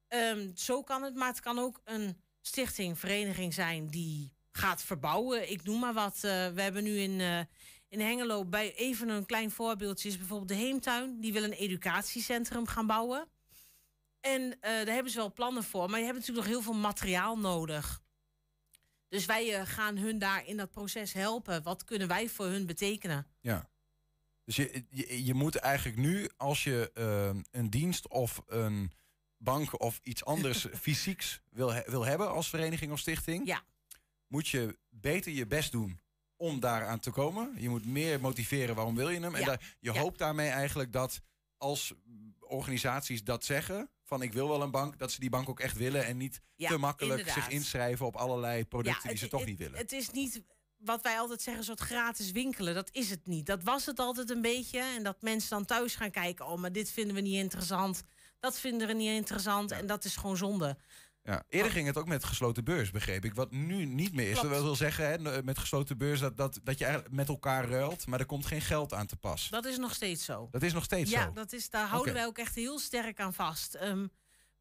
Ehm, 0.09 0.51
zo 0.55 0.83
kan 0.83 1.03
het, 1.03 1.15
maar 1.15 1.29
het 1.29 1.41
kan 1.41 1.59
ook 1.59 1.81
een 1.85 2.17
stichting, 2.41 2.99
vereniging 2.99 3.55
zijn 3.55 3.87
die 3.87 4.33
gaat 4.53 4.83
verbouwen. 4.83 5.51
Ik 5.51 5.63
noem 5.65 5.81
maar 5.81 5.93
wat. 5.95 6.19
We 6.21 6.53
hebben 6.57 6.83
nu 6.83 6.99
in, 6.99 7.21
eh, 7.21 7.41
in 7.89 8.01
Hengelo, 8.01 8.45
bij 8.45 8.75
even 8.75 9.09
een 9.09 9.27
klein 9.27 9.51
voorbeeldje, 9.51 10.09
is 10.09 10.19
bijvoorbeeld 10.19 10.49
de 10.49 10.55
Heemtuin. 10.55 11.21
Die 11.21 11.33
wil 11.33 11.43
een 11.43 11.53
educatiecentrum 11.53 12.67
gaan 12.67 12.87
bouwen. 12.87 13.29
En 14.21 14.43
eh, 14.61 14.61
daar 14.61 14.95
hebben 14.95 15.13
ze 15.13 15.19
wel 15.19 15.33
plannen 15.33 15.65
voor, 15.65 15.91
maar 15.91 15.99
je 15.99 16.05
hebt 16.07 16.19
natuurlijk 16.19 16.47
nog 16.47 16.55
heel 16.57 16.65
veel 16.65 16.81
materiaal 16.81 17.39
nodig. 17.39 18.03
Dus 19.09 19.27
wij 19.27 19.55
eh, 19.55 19.67
gaan 19.67 19.97
hun 19.97 20.19
daar 20.19 20.47
in 20.47 20.57
dat 20.57 20.71
proces 20.71 21.13
helpen. 21.13 21.63
Wat 21.63 21.85
kunnen 21.85 22.09
wij 22.09 22.29
voor 22.29 22.47
hun 22.47 22.67
betekenen? 22.67 23.27
Ja. 23.41 23.69
Dus 24.45 24.57
je, 24.57 24.85
je, 24.91 25.25
je 25.25 25.35
moet 25.35 25.57
eigenlijk 25.57 25.99
nu, 25.99 26.29
als 26.37 26.65
je 26.65 26.91
eh, 26.95 27.41
een 27.51 27.71
dienst 27.71 28.09
of 28.09 28.43
een 28.47 28.93
bank 29.37 29.81
of 29.81 30.01
iets 30.03 30.25
anders 30.25 30.67
fysieks 30.83 31.41
wil, 31.51 31.73
he- 31.73 31.91
wil 31.91 32.05
hebben 32.05 32.31
als 32.31 32.49
vereniging 32.49 32.93
of 32.93 32.99
stichting, 32.99 33.47
ja. 33.47 33.63
moet 34.27 34.49
je 34.49 34.79
beter 34.89 35.33
je 35.33 35.47
best 35.47 35.73
doen 35.73 36.01
om 36.37 36.61
daaraan 36.61 37.01
te 37.01 37.11
komen. 37.11 37.55
Je 37.57 37.69
moet 37.69 37.87
meer 37.87 38.21
motiveren 38.21 38.75
waarom 38.75 38.95
wil 38.97 39.09
je 39.09 39.21
hem. 39.21 39.35
En 39.35 39.45
daar, 39.45 39.77
je 39.81 39.93
Ja. 39.93 40.01
hoopt 40.01 40.19
daarmee 40.19 40.49
eigenlijk 40.49 40.93
dat 40.93 41.21
als 41.57 41.95
organisaties 42.51 43.25
dat 43.25 43.45
zeggen, 43.45 43.91
van 44.05 44.23
ik 44.23 44.33
wil 44.33 44.49
wel 44.49 44.63
een 44.63 44.71
bank, 44.71 44.99
dat 44.99 45.13
ze 45.13 45.21
die 45.21 45.31
bank 45.31 45.49
ook 45.49 45.61
echt 45.61 45.77
willen 45.77 46.05
en 46.05 46.17
niet 46.17 46.41
Ja, 46.57 46.69
te 46.69 46.77
makkelijk 46.79 47.19
inderdaad. 47.21 47.45
zich 47.45 47.53
inschrijven 47.53 48.07
op 48.07 48.17
allerlei 48.17 48.65
producten 48.67 49.03
die 49.03 49.11
het- 49.11 49.21
ze 49.21 49.29
toch 49.29 49.41
het- 49.41 49.49
niet 49.49 49.59
willen. 49.59 49.79
Het 49.79 49.93
is 49.93 50.11
niet 50.11 50.43
wat 50.77 51.03
wij 51.03 51.19
altijd 51.19 51.43
zeggen, 51.43 51.63
een 51.63 51.77
soort 51.77 51.89
gratis 51.89 52.31
winkelen. 52.31 52.75
Dat 52.75 52.89
is 52.93 53.11
het 53.11 53.27
niet. 53.27 53.47
Dat 53.47 53.63
was 53.63 53.87
het 53.87 53.99
altijd 53.99 54.31
een 54.31 54.41
beetje. 54.43 54.81
En 54.81 55.03
dat 55.03 55.23
mensen 55.23 55.51
dan 55.51 55.65
thuis 55.65 55.95
gaan 55.95 56.11
kijken. 56.11 56.47
Oh, 56.47 56.59
maar 56.59 56.73
dit 56.73 56.91
vinden 56.91 57.15
we 57.15 57.21
niet 57.21 57.35
interessant. 57.35 58.03
Dat 58.39 58.59
vinden 58.61 58.87
we 58.87 58.93
niet 58.93 59.11
interessant. 59.11 59.71
En 59.71 59.87
dat 59.87 60.05
is 60.05 60.17
gewoon 60.17 60.37
zonde. 60.37 60.79
Ja, 61.23 61.45
eerder 61.49 61.73
ging 61.73 61.87
het 61.87 61.97
ook 61.97 62.09
met 62.09 62.25
gesloten 62.25 62.65
beurs, 62.65 62.91
begreep 62.91 63.25
ik. 63.25 63.35
Wat 63.35 63.51
nu 63.51 63.85
niet 63.85 64.15
meer 64.15 64.31
is. 64.31 64.39
Klopt. 64.39 64.55
Dat 64.55 64.63
wil 64.63 64.77
zeggen, 64.77 65.11
hè, 65.11 65.43
met 65.43 65.59
gesloten 65.59 65.99
beurs, 65.99 66.21
dat, 66.21 66.37
dat, 66.37 66.61
dat 66.63 66.79
je 66.79 66.85
eigenlijk 66.85 67.15
met 67.15 67.29
elkaar 67.29 67.69
ruilt, 67.69 68.07
maar 68.07 68.21
er 68.21 68.27
komt 68.27 68.47
geen 68.47 68.61
geld 68.61 68.93
aan 68.93 69.07
te 69.07 69.17
pas. 69.17 69.49
Dat 69.49 69.65
is 69.65 69.79
nog 69.79 69.95
steeds 69.95 70.25
zo. 70.25 70.49
Dat 70.51 70.63
is 70.63 70.73
nog 70.73 70.85
steeds 70.85 71.11
ja, 71.11 71.25
zo. 71.25 71.33
dat 71.33 71.53
is, 71.53 71.71
daar 71.71 71.87
houden 71.87 72.15
wij 72.15 72.27
ook 72.27 72.39
echt 72.39 72.55
heel 72.55 72.79
sterk 72.79 73.21
aan 73.21 73.35
vast. 73.35 73.75
Ehm, 73.75 74.07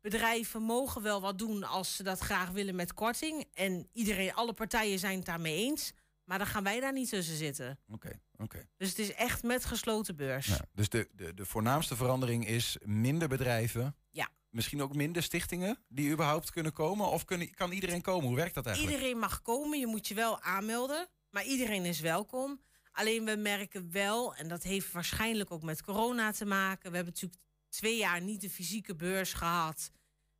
bedrijven 0.01 0.61
mogen 0.61 1.01
wel 1.01 1.21
wat 1.21 1.37
doen 1.37 1.63
als 1.63 1.95
ze 1.95 2.03
dat 2.03 2.19
graag 2.19 2.49
willen 2.49 2.75
met 2.75 2.93
korting. 2.93 3.45
En 3.53 3.87
iedereen, 3.93 4.33
alle 4.33 4.53
partijen 4.53 4.99
zijn 4.99 5.17
het 5.17 5.25
daarmee 5.25 5.55
eens. 5.55 5.93
Maar 6.23 6.37
dan 6.37 6.47
gaan 6.47 6.63
wij 6.63 6.79
daar 6.79 6.93
niet 6.93 7.09
tussen 7.09 7.35
zitten. 7.35 7.79
Oké, 7.87 8.19
oké. 8.37 8.67
Dus 8.77 8.89
het 8.89 8.99
is 8.99 9.13
echt 9.13 9.43
met 9.43 9.65
gesloten 9.65 10.15
beurs. 10.15 10.45
Ja, 10.45 10.65
dus 10.73 10.89
de, 10.89 11.09
de, 11.13 11.33
de 11.33 11.45
voornaamste 11.45 11.95
verandering 11.95 12.47
is 12.47 12.77
minder 12.83 13.27
bedrijven. 13.27 13.95
Ja. 14.09 14.29
Misschien 14.49 14.81
ook 14.81 14.95
minder 14.95 15.23
stichtingen 15.23 15.77
die 15.87 16.11
überhaupt 16.11 16.51
kunnen 16.51 16.73
komen? 16.73 17.07
Of 17.07 17.25
kunnen, 17.25 17.53
kan 17.53 17.71
iedereen 17.71 18.01
komen? 18.01 18.27
Hoe 18.27 18.35
werkt 18.35 18.53
dat 18.55 18.65
eigenlijk? 18.65 18.95
Iedereen 18.97 19.19
mag 19.19 19.41
komen, 19.41 19.79
je 19.79 19.87
moet 19.87 20.07
je 20.07 20.13
wel 20.13 20.41
aanmelden. 20.41 21.07
Maar 21.29 21.43
iedereen 21.45 21.85
is 21.85 21.99
welkom. 21.99 22.61
Alleen 22.91 23.25
we 23.25 23.35
merken 23.35 23.91
wel, 23.91 24.35
en 24.35 24.47
dat 24.47 24.63
heeft 24.63 24.91
waarschijnlijk 24.91 25.51
ook 25.51 25.63
met 25.63 25.81
corona 25.83 26.31
te 26.31 26.45
maken. 26.45 26.89
We 26.89 26.95
hebben 26.95 27.13
natuurlijk 27.13 27.41
twee 27.69 27.97
jaar 27.97 28.21
niet 28.21 28.41
de 28.41 28.49
fysieke 28.49 28.95
beurs 28.95 29.33
gehad. 29.33 29.91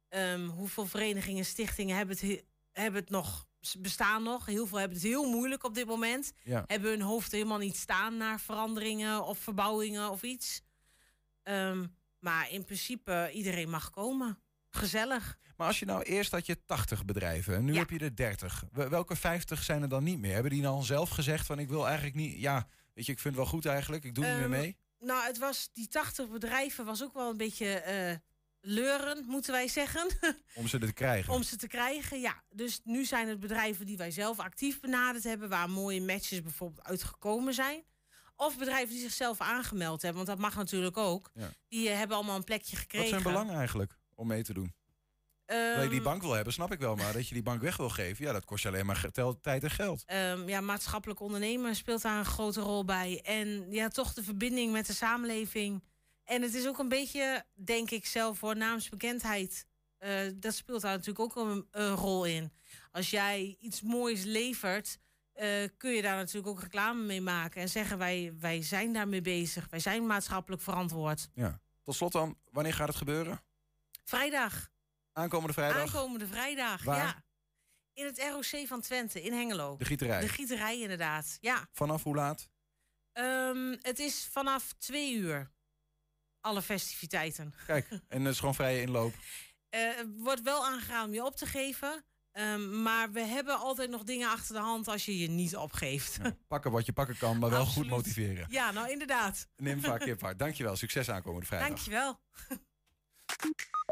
Ehm, 0.09 0.47
hoeveel 0.47 0.85
verenigingen, 0.85 1.45
stichtingen 1.45 1.95
hebben 1.97 2.15
het, 2.15 2.25
he- 2.25 2.41
hebben 2.71 3.01
het 3.01 3.09
nog, 3.09 3.47
bestaan 3.79 4.23
nog? 4.23 4.45
Heel 4.45 4.67
veel 4.67 4.77
hebben 4.77 4.97
het 4.97 5.07
heel 5.07 5.29
moeilijk 5.29 5.63
op 5.63 5.73
dit 5.75 5.85
moment. 5.85 6.31
Ja. 6.43 6.63
Hebben 6.67 6.89
hun 6.89 7.01
hoofd 7.01 7.31
helemaal 7.31 7.57
niet 7.57 7.77
staan 7.77 8.17
naar 8.17 8.39
veranderingen 8.39 9.25
of 9.25 9.39
verbouwingen 9.39 10.09
of 10.09 10.21
iets. 10.23 10.61
Ehm, 11.43 11.85
maar 12.19 12.51
in 12.51 12.65
principe, 12.65 13.29
iedereen 13.33 13.69
mag 13.69 13.89
komen. 13.89 14.39
Gezellig. 14.69 15.37
Maar 15.57 15.67
als 15.67 15.79
je 15.79 15.85
nou 15.85 16.01
eerst 16.03 16.31
had 16.31 16.45
je 16.45 16.65
80 16.65 17.05
bedrijven 17.05 17.55
en 17.55 17.65
nu 17.65 17.77
heb 17.77 17.89
je 17.89 17.99
er 17.99 18.15
30. 18.15 18.63
Wel- 18.71 18.89
Welke 18.89 19.15
50 19.15 19.63
zijn 19.63 19.81
er 19.81 19.89
dan 19.89 20.03
niet 20.03 20.19
meer? 20.19 20.33
Hebben 20.33 20.51
die 20.51 20.61
dan 20.61 20.83
zelf 20.83 21.09
gezegd 21.09 21.45
van 21.45 21.59
ik 21.59 21.69
wil 21.69 21.85
eigenlijk 21.85 22.15
niet... 22.15 22.39
Ja, 22.39 22.67
weet 22.93 23.05
je, 23.05 23.11
ik 23.11 23.19
vind 23.19 23.35
het 23.35 23.43
wel 23.43 23.53
goed 23.53 23.65
eigenlijk. 23.65 24.03
Ik 24.03 24.15
doe 24.15 24.23
niet 24.25 24.33
meer 24.33 24.41
Ehm, 24.41 24.49
mee. 24.51 24.77
Nou, 24.99 25.25
het 25.25 25.37
was, 25.37 25.69
die 25.73 25.87
80 25.87 26.29
bedrijven 26.29 26.85
was 26.85 27.03
ook 27.03 27.13
wel 27.13 27.29
een 27.29 27.37
beetje 27.37 27.65
eh 27.79 28.15
leuren, 28.61 29.25
moeten 29.25 29.51
wij 29.51 29.67
zeggen. 29.67 30.07
Om 30.55 30.67
ze 30.67 30.77
te 30.79 30.93
krijgen. 30.93 31.33
Om 31.33 31.43
ze 31.43 31.55
te 31.55 31.67
krijgen, 31.67 32.19
ja. 32.19 32.43
Dus 32.49 32.79
nu 32.83 33.05
zijn 33.05 33.27
het 33.27 33.39
bedrijven 33.39 33.85
die 33.85 33.97
wij 33.97 34.11
zelf 34.11 34.39
actief 34.39 34.79
benaderd 34.79 35.23
hebben, 35.23 35.49
waar 35.49 35.69
mooie 35.69 36.01
matches 36.01 36.41
bijvoorbeeld 36.41 36.83
uitgekomen 36.87 37.53
zijn. 37.53 37.83
Of 38.41 38.57
bedrijven 38.57 38.89
die 38.89 38.99
zichzelf 39.03 39.41
aangemeld 39.41 40.01
hebben, 40.01 40.25
want 40.25 40.37
dat 40.37 40.47
mag 40.47 40.55
natuurlijk 40.55 40.97
ook. 40.97 41.29
Ja. 41.33 41.49
Die 41.67 41.89
eh, 41.89 41.97
hebben 41.97 42.15
allemaal 42.15 42.35
een 42.35 42.43
plekje 42.43 42.71
Wat 42.71 42.79
gekregen. 42.79 43.09
zijn 43.09 43.23
belangen 43.23 43.55
eigenlijk 43.55 43.97
om 44.15 44.27
mee 44.27 44.43
te 44.43 44.53
doen? 44.53 44.73
dat 45.45 45.83
je 45.83 45.87
die 45.89 45.97
Ehm, 45.97 46.03
bank 46.03 46.21
wil 46.21 46.31
hebben, 46.31 46.53
snap 46.53 46.71
ik 46.71 46.79
wel. 46.79 46.95
Maar 46.95 47.13
dat 47.13 47.27
je 47.27 47.33
die 47.33 47.43
bank 47.43 47.61
weg 47.61 47.77
wil 47.77 47.89
geven, 47.89 48.25
ja, 48.25 48.31
dat 48.31 48.45
kost 48.45 48.63
je 48.63 48.69
alleen 48.69 48.85
maar 48.85 49.11
tijd 49.41 49.63
en 49.63 49.71
geld. 49.71 50.03
Ehm, 50.05 50.49
ja, 50.49 50.61
maatschappelijk 50.61 51.19
ondernemen 51.19 51.75
speelt 51.75 52.01
daar 52.01 52.17
een 52.19 52.25
grote 52.25 52.61
rol 52.61 52.85
bij. 52.85 53.21
En 53.23 53.71
ja, 53.71 53.87
toch 53.87 54.13
de 54.13 54.23
verbinding 54.23 54.71
met 54.71 54.85
de 54.85 54.93
samenleving. 54.93 55.83
En 56.23 56.41
het 56.41 56.53
is 56.53 56.67
ook 56.67 56.79
een 56.79 56.89
beetje, 56.89 57.45
denk 57.53 57.91
ik 57.91 58.05
zelf, 58.05 58.37
voor 58.37 58.57
naamsbekendheid. 58.57 59.65
Eh, 59.97 60.19
dat 60.35 60.53
speelt 60.53 60.81
daar 60.81 60.91
natuurlijk 60.91 61.19
ook 61.19 61.35
een, 61.35 61.67
een 61.71 61.95
rol 61.95 62.25
in. 62.25 62.51
Als 62.91 63.09
jij 63.09 63.57
iets 63.59 63.81
moois 63.81 64.23
levert, 64.23 64.97
eh, 65.39 65.69
kun 65.77 65.91
je 65.91 66.01
daar 66.01 66.15
natuurlijk 66.15 66.47
ook 66.47 66.61
reclame 66.61 67.03
mee 67.03 67.21
maken. 67.21 67.61
En 67.61 67.69
zeggen 67.69 67.97
wij, 67.97 68.33
wij 68.39 68.61
zijn 68.61 68.93
daarmee 68.93 69.21
bezig. 69.21 69.67
Wij 69.69 69.79
zijn 69.79 70.05
maatschappelijk 70.05 70.61
verantwoord. 70.61 71.29
Ja. 71.33 71.59
Tot 71.83 71.95
slot 71.95 72.11
dan, 72.11 72.37
wanneer 72.51 72.73
gaat 72.73 72.87
het 72.87 72.97
gebeuren? 72.97 73.41
Vrijdag. 74.03 74.69
Aankomende 75.13 75.53
vrijdag? 75.53 75.81
Aankomende 75.81 76.27
vrijdag, 76.27 76.83
Waar? 76.83 76.97
ja. 76.97 77.23
In 77.93 78.05
het 78.05 78.19
ROC 78.19 78.67
van 78.67 78.81
Twente, 78.81 79.21
in 79.21 79.33
Hengelo. 79.33 79.77
De 79.77 79.85
gieterij. 79.85 80.21
De 80.21 80.27
gieterij, 80.27 80.79
inderdaad. 80.79 81.37
Ja. 81.41 81.67
Vanaf 81.71 82.03
hoe 82.03 82.15
laat? 82.15 82.49
Ehm, 83.11 83.75
het 83.81 83.99
is 83.99 84.27
vanaf 84.31 84.73
twee 84.73 85.13
uur. 85.13 85.51
Alle 86.41 86.61
festiviteiten. 86.61 87.53
Kijk, 87.65 87.89
en 88.07 88.23
het 88.23 88.33
is 88.33 88.39
gewoon 88.39 88.55
vrije 88.55 88.81
inloop. 88.81 89.13
Er 89.69 90.07
wordt 90.17 90.41
wel 90.41 90.65
aangeraden 90.65 91.07
om 91.07 91.13
je 91.13 91.25
op 91.25 91.35
te 91.35 91.45
geven. 91.45 92.05
Ehm, 92.31 92.81
maar 92.81 93.11
we 93.11 93.19
hebben 93.21 93.59
altijd 93.59 93.89
nog 93.89 94.03
dingen 94.03 94.29
achter 94.29 94.55
de 94.55 94.61
hand 94.61 94.87
als 94.87 95.05
je 95.05 95.17
je 95.17 95.29
niet 95.29 95.55
opgeeft. 95.55 96.19
Ja, 96.23 96.35
Pakken 96.47 96.71
wat 96.71 96.85
je 96.85 96.93
pakken 96.93 97.17
kan, 97.17 97.39
maar 97.39 97.49
wel 97.49 97.65
goed 97.65 97.87
motiveren. 97.87 98.47
nou 98.73 98.89
inderdaad. 98.91 99.47
Nimfa 99.55 99.97
Kiphart, 99.97 100.39
dankjewel. 100.39 100.75
Succes 100.75 101.09
aankomende 101.09 101.45
vrijdag. 101.45 101.67
Dankjewel. 101.69 102.19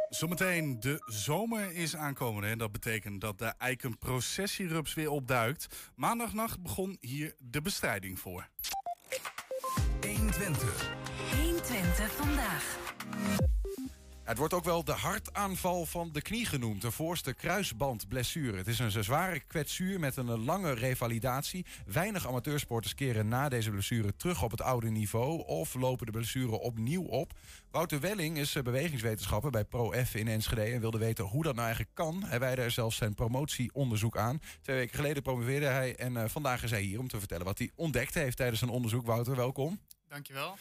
Zometeen, 0.09 0.79
de 0.79 1.03
zomer 1.05 1.71
is 1.71 1.95
aankomende. 1.95 2.47
En 2.47 2.57
dat 2.57 2.71
betekent 2.71 3.21
dat 3.21 3.37
de 3.39 3.45
eikenprocessierups 3.57 4.93
weer 4.93 5.09
opduikt. 5.09 5.75
Maandagnacht 5.95 6.61
begon 6.61 6.97
hier 6.99 7.35
de 7.39 7.61
bestrijding 7.61 8.19
voor. 8.19 8.49
120. 10.01 10.89
120 11.35 12.11
vandaag. 12.11 12.77
Het 14.27 14.37
wordt 14.37 14.53
ook 14.53 14.63
wel 14.63 14.83
de 14.83 14.91
hartaanval 14.91 15.85
van 15.85 16.09
de 16.11 16.21
knie 16.21 16.45
genoemd. 16.45 16.81
De 16.81 16.91
voorste 16.91 17.33
kruisbandblessure. 17.33 18.57
Het 18.57 18.67
is 18.67 18.79
een 18.79 19.03
zware 19.03 19.39
kwetsuur 19.39 19.99
met 19.99 20.17
een 20.17 20.43
lange 20.43 20.73
revalidatie. 20.73 21.65
Weinig 21.85 22.27
amateursporters 22.27 22.95
keren 22.95 23.27
na 23.27 23.49
deze 23.49 23.71
blessure 23.71 24.15
terug 24.15 24.43
op 24.43 24.51
het 24.51 24.61
oude 24.61 24.89
niveau... 24.89 25.45
of 25.45 25.73
lopen 25.73 26.05
de 26.05 26.11
blessure 26.11 26.59
opnieuw 26.59 27.03
op. 27.03 27.33
Wouter 27.71 27.99
Welling 27.99 28.37
is 28.37 28.55
eh, 28.55 28.63
bewegingswetenschapper 28.63 29.51
bij 29.51 29.65
ProF 29.65 30.15
in 30.15 30.27
Enschede... 30.27 30.61
en 30.61 30.79
wilde 30.79 30.97
weten 30.97 31.25
hoe 31.25 31.43
dat 31.43 31.53
nou 31.53 31.65
eigenlijk 31.65 31.95
kan. 31.95 32.23
Hij 32.23 32.39
wijde 32.39 32.61
er 32.61 32.71
zelfs 32.71 32.97
zijn 32.97 33.13
promotieonderzoek 33.13 34.17
aan. 34.17 34.41
Twee 34.61 34.77
weken 34.77 34.95
geleden 34.95 35.23
promoveerde 35.23 35.65
hij 35.65 35.95
en 35.95 36.17
eh, 36.17 36.29
vandaag 36.29 36.63
is 36.63 36.71
hij 36.71 36.81
hier... 36.81 36.99
om 36.99 37.07
te 37.07 37.19
vertellen 37.19 37.45
wat 37.45 37.57
hij 37.57 37.71
ontdekt 37.75 38.13
heeft 38.13 38.37
tijdens 38.37 38.59
zijn 38.59 38.71
onderzoek. 38.71 39.05
Wouter, 39.05 39.35
welkom. 39.35 39.79
Dankjewel. 40.07 40.57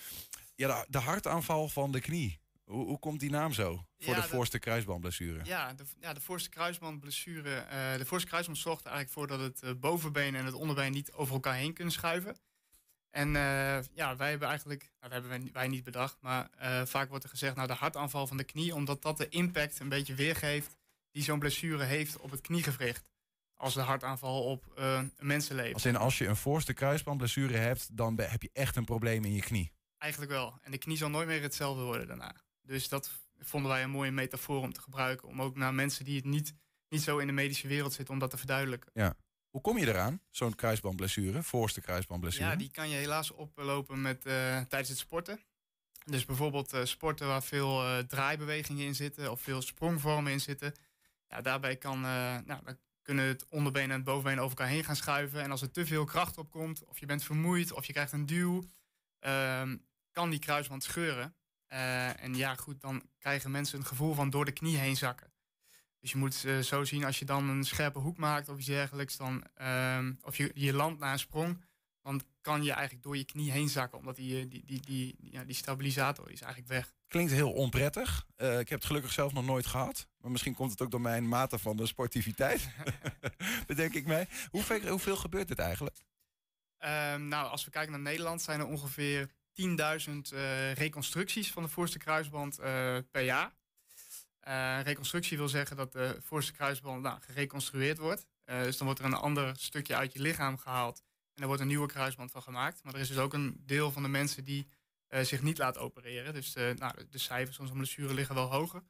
Ja, 0.54 0.84
de 0.88 0.98
hartaanval 0.98 1.68
van 1.68 1.92
de 1.92 2.00
knie. 2.00 2.38
Hoe, 2.66 2.86
hoe 2.86 2.98
komt 2.98 3.20
die 3.20 3.30
naam 3.30 3.52
zo? 3.52 3.86
Voor 3.98 4.14
Ja, 4.14 4.20
de 4.20 4.28
voorste 4.28 4.58
kruisbandblessure. 4.58 5.44
Ja, 5.44 5.72
de, 5.74 5.84
ja, 6.00 6.12
de 6.12 6.20
voorste 6.20 6.48
kruisbandblessure. 6.48 7.54
eh 7.54 7.96
de 7.96 8.06
voorste 8.06 8.28
kruisband 8.28 8.58
zorgt 8.58 8.84
er 8.84 8.90
eigenlijk 8.90 9.18
voor 9.18 9.38
dat 9.38 9.46
het 9.46 9.62
eh, 9.62 9.80
bovenbeen 9.80 10.34
en 10.34 10.44
het 10.44 10.54
onderbeen 10.54 10.92
niet 10.92 11.12
over 11.12 11.34
elkaar 11.34 11.54
heen 11.54 11.72
kunnen 11.72 11.92
schuiven. 11.92 12.36
En 13.10 13.36
eh, 13.36 13.78
ja, 13.94 14.16
wij 14.16 14.30
hebben 14.30 14.48
eigenlijk, 14.48 14.80
nou, 14.82 14.92
dat 15.00 15.12
hebben 15.12 15.30
wij, 15.30 15.38
ni- 15.38 15.50
wij 15.52 15.68
niet 15.68 15.84
bedacht, 15.84 16.16
maar 16.20 16.50
vaak 16.86 17.08
wordt 17.08 17.24
er 17.24 17.30
gezegd, 17.30 17.54
nou 17.56 17.66
de 17.68 17.74
hartaanval 17.74 18.26
van 18.26 18.36
de 18.36 18.44
knie, 18.44 18.74
omdat 18.74 19.02
dat 19.02 19.16
de 19.16 19.28
impact 19.28 19.80
een 19.80 19.88
beetje 19.88 20.14
weergeeft 20.14 20.76
die 21.10 21.22
zo'n 21.22 21.38
blessure 21.38 21.84
heeft 21.84 22.18
op 22.18 22.30
het 22.30 22.40
kniegewricht. 22.40 23.10
Als 23.54 23.74
de 23.74 23.80
hartaanval 23.80 24.44
op 24.44 24.64
een 24.74 25.12
mensenleven. 25.18 25.74
Als 25.74 25.84
in 25.84 25.96
als 25.96 26.18
je 26.18 26.26
een 26.26 26.36
voorste 26.36 26.72
kruisbandblessure 26.72 27.56
hebt, 27.56 27.96
dan 27.96 28.20
heb 28.20 28.42
je 28.42 28.50
echt 28.52 28.76
een 28.76 28.84
probleem 28.84 29.24
in 29.24 29.32
je 29.32 29.40
knie. 29.42 29.72
Eigenlijk 29.98 30.32
wel. 30.32 30.58
En 30.62 30.70
de 30.70 30.78
knie 30.78 30.96
zal 30.96 31.10
nooit 31.10 31.26
meer 31.26 31.42
hetzelfde 31.42 31.82
worden 31.82 32.06
daarna. 32.06 32.34
Dus 32.66 32.88
dat 32.88 33.10
vonden 33.38 33.70
wij 33.70 33.82
een 33.82 33.90
mooie 33.90 34.10
metafoor 34.10 34.62
om 34.62 34.72
te 34.72 34.80
gebruiken. 34.80 35.28
Om 35.28 35.42
ook 35.42 35.56
naar 35.56 35.74
mensen 35.74 36.04
die 36.04 36.16
het 36.16 36.24
niet 36.24 36.54
niet 36.88 37.02
zo 37.02 37.18
in 37.18 37.26
de 37.26 37.32
medische 37.32 37.68
wereld 37.68 37.92
zit 37.92 38.10
om 38.10 38.18
dat 38.18 38.30
te 38.30 38.36
verduidelijken. 38.36 38.90
Ja. 38.94 39.16
Hoe 39.50 39.60
kom 39.60 39.78
je 39.78 39.86
eraan, 39.86 40.20
zo'n 40.30 40.54
kruisbandblessure, 40.54 41.42
voorste 41.42 41.80
kruisbandblessure? 41.80 42.50
Ja, 42.50 42.56
die 42.56 42.70
kan 42.70 42.88
je 42.88 42.96
helaas 42.96 43.30
oplopen 43.30 44.00
met, 44.00 44.26
eh, 44.26 44.32
tijdens 44.60 44.88
het 44.88 44.98
sporten. 44.98 45.40
Dus 46.04 46.24
bijvoorbeeld 46.24 46.72
eh, 46.72 46.84
sporten 46.84 47.26
waar 47.26 47.42
veel 47.42 47.82
eh, 47.82 47.98
draaibewegingen 47.98 48.86
in 48.86 48.94
zitten 48.94 49.30
of 49.30 49.40
veel 49.40 49.62
sprongvormen 49.62 50.32
in 50.32 50.40
zitten. 50.40 50.74
Ja, 51.28 51.40
daarbij 51.40 51.76
kan, 51.76 52.00
nou, 52.00 52.44
dan 52.44 52.78
kunnen 53.02 53.24
het 53.24 53.46
onderbeen 53.48 53.90
en 53.90 53.96
het 53.96 54.04
bovenbeen 54.04 54.40
over 54.40 54.58
elkaar 54.58 54.72
heen 54.72 54.84
gaan 54.84 54.96
schuiven. 54.96 55.42
En 55.42 55.50
als 55.50 55.62
er 55.62 55.70
te 55.70 55.86
veel 55.86 56.04
kracht 56.04 56.38
op 56.38 56.50
komt, 56.50 56.84
of 56.84 56.98
je 56.98 57.06
bent 57.06 57.24
vermoeid, 57.24 57.72
of 57.72 57.84
je 57.84 57.92
krijgt 57.92 58.12
een 58.12 58.26
duw, 58.26 58.62
ehm, 59.18 59.76
kan 60.10 60.30
die 60.30 60.38
kruisband 60.38 60.82
scheuren. 60.82 61.36
Eh, 61.66 62.22
en 62.22 62.34
ja, 62.34 62.54
goed, 62.54 62.80
dan 62.80 63.02
krijgen 63.18 63.50
mensen 63.50 63.78
een 63.78 63.86
gevoel 63.86 64.14
van 64.14 64.30
door 64.30 64.44
de 64.44 64.52
knie 64.52 64.76
heen 64.76 64.96
zakken. 64.96 65.32
Dus 66.00 66.10
je 66.10 66.18
moet 66.18 66.44
eh, 66.44 66.58
zo 66.58 66.84
zien, 66.84 67.04
als 67.04 67.18
je 67.18 67.24
dan 67.24 67.48
een 67.48 67.64
scherpe 67.64 67.98
hoek 67.98 68.16
maakt 68.16 68.48
of 68.48 68.58
iets 68.58 68.66
dergelijks, 68.66 69.16
dan, 69.16 69.44
ehm, 69.54 70.12
of 70.22 70.36
je, 70.36 70.50
je 70.54 70.72
landt 70.72 71.00
na 71.00 71.12
een 71.12 71.18
sprong, 71.18 71.64
dan 72.02 72.22
kan 72.40 72.62
je 72.62 72.72
eigenlijk 72.72 73.02
door 73.02 73.16
je 73.16 73.24
knie 73.24 73.50
heen 73.50 73.68
zakken, 73.68 73.98
omdat 73.98 74.16
die, 74.16 74.40
eh, 74.40 74.50
die, 74.50 74.64
die, 74.64 74.80
die, 74.80 75.16
ja, 75.18 75.44
die 75.44 75.54
stabilisator 75.54 76.30
is 76.30 76.40
eigenlijk 76.40 76.72
weg. 76.72 76.94
Klinkt 77.06 77.32
heel 77.32 77.52
onprettig. 77.52 78.26
Ik 78.36 78.68
heb 78.68 78.78
het 78.78 78.84
gelukkig 78.84 79.12
zelf 79.12 79.32
nog 79.32 79.44
nooit 79.44 79.66
gehad. 79.66 80.08
Maar 80.20 80.30
misschien 80.30 80.54
komt 80.54 80.70
het 80.70 80.82
ook 80.82 80.90
door 80.90 81.00
mijn 81.00 81.28
mate 81.28 81.58
van 81.58 81.76
de 81.76 81.86
sportiviteit. 81.86 82.68
Bedenk 83.66 83.94
ik 83.94 84.06
mij. 84.06 84.28
Hoeveel, 84.50 84.88
hoeveel 84.88 85.16
gebeurt 85.16 85.48
dit 85.48 85.58
eigenlijk? 85.58 85.96
Ehm, 86.78 87.28
nou, 87.28 87.48
als 87.48 87.64
we 87.64 87.70
kijken 87.70 87.92
naar 87.92 88.00
Nederland, 88.00 88.42
zijn 88.42 88.60
er 88.60 88.66
ongeveer 88.66 89.30
10.000 89.56 90.32
eh, 90.32 90.72
reconstructies 90.72 91.52
van 91.52 91.62
de 91.62 91.68
voorste 91.68 91.98
kruisband 91.98 92.58
eh, 92.58 92.96
per 93.10 93.22
jaar. 93.22 93.54
Eh, 94.40 94.80
reconstructie 94.82 95.36
wil 95.36 95.48
zeggen 95.48 95.76
dat 95.76 95.92
de 95.92 96.16
voorste 96.22 96.52
kruisband 96.52 97.02
nou, 97.02 97.20
gereconstrueerd 97.20 97.98
wordt. 97.98 98.26
Dus 98.44 98.76
dan 98.76 98.86
wordt 98.86 99.00
er 99.00 99.06
een 99.06 99.14
ander 99.14 99.56
stukje 99.56 99.96
uit 99.96 100.12
je 100.12 100.20
lichaam 100.20 100.58
gehaald. 100.58 101.02
En 101.34 101.42
er 101.42 101.46
wordt 101.46 101.62
een 101.62 101.68
nieuwe 101.68 101.86
kruisband 101.86 102.30
van 102.30 102.42
gemaakt. 102.42 102.82
Maar 102.82 102.94
er 102.94 103.00
is 103.00 103.08
dus 103.08 103.18
ook 103.18 103.32
een 103.32 103.62
deel 103.66 103.92
van 103.92 104.02
de 104.02 104.08
mensen 104.08 104.44
die 104.44 104.68
zich 105.08 105.42
niet 105.42 105.58
laat 105.58 105.78
opereren. 105.78 106.34
Dus 106.34 106.52
nou, 106.54 107.06
de 107.10 107.18
cijfers 107.18 107.56
van 107.56 107.66
zo'n 107.66 107.76
blessure 107.76 108.14
liggen 108.14 108.34
wel 108.34 108.50
hoger. 108.50 108.82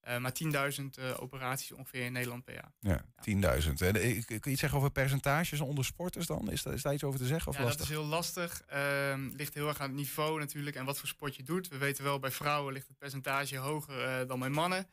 Eh, 0.00 0.18
maar 0.18 0.32
10.000 0.32 0.98
eh, 0.98 1.22
operaties 1.22 1.72
ongeveer 1.72 2.04
in 2.04 2.12
Nederland 2.12 2.44
per 2.44 2.54
jaar. 2.54 2.72
Ja, 2.80 3.04
10.000. 3.60 3.72
En 3.80 3.96
eh, 3.96 4.24
kun 4.24 4.38
je 4.40 4.50
iets 4.50 4.60
zeggen 4.60 4.78
over 4.78 4.90
percentages 4.90 5.60
onder 5.60 5.84
sporters 5.84 6.26
dan? 6.26 6.50
Is, 6.50 6.62
daar- 6.62 6.74
is 6.74 6.82
daar 6.82 6.92
iets 6.94 7.04
over 7.04 7.18
te 7.20 7.26
zeggen? 7.26 7.48
Of 7.50 7.58
ja, 7.58 7.64
dat 7.64 7.80
is 7.80 7.88
heel 7.88 8.04
lastig. 8.04 8.62
Ehm 8.66 9.28
ligt 9.36 9.54
heel 9.54 9.68
erg 9.68 9.80
aan 9.80 9.88
het 9.88 9.96
niveau 9.96 10.38
natuurlijk 10.38 10.76
en 10.76 10.84
wat 10.84 10.98
voor 10.98 11.08
sport 11.08 11.36
je 11.36 11.42
doet. 11.42 11.68
We 11.68 11.78
weten 11.78 12.04
wel, 12.04 12.18
bij 12.18 12.30
vrouwen 12.30 12.72
ligt 12.72 12.88
het 12.88 12.98
percentage 12.98 13.56
hoger 13.56 14.04
eh, 14.04 14.28
dan 14.28 14.38
bij 14.38 14.48
mannen. 14.48 14.86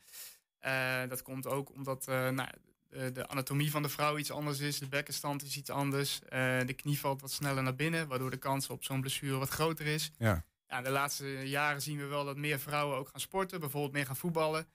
Dat 1.08 1.22
komt 1.22 1.46
ook 1.46 1.70
omdat 1.72 2.06
nou, 2.06 2.48
de, 2.88 3.12
de 3.12 3.26
anatomie 3.28 3.70
van 3.70 3.82
de 3.82 3.88
vrouw 3.88 4.18
iets 4.18 4.30
anders 4.30 4.58
is. 4.58 4.78
De 4.78 4.88
bekkenstand 4.88 5.42
is 5.42 5.56
iets 5.56 5.70
anders. 5.70 6.18
De 6.66 6.72
knie 6.76 6.98
valt 6.98 7.20
wat 7.20 7.32
sneller 7.32 7.62
naar 7.62 7.74
binnen, 7.74 8.08
waardoor 8.08 8.30
de 8.30 8.36
kans 8.36 8.68
op 8.68 8.84
zo'n 8.84 9.00
blessure 9.00 9.36
wat 9.38 9.48
groter 9.48 9.86
is. 9.86 10.10
Ja. 10.18 10.44
Ja, 10.68 10.82
de 10.82 10.90
laatste 10.90 11.26
jaren 11.48 11.82
zien 11.82 11.98
we 11.98 12.04
wel 12.04 12.24
dat 12.24 12.36
meer 12.36 12.58
vrouwen 12.60 12.96
ook 12.96 13.08
gaan 13.08 13.20
sporten, 13.20 13.60
bijvoorbeeld 13.60 13.92
meer 13.92 14.06
gaan 14.06 14.16
voetballen. 14.16 14.66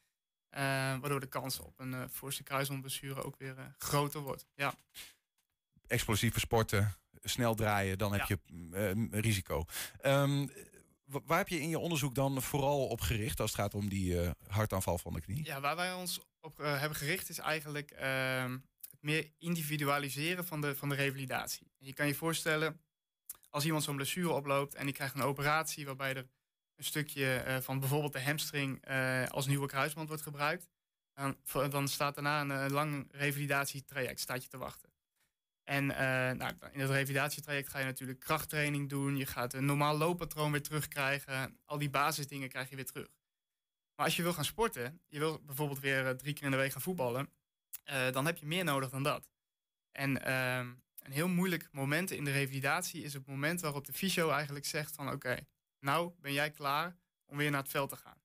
Eh, 0.53 0.61
waardoor 0.99 1.19
de 1.19 1.27
kans 1.27 1.59
op 1.59 1.79
een 1.79 1.91
uh, 1.91 2.03
voorste 2.09 2.43
kruisbandblessure 2.43 3.23
ook 3.23 3.35
weer 3.37 3.57
eh, 3.57 3.65
groter 3.77 4.21
wordt. 4.21 4.45
Ja. 4.55 4.73
Explosieve 5.87 6.39
sporten, 6.39 6.95
snel 7.21 7.55
draaien, 7.55 7.97
dan 7.97 8.13
heb 8.13 8.27
je 8.27 8.39
eh, 9.11 9.19
risico. 9.21 9.65
Ehm, 9.99 10.47
wa- 11.05 11.21
waar 11.25 11.37
heb 11.37 11.47
je 11.47 11.59
in 11.61 11.69
je 11.69 11.79
onderzoek 11.79 12.15
dan 12.15 12.41
vooral 12.41 12.87
op 12.87 13.01
gericht 13.01 13.39
als 13.39 13.51
het 13.51 13.59
gaat 13.59 13.73
om 13.73 13.89
die 13.89 14.21
eh, 14.21 14.31
hartaanval 14.47 14.97
van 14.97 15.13
de 15.13 15.21
knie? 15.21 15.45
Ja, 15.45 15.59
waar 15.61 15.75
wij 15.75 15.93
ons 15.93 16.19
op 16.41 16.59
eh, 16.59 16.79
hebben 16.79 16.97
gericht 16.97 17.29
is 17.29 17.37
eigenlijk 17.39 17.91
ehm, 17.91 18.51
het 18.89 19.01
meer 19.01 19.31
individualiseren 19.37 20.45
van 20.45 20.61
de, 20.61 20.75
van 20.75 20.89
de 20.89 20.95
revalidatie. 20.95 21.71
En 21.79 21.85
je 21.85 21.93
kan 21.93 22.07
je 22.07 22.15
voorstellen, 22.15 22.81
als 23.49 23.65
iemand 23.65 23.83
zo'n 23.83 23.95
blessure 23.95 24.29
oploopt 24.31 24.75
en 24.75 24.85
die 24.85 24.93
krijgt 24.93 25.15
een 25.15 25.21
operatie 25.21 25.85
waarbij 25.85 26.15
er 26.15 26.27
stukje 26.85 27.35
eh, 27.35 27.57
van 27.57 27.79
bijvoorbeeld 27.79 28.13
de 28.13 28.23
hamstring 28.23 28.85
eh, 28.85 29.25
als 29.27 29.45
nieuwe 29.45 29.67
kruisband 29.67 30.07
wordt 30.07 30.23
gebruikt, 30.23 30.69
dan, 31.13 31.37
dan 31.69 31.87
staat 31.87 32.15
daarna 32.15 32.41
een, 32.41 32.51
eh, 32.51 32.71
lang 32.71 33.07
revalidatietraject 33.11 34.19
staat 34.19 34.43
je 34.43 34.49
te 34.49 34.57
wachten. 34.57 34.91
En 35.63 35.85
nou, 36.37 36.53
in 36.71 36.79
dat 36.79 36.89
revalidatietraject 36.89 37.69
ga 37.69 37.79
je 37.79 37.85
natuurlijk 37.85 38.19
krachttraining 38.19 38.89
doen. 38.89 39.17
Je 39.17 39.25
gaat 39.25 39.53
een 39.53 39.65
normaal 39.65 39.97
looppatroon 39.97 40.51
weer 40.51 40.61
terugkrijgen. 40.61 41.59
Al 41.65 41.77
die 41.77 41.89
basisdingen 41.89 42.49
krijg 42.49 42.69
je 42.69 42.75
weer 42.75 42.85
terug. 42.85 43.07
Maar 43.95 44.05
als 44.05 44.15
je 44.15 44.23
wil 44.23 44.33
gaan 44.33 44.45
sporten, 44.45 45.01
je 45.07 45.19
wil 45.19 45.41
bijvoorbeeld 45.45 45.79
weer 45.79 46.17
drie 46.17 46.33
keer 46.33 46.43
in 46.43 46.51
de 46.51 46.57
week 46.57 46.71
gaan 46.71 46.81
voetballen, 46.81 47.29
dan 48.11 48.25
heb 48.25 48.37
je 48.37 48.45
meer 48.45 48.63
nodig 48.63 48.89
dan 48.89 49.03
dat. 49.03 49.29
En 49.91 50.23
ehm, 50.23 50.73
een 51.03 51.11
heel 51.11 51.27
moeilijk 51.27 51.67
moment 51.71 52.11
in 52.11 52.23
de 52.23 52.31
revalidatie 52.31 53.03
is 53.03 53.13
het 53.13 53.27
moment 53.27 53.61
waarop 53.61 53.85
de 53.85 53.93
fysio 53.93 54.29
eigenlijk 54.29 54.65
zegt 54.65 54.95
van 54.95 55.11
oké, 55.11 55.37
nou 55.83 56.13
ben 56.21 56.33
jij 56.33 56.51
klaar 56.51 56.97
om 57.25 57.37
weer 57.37 57.51
naar 57.51 57.61
het 57.61 57.71
veld 57.71 57.89
te 57.89 57.95
gaan. 57.95 58.21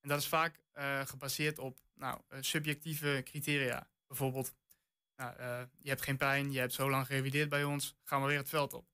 En 0.00 0.08
dat 0.08 0.18
is 0.18 0.26
vaak 0.26 0.60
eh, 0.72 1.00
gebaseerd 1.06 1.58
op 1.58 1.78
nou, 1.94 2.20
eh, 2.28 2.38
subjectieve 2.40 3.20
criteria. 3.24 3.88
Bijvoorbeeld, 4.06 4.54
nou, 5.16 5.36
eh, 5.36 5.62
je 5.78 5.88
hebt 5.88 6.02
geen 6.02 6.16
pijn, 6.16 6.52
je 6.52 6.58
hebt 6.58 6.72
zo 6.72 6.90
lang 6.90 7.06
gerevalideerd 7.06 7.48
bij 7.48 7.64
ons, 7.64 7.96
gaan 8.02 8.22
we 8.22 8.28
weer 8.28 8.38
het 8.38 8.48
veld 8.48 8.72
op. 8.72 8.86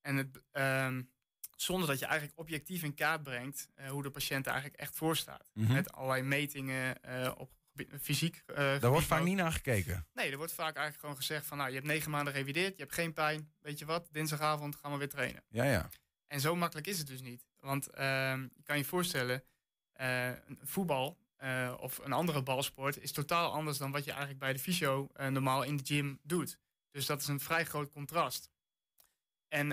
En 0.00 0.16
het, 0.16 0.42
ehm, 0.50 1.02
zonder 1.56 1.88
dat 1.88 1.98
je 1.98 2.04
eigenlijk 2.04 2.38
objectief 2.38 2.82
in 2.82 2.94
kaart 2.94 3.22
brengt 3.22 3.68
hoe 3.88 4.02
de 4.02 4.10
patiënt 4.10 4.46
er 4.46 4.52
eigenlijk 4.52 4.82
echt 4.82 4.96
voor 4.96 5.16
staat. 5.16 5.50
Mhm. 5.54 5.72
Met 5.72 5.92
allerlei 5.92 6.22
metingen 6.22 6.96
op 7.36 7.52
fysiek. 8.00 8.42
Daar 8.46 8.90
wordt 8.90 9.06
vaak 9.06 9.22
niet 9.22 9.36
naar 9.36 9.52
gekeken. 9.52 10.06
Nee, 10.12 10.30
er 10.30 10.36
wordt 10.36 10.52
vaak 10.52 10.76
eigenlijk 10.76 11.00
gewoon 11.00 11.16
gezegd 11.16 11.46
van, 11.46 11.56
nou, 11.56 11.68
je 11.68 11.74
hebt 11.74 11.86
negen 11.86 12.10
maanden 12.10 12.32
gerevideerd, 12.32 12.76
je 12.76 12.82
hebt 12.82 12.94
geen 12.94 13.12
pijn, 13.12 13.52
weet 13.60 13.78
je 13.78 13.84
wat, 13.84 14.08
dinsdagavond 14.10 14.76
gaan 14.76 14.92
we 14.92 14.98
weer 14.98 15.08
trainen. 15.08 15.44
Ja, 15.48 15.64
ja. 15.64 15.88
En 16.30 16.40
zo 16.40 16.56
makkelijk 16.56 16.86
is 16.86 16.98
het 16.98 17.06
dus 17.06 17.20
niet. 17.20 17.46
Want 17.58 17.90
ehm, 17.90 18.42
je 18.42 18.62
kan 18.62 18.76
je 18.76 18.84
voorstellen, 18.84 19.44
eh, 19.92 20.32
voetbal 20.62 21.18
eh, 21.36 21.74
of 21.80 21.98
een 21.98 22.12
andere 22.12 22.42
balsport 22.42 22.98
is 22.98 23.12
totaal 23.12 23.52
anders 23.52 23.78
dan 23.78 23.90
wat 23.90 24.04
je 24.04 24.10
eigenlijk 24.10 24.40
bij 24.40 24.52
de 24.52 24.58
fysio 24.58 25.08
eh, 25.12 25.28
normaal 25.28 25.62
in 25.62 25.76
de 25.76 25.84
gym 25.86 26.18
doet. 26.22 26.58
Dus 26.90 27.06
dat 27.06 27.20
is 27.20 27.26
een 27.26 27.40
vrij 27.40 27.64
groot 27.64 27.90
contrast. 27.90 28.50
En 29.48 29.68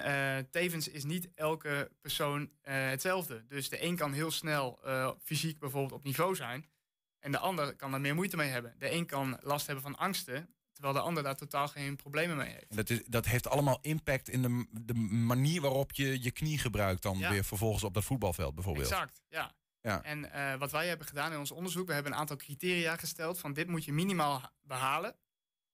tevens 0.52 0.88
is 0.88 1.04
niet 1.04 1.34
elke 1.34 1.92
persoon 2.02 2.52
hetzelfde. 2.62 3.46
Dus 3.48 3.70
de 3.70 3.84
een 3.84 3.96
kan 3.96 4.14
heel 4.14 4.32
snel 4.32 4.80
fysiek 5.24 5.60
bijvoorbeeld 5.60 6.00
op 6.00 6.04
niveau 6.04 6.36
zijn. 6.36 6.70
En 7.20 7.32
de 7.32 7.38
ander 7.38 7.76
kan 7.76 7.92
daar 7.92 8.02
meer 8.02 8.16
moeite 8.16 8.36
mee 8.36 8.50
hebben. 8.50 8.76
De 8.78 8.92
een 8.92 9.06
kan 9.06 9.38
last 9.42 9.66
hebben 9.66 9.84
van 9.84 9.98
angsten. 9.98 10.56
Terwijl 10.78 10.96
de 10.96 11.02
ander 11.02 11.24
daar 11.24 11.36
totaal 11.36 11.68
geen 11.68 11.96
problemen 11.96 12.38
mee 12.38 12.50
heeft. 12.52 12.76
Dat, 12.76 12.90
is, 12.90 13.02
dat 13.06 13.26
heeft 13.26 13.48
allemaal 13.48 13.80
impact 13.82 14.30
in 14.30 14.42
de, 14.42 14.66
de 14.82 14.94
manier 15.10 15.62
waarop 15.62 15.92
je 15.92 16.24
je 16.24 16.32
knie 16.32 16.58
gebruikt 16.58 17.02
dan 17.02 17.18
Ja. 17.18 17.30
weer 17.30 17.44
vervolgens 17.46 17.84
op 17.84 17.94
dat 17.94 18.04
voetbalveld 18.04 18.56
bijvoorbeeld. 18.56 18.88
Exact, 18.92 19.22
ja. 19.30 19.56
Ja. 19.82 20.04
En 20.04 20.32
eh, 20.32 20.56
wat 20.60 20.72
wij 20.72 20.88
hebben 20.88 21.08
gedaan 21.08 21.32
in 21.32 21.40
ons 21.40 21.52
onderzoek, 21.52 21.88
we 21.88 21.94
hebben 21.94 22.12
een 22.12 22.18
aantal 22.18 22.36
criteria 22.36 22.96
gesteld 22.98 23.40
van 23.40 23.54
dit 23.54 23.68
moet 23.68 23.86
je 23.86 23.94
minimaal 23.94 24.40
ha- 24.40 24.52
behalen 24.62 25.16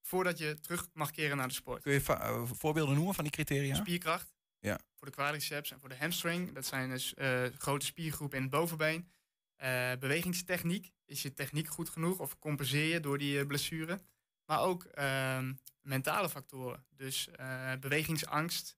voordat 0.01 0.37
je 0.37 0.59
terug 0.59 0.87
mag 0.93 1.11
keren 1.11 1.37
naar 1.37 1.47
de 1.47 1.53
sport. 1.53 1.81
Kun 1.81 1.93
je 1.93 2.03
eh, 2.05 2.41
voorbeelden 2.51 2.95
noemen 2.95 3.13
van 3.13 3.23
die 3.23 3.33
criteria? 3.33 3.75
Spierkracht 3.75 4.35
Ja. 4.59 4.79
voor 4.95 5.07
de 5.07 5.13
quadriceps 5.13 5.71
en 5.71 5.79
voor 5.79 5.89
de 5.89 5.97
hamstring. 5.97 6.53
Dat 6.53 6.65
zijn 6.65 6.89
dus 6.89 7.13
eh, 7.13 7.43
grote 7.57 7.85
spiergroepen 7.85 8.37
in 8.37 8.43
het 8.43 8.51
bovenbeen. 8.51 9.07
Bewegingstechniek. 9.99 10.91
Is 11.05 11.21
je 11.21 11.33
techniek 11.33 11.67
goed 11.67 11.89
genoeg 11.89 12.19
of 12.19 12.39
compenseer 12.39 12.87
je 12.87 12.99
door 12.99 13.17
die 13.17 13.45
blessure? 13.45 14.01
Maar 14.45 14.61
ook 14.61 14.83
ehm, 14.83 15.53
mentale 15.81 16.29
factoren. 16.29 16.85
Dus 16.89 17.29
eh, 17.29 17.71
bewegingsangst. 17.79 18.77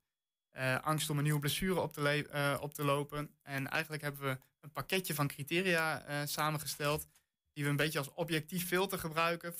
eh, 0.51 0.79
angst 0.81 1.09
om 1.09 1.17
een 1.17 1.23
nieuwe 1.23 1.39
blessure 1.39 1.79
op 1.79 1.93
te, 1.93 2.27
eh, 2.29 2.57
op 2.61 2.73
te 2.73 2.83
lopen. 2.83 3.35
En 3.41 3.67
eigenlijk 3.67 4.01
hebben 4.01 4.21
we 4.21 4.37
een 4.61 4.71
pakketje 4.71 5.13
van 5.13 5.27
criteria 5.27 6.25
samengesteld. 6.25 7.07
Die 7.53 7.63
we 7.63 7.69
een 7.69 7.75
beetje 7.75 7.99
als 7.99 8.13
objectief 8.13 8.67
filter 8.67 8.99
gebruiken. 8.99 9.53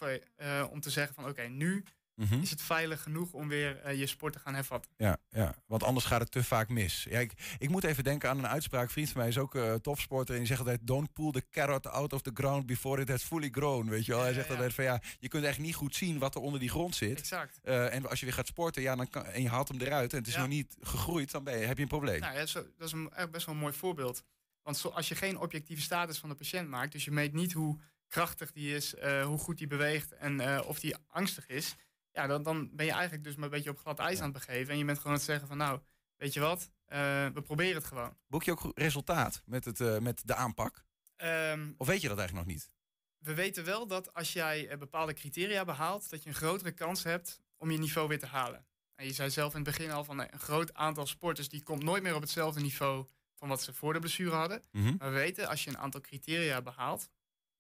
om 0.69 0.79
te 0.79 0.89
zeggen 0.89 1.15
van 1.15 1.27
oké, 1.27 1.41
nu 1.41 1.83
Mhm. 2.15 2.41
is 2.41 2.49
het 2.49 2.61
veilig 2.61 3.01
genoeg 3.01 3.33
om 3.33 3.47
weer 3.47 3.77
eh, 3.77 3.99
je 3.99 4.07
sport 4.07 4.33
te 4.33 4.39
gaan 4.39 4.53
hervatten. 4.53 4.91
Ja, 4.97 5.17
ja, 5.29 5.55
want 5.65 5.83
anders 5.83 6.05
gaat 6.05 6.19
het 6.19 6.31
te 6.31 6.43
vaak 6.43 6.69
mis. 6.69 7.05
Ja, 7.09 7.19
ik, 7.19 7.55
ik 7.57 7.69
moet 7.69 7.83
even 7.83 8.03
denken 8.03 8.29
aan 8.29 8.37
een 8.37 8.47
uitspraak. 8.47 8.83
Een 8.83 8.89
vriend 8.89 9.09
van 9.09 9.19
mij 9.19 9.29
is 9.29 9.37
ook 9.37 9.55
eh, 9.55 9.73
topsporter. 9.73 10.33
En 10.33 10.39
die 10.39 10.47
zegt 10.47 10.59
altijd: 10.59 10.79
Don't 10.83 11.13
pull 11.13 11.31
the 11.31 11.45
carrot 11.49 11.87
out 11.87 12.13
of 12.13 12.21
the 12.21 12.31
ground 12.33 12.65
before 12.65 13.01
it 13.01 13.09
has 13.09 13.23
fully 13.23 13.49
grown. 13.51 13.89
Weet 13.89 14.05
je 14.05 14.11
wel? 14.11 14.21
Hij 14.21 14.33
zegt 14.33 14.49
altijd 14.49 14.73
van 14.73 14.83
ja, 14.83 15.01
je 15.19 15.27
kunt 15.27 15.43
echt 15.43 15.59
niet 15.59 15.75
goed 15.75 15.95
zien 15.95 16.19
wat 16.19 16.35
er 16.35 16.41
onder 16.41 16.59
die 16.59 16.69
grond 16.69 16.95
zit. 16.95 17.19
Exact. 17.19 17.59
Eh, 17.63 17.93
en 17.93 18.09
als 18.09 18.19
je 18.19 18.25
weer 18.25 18.35
gaat 18.35 18.47
sporten, 18.47 18.81
ja, 18.81 18.95
dan 18.95 19.09
kan, 19.09 19.25
en 19.25 19.41
je 19.41 19.49
haalt 19.49 19.67
hem 19.67 19.81
eruit 19.81 20.11
en 20.11 20.17
het 20.17 20.27
is 20.27 20.37
nog 20.37 20.47
niet 20.47 20.77
gegroeid, 20.79 21.31
dan 21.31 21.43
ben 21.43 21.57
je, 21.57 21.65
heb 21.65 21.77
je 21.77 21.83
een 21.83 21.89
probleem. 21.89 22.19
Nou, 22.19 22.35
ja, 22.37 22.45
zo, 22.45 22.65
dat 22.77 22.87
is 22.87 22.93
een, 22.93 23.11
echt 23.13 23.31
best 23.31 23.45
wel 23.45 23.55
een 23.55 23.61
mooi 23.61 23.73
voorbeeld. 23.73 24.23
Want 24.61 24.77
zo, 24.77 24.87
als 24.87 25.07
je 25.07 25.15
geen 25.15 25.39
objectieve 25.39 25.81
status 25.81 26.17
van 26.17 26.29
de 26.29 26.35
patiënt 26.35 26.69
maakt, 26.69 26.91
dus 26.91 27.05
je 27.05 27.11
meet 27.11 27.33
niet 27.33 27.53
hoe 27.53 27.79
krachtig 28.07 28.51
die 28.51 28.75
is, 28.75 28.93
hoe 29.23 29.37
goed 29.37 29.57
die 29.57 29.67
beweegt 29.67 30.11
en 30.11 30.63
of 30.63 30.79
die 30.79 30.95
angstig 31.07 31.47
is, 31.47 31.75
ja, 32.15 32.27
dan, 32.27 32.43
dan 32.43 32.69
ben 32.75 32.85
je 32.85 32.91
eigenlijk 32.91 33.23
dus 33.23 33.35
maar 33.35 33.43
een 33.43 33.49
beetje 33.49 33.69
op 33.69 33.77
glad 33.77 33.99
ijs 33.99 34.17
aan 34.17 34.23
het 34.23 34.33
begeven. 34.33 34.71
En 34.73 34.77
je 34.77 34.85
bent 34.85 34.97
gewoon 34.97 35.11
aan 35.11 35.17
het 35.19 35.27
zeggen 35.27 35.47
van 35.47 35.57
nou, 35.57 35.79
weet 36.17 36.33
je 36.33 36.39
wat, 36.39 36.69
eh, 36.85 37.27
we 37.27 37.41
proberen 37.41 37.75
het 37.75 37.85
gewoon. 37.85 38.17
Boek 38.27 38.43
je 38.43 38.51
ook 38.51 38.71
resultaat 38.75 39.41
met, 39.45 39.65
het, 39.65 39.81
eh, 39.81 39.97
met 39.97 40.21
de 40.25 40.35
aanpak? 40.35 40.85
Ehm, 41.15 41.71
Of 41.77 41.87
weet 41.87 42.01
je 42.01 42.07
dat 42.07 42.17
eigenlijk 42.17 42.47
nog 42.47 42.55
niet? 42.55 42.73
we 43.19 43.33
weten 43.33 43.65
wel 43.65 43.87
dat 43.87 44.13
als 44.13 44.33
jij 44.33 44.67
eh, 44.67 44.77
bepaalde 44.77 45.13
criteria 45.13 45.65
behaalt, 45.65 46.09
dat 46.09 46.23
je 46.23 46.29
een 46.29 46.35
grotere 46.35 46.71
kans 46.71 47.03
hebt 47.03 47.41
om 47.57 47.71
je 47.71 47.77
niveau 47.77 48.07
weer 48.07 48.19
te 48.19 48.25
halen. 48.25 48.65
En 48.95 49.05
je 49.05 49.13
zei 49.13 49.29
zelf 49.29 49.55
in 49.55 49.61
het 49.61 49.75
begin 49.77 49.91
al 49.91 50.03
van 50.03 50.19
een 50.19 50.39
groot 50.39 50.73
aantal 50.73 51.05
sporters 51.07 51.49
die 51.49 51.63
komt 51.63 51.83
nooit 51.83 52.03
meer 52.03 52.15
op 52.15 52.21
hetzelfde 52.21 52.61
niveau 52.61 53.05
van 53.35 53.47
wat 53.47 53.63
ze 53.63 53.73
voor 53.73 53.93
de 53.93 53.99
blessure 53.99 54.35
hadden. 54.35 54.61
Mhm. 54.71 54.95
Maar 54.97 55.11
we 55.11 55.17
weten, 55.17 55.47
als 55.47 55.63
je 55.63 55.69
een 55.69 55.77
aantal 55.77 56.01
criteria 56.01 56.61
behaalt, 56.61 57.09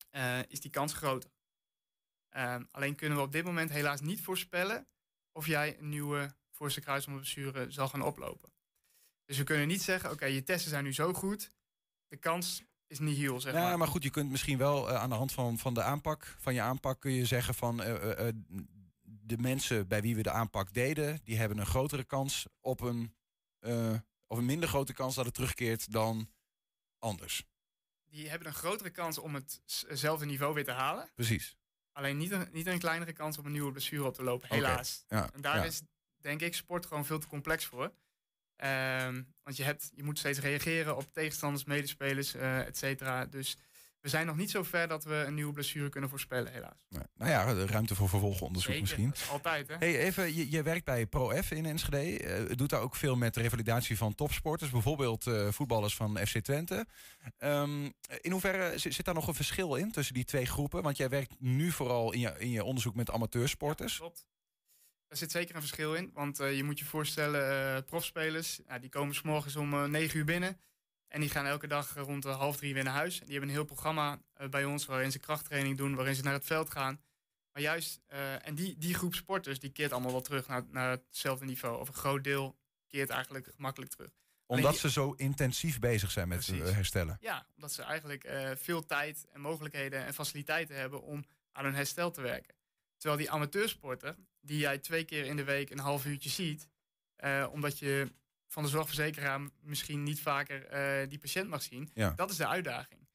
eh, 0.09 0.39
is 0.47 0.59
die 0.59 0.71
kans 0.71 0.93
groter. 0.93 1.29
Ehm, 2.35 2.63
alleen 2.71 2.95
kunnen 2.95 3.17
we 3.17 3.23
op 3.23 3.31
dit 3.31 3.43
moment 3.43 3.69
helaas 3.69 4.01
niet 4.01 4.21
voorspellen 4.21 4.87
of 5.31 5.47
jij 5.47 5.77
een 5.79 5.89
nieuwe 5.89 6.35
voorste 6.51 6.81
kruisbandblessure 6.81 7.71
zal 7.71 7.87
gaan 7.87 8.01
oplopen. 8.01 8.53
Dus 9.25 9.37
we 9.37 9.43
kunnen 9.43 9.67
niet 9.67 9.81
zeggen, 9.81 10.11
oké, 10.11 10.25
je 10.25 10.43
testen 10.43 10.69
zijn 10.69 10.83
nu 10.83 10.93
zo 10.93 11.13
goed, 11.13 11.51
de 12.07 12.17
kans 12.17 12.63
is 12.87 12.99
niet 12.99 13.17
heel, 13.17 13.41
zeg 13.41 13.53
ja, 13.53 13.59
maar. 13.59 13.77
maar 13.77 13.87
goed, 13.87 14.03
je 14.03 14.09
kunt 14.09 14.31
misschien 14.31 14.57
wel 14.57 14.89
eh, 14.89 14.95
aan 14.95 15.09
de 15.09 15.15
hand 15.15 15.31
van, 15.31 15.57
van 15.57 15.73
de 15.73 15.83
aanpak, 15.83 16.35
van 16.39 16.53
je 16.53 16.61
aanpak, 16.61 16.99
kun 16.99 17.11
je 17.11 17.25
zeggen 17.25 17.53
van 17.53 17.81
eh, 17.81 18.27
eh, 18.27 18.35
de 19.01 19.37
mensen 19.37 19.87
bij 19.87 20.01
wie 20.01 20.15
we 20.15 20.21
de 20.21 20.31
aanpak 20.31 20.73
deden, 20.73 21.19
die 21.23 21.37
hebben 21.37 21.57
een 21.57 21.65
grotere 21.65 22.03
kans 22.03 22.45
op 22.61 22.81
een, 22.81 23.15
of 24.27 24.37
een 24.37 24.45
minder 24.45 24.69
grote 24.69 24.93
kans 24.93 25.15
dat 25.15 25.25
het 25.25 25.33
terugkeert 25.33 25.91
dan 25.91 26.31
anders. 26.99 27.43
Die 28.03 28.29
hebben 28.29 28.47
een 28.47 28.53
grotere 28.53 28.89
kans 28.89 29.17
om 29.17 29.35
hetzelfde 29.87 30.25
niveau 30.25 30.53
weer 30.53 30.65
te 30.65 30.71
halen. 30.71 31.09
Precies. 31.13 31.57
Alleen 31.95 32.17
niet 32.17 32.31
een, 32.31 32.47
niet 32.51 32.67
een 32.67 32.79
kleinere 32.79 33.13
kans 33.13 33.37
om 33.37 33.45
een 33.45 33.51
nieuwe 33.51 33.71
blessure 33.71 34.05
op 34.05 34.13
te 34.13 34.23
lopen, 34.23 34.49
helaas. 34.49 35.05
ja, 35.07 35.29
en 35.33 35.41
daar 35.41 35.55
ja. 35.55 35.63
is, 35.63 35.81
denk 36.17 36.41
ik, 36.41 36.55
sport 36.55 36.85
gewoon 36.85 37.05
veel 37.05 37.19
te 37.19 37.27
complex 37.27 37.65
voor. 37.65 37.93
Ehm, 38.55 39.23
want 39.43 39.57
je, 39.57 39.63
hebt, 39.63 39.91
je 39.93 40.03
moet 40.03 40.19
steeds 40.19 40.39
reageren 40.39 40.95
op 40.95 41.13
tegenstanders, 41.13 41.63
medespelers, 41.63 42.33
eh 42.33 42.65
et 42.65 42.77
cetera. 42.77 43.25
Dus 43.25 43.57
we 44.05 44.11
zijn 44.11 44.25
nog 44.25 44.35
niet 44.35 44.51
zo 44.51 44.63
ver 44.63 44.87
dat 44.87 45.03
we 45.03 45.13
een 45.13 45.33
nieuwe 45.33 45.53
blessure 45.53 45.89
kunnen 45.89 46.09
voorspellen, 46.09 46.51
helaas. 46.51 46.85
Nee. 46.89 47.03
Nou 47.15 47.31
ja, 47.31 47.65
ruimte 47.65 47.95
voor 47.95 48.09
vervolgonderzoek 48.09 48.73
Zeker, 48.73 48.81
misschien. 48.81 49.31
altijd, 49.31 49.67
hè? 49.67 49.75
Hey, 49.77 49.99
even, 49.99 50.35
je, 50.35 50.51
je 50.51 50.63
werkt 50.63 50.85
bij 50.85 51.05
ProF 51.05 51.51
in 51.51 51.65
Enschede. 51.65 52.23
eh, 52.23 52.55
doet 52.55 52.69
daar 52.69 52.81
ook 52.81 52.95
veel 52.95 53.15
met 53.15 53.35
revalidatie 53.35 53.97
van 53.97 54.15
topsporters. 54.15 54.71
Bijvoorbeeld 54.71 55.27
eh, 55.27 55.47
voetballers 55.51 55.95
van 55.95 56.17
FC 56.17 56.37
Twente. 56.39 56.85
Ehm, 57.37 57.89
in 58.21 58.31
hoeverre 58.31 58.77
zit, 58.77 58.93
zit 58.93 59.05
daar 59.05 59.13
nog 59.15 59.27
een 59.27 59.33
verschil 59.33 59.75
in 59.75 59.91
tussen 59.91 60.13
die 60.13 60.25
twee 60.25 60.45
groepen? 60.45 60.83
Want 60.83 60.97
jij 60.97 61.09
werkt 61.09 61.35
nu 61.39 61.71
vooral 61.71 62.13
in 62.13 62.19
je, 62.19 62.33
in 62.37 62.49
je 62.49 62.63
onderzoek 62.63 62.95
met 62.95 63.11
amateursporters. 63.11 63.97
Klopt. 63.97 64.25
Daar 65.07 65.17
zit 65.17 65.31
zeker 65.31 65.55
een 65.55 65.61
verschil 65.61 65.95
in. 65.95 66.11
Want 66.13 66.39
eh, 66.39 66.55
je 66.55 66.63
moet 66.63 66.79
je 66.79 66.85
voorstellen, 66.85 67.85
profspelers, 67.85 68.59
nou, 68.67 68.79
die 68.79 68.89
komen 68.89 69.15
s 69.15 69.21
morgens 69.21 69.55
om 69.55 69.73
eh, 69.73 69.83
9 69.83 70.17
uur 70.17 70.25
binnen. 70.25 70.59
En 71.15 71.21
die 71.21 71.29
gaan 71.29 71.45
elke 71.45 71.67
dag 71.67 71.93
rond 71.95 72.23
de 72.23 72.29
half 72.29 72.57
drie 72.57 72.73
weer 72.73 72.83
naar 72.83 72.93
huis. 72.93 73.19
Die 73.19 73.29
hebben 73.31 73.49
een 73.49 73.55
heel 73.55 73.63
programma 73.65 74.19
eh, 74.33 74.47
bij 74.49 74.65
ons 74.65 74.85
waarin 74.85 75.11
ze 75.11 75.19
krachttraining 75.19 75.77
doen, 75.77 75.95
waarin 75.95 76.15
ze 76.15 76.23
naar 76.23 76.33
het 76.33 76.45
veld 76.45 76.69
gaan. 76.71 77.01
Maar 77.51 77.61
juist, 77.61 78.01
eh, 78.07 78.47
en 78.47 78.55
die, 78.55 78.77
die 78.77 78.93
groep 78.93 79.13
sporters, 79.13 79.59
die 79.59 79.69
keert 79.69 79.91
allemaal 79.91 80.11
wel 80.11 80.21
terug 80.21 80.47
naar, 80.47 80.63
naar 80.71 80.89
hetzelfde 80.91 81.45
niveau. 81.45 81.79
Of 81.79 81.87
een 81.87 81.93
groot 81.93 82.23
deel 82.23 82.57
keert 82.87 83.09
eigenlijk 83.09 83.47
gemakkelijk 83.55 83.91
terug. 83.91 84.09
Omdat 84.45 84.71
die- 84.71 84.79
ze 84.79 84.89
zo 84.91 85.11
intensief 85.11 85.79
bezig 85.79 86.11
zijn 86.11 86.27
met 86.27 86.45
Precies. 86.45 86.67
eh, 86.69 86.75
herstellen. 86.75 87.17
Ja, 87.19 87.47
omdat 87.55 87.71
ze 87.71 87.81
eigenlijk 87.81 88.27
veel 88.55 88.85
tijd 88.85 89.25
en 89.31 89.41
mogelijkheden 89.41 90.05
en 90.05 90.13
faciliteiten 90.13 90.75
hebben 90.75 91.01
om 91.01 91.25
aan 91.51 91.65
hun 91.65 91.75
herstel 91.75 92.11
te 92.11 92.21
werken. 92.21 92.55
Terwijl 92.97 93.21
die 93.21 93.31
amateursporter, 93.31 94.15
die 94.41 94.57
jij 94.57 94.77
twee 94.77 95.03
keer 95.03 95.25
in 95.25 95.35
de 95.35 95.43
week 95.43 95.69
een 95.69 95.79
half 95.79 96.05
uurtje 96.05 96.29
ziet, 96.29 96.67
omdat 97.51 97.79
je 97.79 98.11
van 98.47 98.63
de 98.63 98.69
zorgverzekeraar 98.69 99.41
misschien 99.61 100.03
niet 100.03 100.21
vaker 100.21 100.65
eh, 100.65 101.09
die 101.09 101.19
patiënt 101.19 101.49
mag 101.49 101.61
zien, 101.61 101.89
Ja. 101.93 102.09
dat 102.15 102.29
is 102.29 102.37
de 102.37 102.47
uitdaging. 102.47 103.07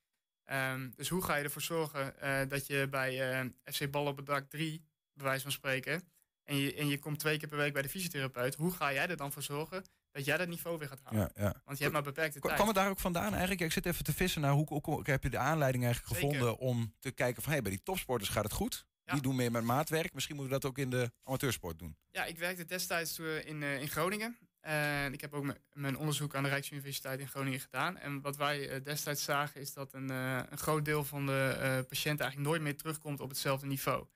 Ehm, 0.44 0.90
dus 0.96 1.08
hoe 1.08 1.22
ga 1.22 1.36
je 1.36 1.44
ervoor 1.44 1.62
zorgen 1.62 2.20
eh, 2.20 2.48
dat 2.48 2.66
je 2.66 2.86
bij 2.90 3.40
eh, 3.40 3.46
FC 3.72 3.90
Bal 3.90 4.06
op 4.06 4.16
het 4.16 4.26
dak 4.26 4.50
3, 4.50 4.84
bij 5.12 5.26
wijze 5.26 5.42
van 5.42 5.52
spreken, 5.52 6.08
en 6.44 6.56
je, 6.56 6.74
en 6.74 6.88
je 6.88 6.98
komt 6.98 7.18
twee 7.18 7.38
keer 7.38 7.48
per 7.48 7.58
week 7.58 7.72
bij 7.72 7.82
de 7.82 7.88
fysiotherapeut, 7.88 8.54
hoe 8.54 8.72
ga 8.72 8.92
jij 8.92 9.08
er 9.08 9.16
dan 9.16 9.32
voor 9.32 9.42
zorgen 9.42 9.84
dat 10.10 10.24
jij 10.24 10.36
dat 10.36 10.48
niveau 10.48 10.78
weer 10.78 10.88
gaat 10.88 11.00
halen? 11.02 11.30
Ja, 11.34 11.42
ja. 11.42 11.62
Want 11.64 11.76
je 11.76 11.82
hebt 11.82 11.94
maar 11.94 12.02
beperkte 12.02 12.40
tijd. 12.40 12.54
Kwam 12.54 12.66
het 12.66 12.76
daar 12.76 12.88
ook 12.90 12.98
vandaan 13.00 13.30
eigenlijk? 13.30 13.60
Ik 13.60 13.72
zit 13.72 13.86
even 13.86 14.04
te 14.04 14.12
vissen 14.12 14.40
naar 14.40 14.52
hoe, 14.52 14.66
hoe, 14.68 14.80
hoe 14.82 15.02
heb 15.04 15.22
je 15.22 15.30
de 15.30 15.38
aanleiding 15.38 15.84
eigenlijk 15.84 16.14
Zeker. 16.14 16.34
gevonden 16.34 16.58
om 16.58 16.94
te 16.98 17.10
kijken 17.10 17.42
van 17.42 17.52
hey, 17.52 17.62
bij 17.62 17.70
die 17.70 17.82
topsporters 17.82 18.30
gaat 18.30 18.44
het 18.44 18.52
goed. 18.52 18.88
Die 19.04 19.20
doen 19.22 19.36
meer 19.36 19.50
met 19.50 19.64
maatwerk. 19.64 20.14
Misschien 20.14 20.36
moeten 20.36 20.54
we 20.54 20.60
dat 20.60 20.70
ook 20.70 20.78
in 20.78 20.90
de 20.90 21.12
amateursport 21.24 21.78
doen. 21.78 21.96
Ja, 22.10 22.24
ik 22.24 22.38
werkte 22.38 22.64
destijds 22.64 23.18
in, 23.18 23.62
in 23.62 23.88
Groningen. 23.88 24.38
En 24.60 25.12
ik 25.12 25.20
heb 25.20 25.32
ook 25.32 25.54
mijn 25.72 25.96
onderzoek 25.96 26.34
aan 26.34 26.42
de 26.42 26.48
Rijksuniversiteit 26.48 27.20
in 27.20 27.28
Groningen 27.28 27.60
gedaan. 27.60 27.96
En 27.96 28.20
wat 28.20 28.36
wij 28.36 28.68
eh, 28.68 28.84
destijds 28.84 29.24
zagen 29.24 29.60
is 29.60 29.72
dat 29.72 29.92
een, 29.92 30.10
eh, 30.10 30.42
een 30.50 30.58
groot 30.58 30.84
deel 30.84 31.04
van 31.04 31.26
de 31.26 31.56
eh, 31.60 31.60
patiënten 31.88 32.24
eigenlijk 32.24 32.50
nooit 32.50 32.62
meer 32.62 32.76
terugkomt 32.76 33.20
op 33.20 33.28
hetzelfde 33.28 33.66
niveau. 33.66 34.06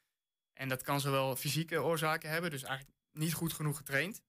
En 0.53 0.69
dat 0.69 0.83
kan 0.83 1.01
zowel 1.01 1.37
fysieke 1.37 1.83
oorzaken 1.83 2.31
hebben, 2.31 2.51
dus 2.51 2.63
eigenlijk 2.63 2.99
niet 3.13 3.33
goed 3.33 3.53
genoeg 3.53 3.77
getraind, 3.77 4.23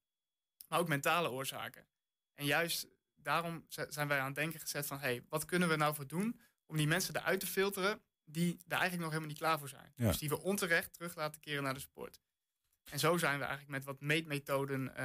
maar 0.68 0.80
ook 0.80 0.88
mentale 0.88 1.30
oorzaken. 1.30 1.86
En 2.34 2.46
juist 2.46 2.88
daarom 3.16 3.66
zijn 3.68 4.08
wij 4.08 4.20
aan 4.20 4.26
het 4.26 4.36
denken 4.36 4.60
gezet 4.60 4.88
van, 4.88 5.00
hey, 5.00 5.24
wat 5.30 5.46
kunnen 5.46 5.70
we 5.70 5.76
nou 5.76 5.96
voor 5.96 6.08
doen 6.08 6.40
om 6.66 6.78
die 6.78 6.88
mensen 6.88 7.16
eruit 7.16 7.40
te 7.40 7.48
filteren 7.48 8.02
die 8.26 8.58
daar 8.66 8.80
eigenlijk 8.80 9.02
nog 9.02 9.10
helemaal 9.10 9.30
niet 9.30 9.38
klaar 9.38 9.60
voor 9.60 9.70
zijn. 9.70 9.94
Ja. 9.96 10.08
Dus 10.08 10.18
die 10.18 10.30
we 10.30 10.42
onterecht 10.42 10.94
terug 10.94 11.16
laten 11.16 11.42
keren 11.42 11.64
naar 11.64 11.74
de 11.74 11.80
sport. 11.80 12.20
En 12.90 13.00
zo 13.00 13.18
zijn 13.18 13.40
we 13.40 13.46
eigenlijk 13.46 13.72
met 13.72 13.86
wat 13.86 14.02
meetmethoden 14.02 14.96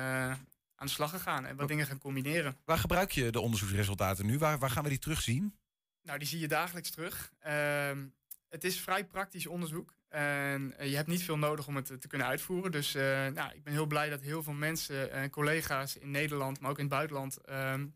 aan 0.80 0.86
de 0.86 0.92
slag 0.92 1.10
gegaan 1.10 1.46
en 1.46 1.56
wat 1.56 1.68
dingen 1.68 1.86
gaan 1.86 1.98
combineren. 1.98 2.56
Waar 2.64 2.78
gebruik 2.78 3.10
je 3.10 3.30
de 3.30 3.40
onderzoeksresultaten 3.40 4.26
nu? 4.26 4.38
Waar, 4.38 4.58
waar 4.58 4.70
gaan 4.70 4.82
we 4.82 4.88
die 4.88 4.98
terugzien? 4.98 5.54
Nou, 6.02 6.18
die 6.18 6.28
zie 6.28 6.38
je 6.38 6.48
dagelijks 6.48 6.90
terug. 6.90 7.32
Ehm, 7.38 8.06
het 8.48 8.64
is 8.64 8.80
vrij 8.80 9.06
praktisch 9.06 9.46
onderzoek. 9.46 9.94
En 10.08 10.78
eh, 10.78 10.90
je 10.90 10.96
hebt 10.96 11.08
niet 11.08 11.22
veel 11.22 11.38
nodig 11.38 11.66
om 11.66 11.76
het 11.76 12.00
te 12.00 12.08
kunnen 12.08 12.26
uitvoeren. 12.26 12.70
Dus 12.70 12.94
eh, 12.94 13.26
nou, 13.26 13.54
ik 13.54 13.62
ben 13.64 13.72
heel 13.72 13.86
blij 13.86 14.08
dat 14.10 14.20
heel 14.20 14.42
veel 14.42 14.52
mensen 14.52 15.12
en 15.12 15.30
collega's 15.30 15.96
in 15.96 16.10
Nederland, 16.10 16.60
maar 16.60 16.70
ook 16.70 16.78
in 16.78 16.84
het 16.84 16.92
buitenland, 16.92 17.36
ehm, 17.36 17.86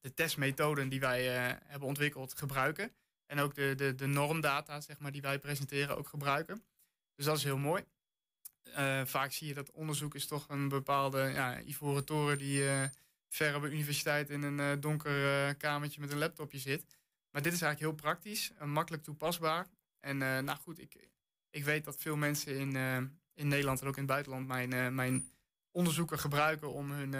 de 0.00 0.14
testmethoden 0.14 0.88
die 0.88 1.00
wij 1.00 1.36
eh, 1.36 1.56
hebben 1.66 1.88
ontwikkeld 1.88 2.34
gebruiken. 2.38 2.92
En 3.26 3.38
ook 3.38 3.54
de, 3.54 3.74
de, 3.74 3.94
de 3.94 4.06
normdata 4.06 4.80
zeg 4.80 4.98
maar, 4.98 5.12
die 5.12 5.22
wij 5.22 5.38
presenteren 5.38 5.96
ook 5.96 6.08
gebruiken. 6.08 6.62
Dus 7.14 7.24
dat 7.24 7.36
is 7.36 7.44
heel 7.44 7.58
mooi. 7.58 7.84
Eh, 8.72 9.04
vaak 9.04 9.32
zie 9.32 9.46
je 9.48 9.54
dat 9.54 9.70
onderzoek 9.70 10.14
is 10.14 10.26
toch 10.26 10.48
een 10.48 10.68
bepaalde 10.68 11.18
ja, 11.18 11.60
ivoren 11.60 12.04
toren 12.04 12.38
die 12.38 12.68
eh, 12.68 12.82
ver 13.28 13.56
op 13.56 13.62
een 13.62 13.72
universiteit 13.72 14.30
in 14.30 14.42
een 14.42 14.60
eh, 14.60 14.80
donker 14.80 15.54
kamertje 15.54 16.00
met 16.00 16.12
een 16.12 16.18
laptopje 16.18 16.58
zit. 16.58 16.86
Maar 17.30 17.42
dit 17.42 17.52
is 17.52 17.62
eigenlijk 17.62 17.80
heel 17.80 18.02
praktisch 18.10 18.52
en 18.58 18.70
makkelijk 18.70 19.02
toepasbaar. 19.02 19.66
En 20.00 20.18
nou 20.18 20.58
goed, 20.58 20.78
ik, 20.80 21.08
ik 21.50 21.64
weet 21.64 21.84
dat 21.84 21.96
veel 21.96 22.16
mensen 22.16 22.56
in, 22.58 22.76
in 23.34 23.48
Nederland 23.48 23.80
en 23.80 23.86
ook 23.86 23.96
in 23.96 24.02
het 24.02 24.10
buitenland 24.10 24.46
mijn, 24.46 24.94
mijn 24.94 25.28
onderzoeken 25.70 26.18
gebruiken 26.18 26.72
om 26.72 26.90
hun 26.90 27.10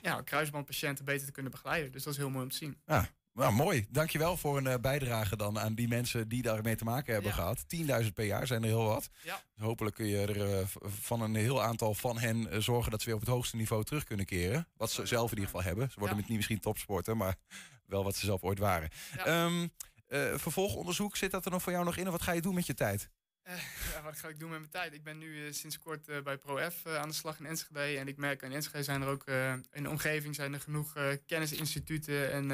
ja, 0.00 0.20
kruisbandpatiënten 0.20 1.04
beter 1.04 1.26
te 1.26 1.32
kunnen 1.32 1.52
begeleiden. 1.52 1.92
Dus 1.92 2.02
dat 2.02 2.12
is 2.12 2.18
heel 2.18 2.30
mooi 2.30 2.44
om 2.44 2.50
te 2.50 2.56
zien. 2.56 2.80
Ja, 2.86 3.10
nou, 3.34 3.52
mooi. 3.52 3.86
Dankjewel 3.90 4.36
voor 4.36 4.56
een 4.56 4.66
eh, 4.66 4.78
bijdrage 4.80 5.36
dan 5.36 5.58
aan 5.58 5.74
die 5.74 5.88
mensen 5.88 6.28
die 6.28 6.42
daarmee 6.42 6.76
te 6.76 6.84
maken 6.84 7.12
hebben 7.12 7.32
gehad. 7.32 7.64
10.000 8.04 8.12
per 8.14 8.24
jaar 8.24 8.46
zijn 8.46 8.62
er 8.62 8.68
heel 8.68 8.84
wat. 8.84 9.08
Ja. 9.22 9.42
Dus 9.54 9.64
hopelijk 9.64 9.96
kun 9.96 10.06
je 10.06 10.18
er 10.18 10.58
eh, 10.58 10.66
van 10.86 11.20
een 11.20 11.34
heel 11.34 11.62
aantal 11.62 11.94
van 11.94 12.18
hen 12.18 12.50
eh, 12.50 12.58
zorgen 12.60 12.90
dat 12.90 13.00
ze 13.00 13.06
weer 13.06 13.14
op 13.14 13.20
het 13.20 13.30
hoogste 13.30 13.56
niveau 13.56 13.84
terug 13.84 14.04
kunnen 14.04 14.26
keren. 14.26 14.68
Wat 14.76 14.90
ze 14.90 15.06
zelf 15.06 15.30
in 15.30 15.36
ieder 15.36 15.50
geval 15.50 15.62
hebben. 15.66 15.90
Ze 15.90 15.98
worden 15.98 16.16
Ja. 16.18 16.22
niet 16.26 16.36
misschien 16.36 16.60
topsporter, 16.60 17.16
maar 17.16 17.36
wel 17.86 18.04
wat 18.04 18.16
ze 18.16 18.26
zelf 18.26 18.42
ooit 18.42 18.58
waren. 18.58 18.90
Ehm, 19.16 19.68
eh, 20.06 20.34
vervolgonderzoek, 20.34 21.16
zit 21.16 21.30
dat 21.30 21.44
er 21.44 21.50
nog 21.50 21.62
voor 21.62 21.72
jou 21.72 21.84
nog 21.84 21.96
in? 21.96 22.04
En 22.04 22.10
wat 22.12 22.22
ga 22.22 22.32
je 22.32 22.40
doen 22.40 22.54
met 22.54 22.66
je 22.66 22.74
tijd? 22.74 23.08
Ja, 23.92 24.02
wat 24.02 24.18
ga 24.18 24.28
ik 24.28 24.38
doen 24.38 24.50
met 24.50 24.58
mijn 24.58 24.70
tijd? 24.70 24.92
Ik 24.94 25.02
ben 25.02 25.18
nu 25.18 25.52
sinds 25.52 25.78
kort 25.78 26.22
bij 26.24 26.36
ProF 26.36 26.84
eh, 26.84 26.96
aan 26.96 27.08
de 27.08 27.14
slag 27.14 27.38
in 27.38 27.46
Enschede. 27.46 27.98
En 27.98 28.08
ik 28.08 28.16
merk 28.16 28.42
in 28.42 28.52
Enschede 28.52 28.82
zijn 28.84 29.02
er 29.02 29.08
ook 29.08 29.26
in 29.72 29.82
de 29.82 29.90
omgeving 29.90 30.34
zijn 30.34 30.52
er 30.52 30.60
genoeg 30.60 30.92
kennisinstituten 31.26 32.32
en 32.32 32.50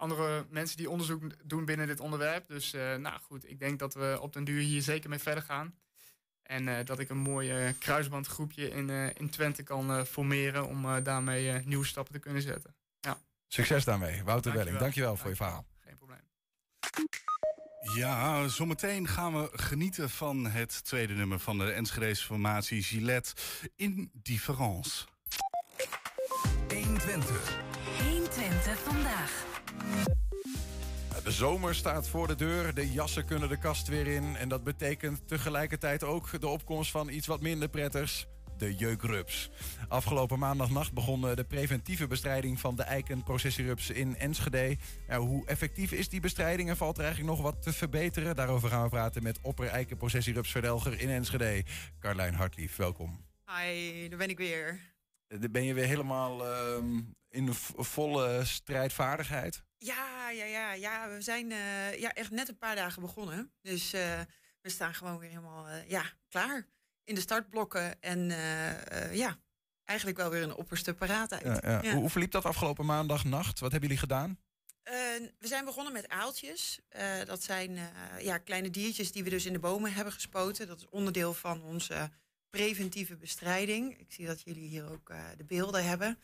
andere 0.00 0.46
mensen 0.50 0.76
die 0.76 0.90
onderzoek 0.90 1.22
doen 1.44 1.64
binnen 1.64 1.86
dit 1.86 2.00
onderwerp. 2.00 2.48
Dus 2.48 2.72
eh, 2.72 2.94
nou 2.96 3.20
goed, 3.20 3.50
ik 3.50 3.58
denk 3.58 3.78
dat 3.78 3.94
we 3.94 4.18
op 4.20 4.32
den 4.32 4.44
duur 4.44 4.60
hier 4.62 4.82
zeker 4.82 5.10
mee 5.10 5.18
verder 5.18 5.42
gaan. 5.42 5.74
En 6.42 6.68
eh, 6.68 6.84
dat 6.84 6.98
ik 6.98 7.08
een 7.08 7.18
mooi 7.18 7.50
eh, 7.50 7.72
kruisbandgroepje 7.78 8.70
in, 8.70 8.90
eh, 8.90 9.06
in 9.14 9.30
Twente 9.30 9.62
kan 9.62 9.90
eh, 9.90 10.04
formeren 10.04 10.66
om 10.66 10.84
eh, 10.84 11.04
daarmee 11.04 11.50
eh, 11.50 11.64
nieuwe 11.64 11.84
stappen 11.86 12.12
te 12.12 12.18
kunnen 12.18 12.42
zetten. 12.42 12.74
Ja, 13.00 13.18
Succes 13.48 13.84
daarmee. 13.84 14.24
Wouter 14.24 14.52
Welling, 14.52 14.78
Dankjewel. 14.78 14.80
dankjewel 14.80 15.16
voor 15.16 15.30
je 15.30 15.36
verhaal. 15.36 15.66
geen 15.84 15.96
probleem. 15.96 16.18
Ja, 17.94 18.48
zometeen 18.48 19.08
gaan 19.08 19.42
we 19.42 19.48
genieten 19.52 20.10
van 20.10 20.46
het 20.46 20.84
tweede 20.84 21.12
nummer 21.14 21.38
van 21.38 21.58
de 21.58 21.70
Enschedese 21.72 22.24
formatie 22.24 22.82
Gillette 22.82 23.32
in 23.76 24.10
Difference. 24.12 25.04
120. 26.68 27.69
120 28.60 28.92
vandaag. 28.92 29.46
De 31.24 31.30
zomer 31.30 31.74
staat 31.74 32.08
voor 32.08 32.26
de 32.26 32.34
deur, 32.34 32.74
de 32.74 32.92
jassen 32.92 33.24
kunnen 33.24 33.48
de 33.48 33.58
kast 33.58 33.88
weer 33.88 34.06
in. 34.06 34.36
En 34.36 34.48
dat 34.48 34.64
betekent 34.64 35.28
tegelijkertijd 35.28 36.04
ook 36.04 36.40
de 36.40 36.48
opkomst 36.48 36.90
van 36.90 37.08
iets 37.08 37.26
wat 37.26 37.40
minder 37.40 37.68
prettigs. 37.68 38.26
de 38.56 38.74
jeukrups. 38.74 39.50
Afgelopen 39.88 40.38
maandagnacht 40.38 40.92
begon 40.92 41.28
eh, 41.28 41.36
de 41.36 41.44
preventieve 41.44 42.06
bestrijding 42.06 42.60
van 42.60 42.76
de 42.76 42.82
eikenprocessierups 42.82 43.90
in 43.90 44.16
Enschede. 44.16 44.76
Ja, 45.08 45.18
hoe 45.18 45.46
effectief 45.46 45.92
is 45.92 46.08
die 46.08 46.20
bestrijding 46.20 46.68
en 46.68 46.76
valt 46.76 46.98
er 46.98 47.04
eigenlijk 47.04 47.36
nog 47.36 47.42
wat 47.42 47.62
te 47.62 47.72
verbeteren? 47.72 48.36
Daarover 48.36 48.68
gaan 48.68 48.82
we 48.82 48.88
praten 48.88 49.22
met 49.22 49.38
opper 49.42 49.66
eikenprocessierupsverdelger 49.66 51.00
in 51.00 51.10
Enschede. 51.10 51.64
Carlijn 52.00 52.34
Hartlief, 52.34 52.76
welkom. 52.76 53.24
Hi, 53.46 54.08
daar 54.08 54.18
ben 54.18 54.28
ik 54.28 54.38
weer. 54.38 54.80
Dan 55.38 55.50
ben 55.50 55.64
je 55.64 55.74
weer 55.74 55.86
helemaal 55.86 56.46
ehm, 56.46 57.00
in 57.28 57.46
de 57.46 57.54
vo- 57.54 57.82
volle 57.82 58.44
strijdvaardigheid. 58.44 59.62
Ja, 59.78 60.30
ja, 60.30 60.44
ja, 60.44 60.72
ja. 60.72 61.08
We 61.08 61.20
zijn 61.20 61.52
eh, 61.52 61.98
ja, 62.00 62.12
echt 62.12 62.30
net 62.30 62.48
een 62.48 62.58
paar 62.58 62.76
dagen 62.76 63.02
begonnen. 63.02 63.52
Dus 63.62 63.92
eh, 63.92 64.20
we 64.60 64.68
staan 64.70 64.94
gewoon 64.94 65.18
weer 65.18 65.28
helemaal 65.28 65.66
eh, 65.68 65.88
ja, 65.88 66.02
klaar 66.28 66.66
in 67.04 67.14
de 67.14 67.20
startblokken. 67.20 68.00
En 68.00 68.30
eh, 68.30 69.04
eh, 69.04 69.14
ja, 69.16 69.38
eigenlijk 69.84 70.18
wel 70.18 70.30
weer 70.30 70.42
een 70.42 70.54
opperste 70.54 70.94
paraatheid. 70.94 71.42
Ja, 71.42 71.58
ja. 71.70 71.82
Ja. 71.82 71.90
Hoe, 71.90 72.00
hoe 72.00 72.10
verliep 72.10 72.30
dat 72.30 72.44
afgelopen 72.44 72.86
maandagnacht? 72.86 73.60
Wat 73.60 73.70
hebben 73.70 73.88
jullie 73.88 74.02
gedaan? 74.04 74.38
Eh, 74.82 74.94
we 75.38 75.46
zijn 75.46 75.64
begonnen 75.64 75.92
met 75.92 76.08
aaltjes. 76.08 76.80
Eh, 76.88 77.24
dat 77.24 77.42
zijn 77.42 77.76
eh, 77.76 78.24
ja, 78.24 78.38
kleine 78.38 78.70
diertjes 78.70 79.12
die 79.12 79.24
we 79.24 79.30
dus 79.30 79.46
in 79.46 79.52
de 79.52 79.58
bomen 79.58 79.92
hebben 79.92 80.12
gespoten. 80.12 80.66
Dat 80.66 80.78
is 80.80 80.88
onderdeel 80.88 81.34
van 81.34 81.62
onze 81.62 82.10
preventieve 82.50 83.16
bestrijding. 83.16 83.98
Ik 83.98 84.12
zie 84.12 84.26
dat 84.26 84.42
jullie 84.44 84.68
hier 84.68 84.90
ook 84.90 85.10
eh, 85.10 85.24
de 85.36 85.44
beelden 85.44 85.84
hebben. 85.84 86.18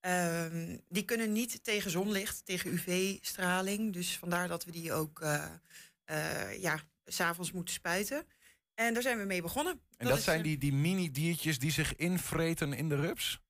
Ehm, 0.00 0.76
die 0.88 1.04
kunnen 1.04 1.32
niet 1.32 1.64
tegen 1.64 1.90
zonlicht, 1.90 2.44
tegen 2.44 2.72
UV-straling. 2.72 3.92
Dus 3.92 4.16
vandaar 4.16 4.48
dat 4.48 4.64
we 4.64 4.70
die 4.70 4.92
ook 4.92 5.20
eh 5.20 5.52
eh 6.04 6.60
ja, 6.60 6.80
s'avonds 7.04 7.52
moeten 7.52 7.74
spuiten. 7.74 8.26
En 8.74 8.94
daar 8.94 9.02
zijn 9.02 9.18
we 9.18 9.24
mee 9.24 9.42
begonnen. 9.42 9.80
En 9.96 10.06
dat, 10.06 10.18
is, 10.18 10.24
zijn 10.24 10.42
die, 10.42 10.58
die 10.58 10.72
mini-diertjes 10.72 11.58
die 11.58 11.70
zich 11.70 11.96
invreten 11.96 12.72
in 12.72 12.88
de 12.88 12.96
rups? 12.96 13.40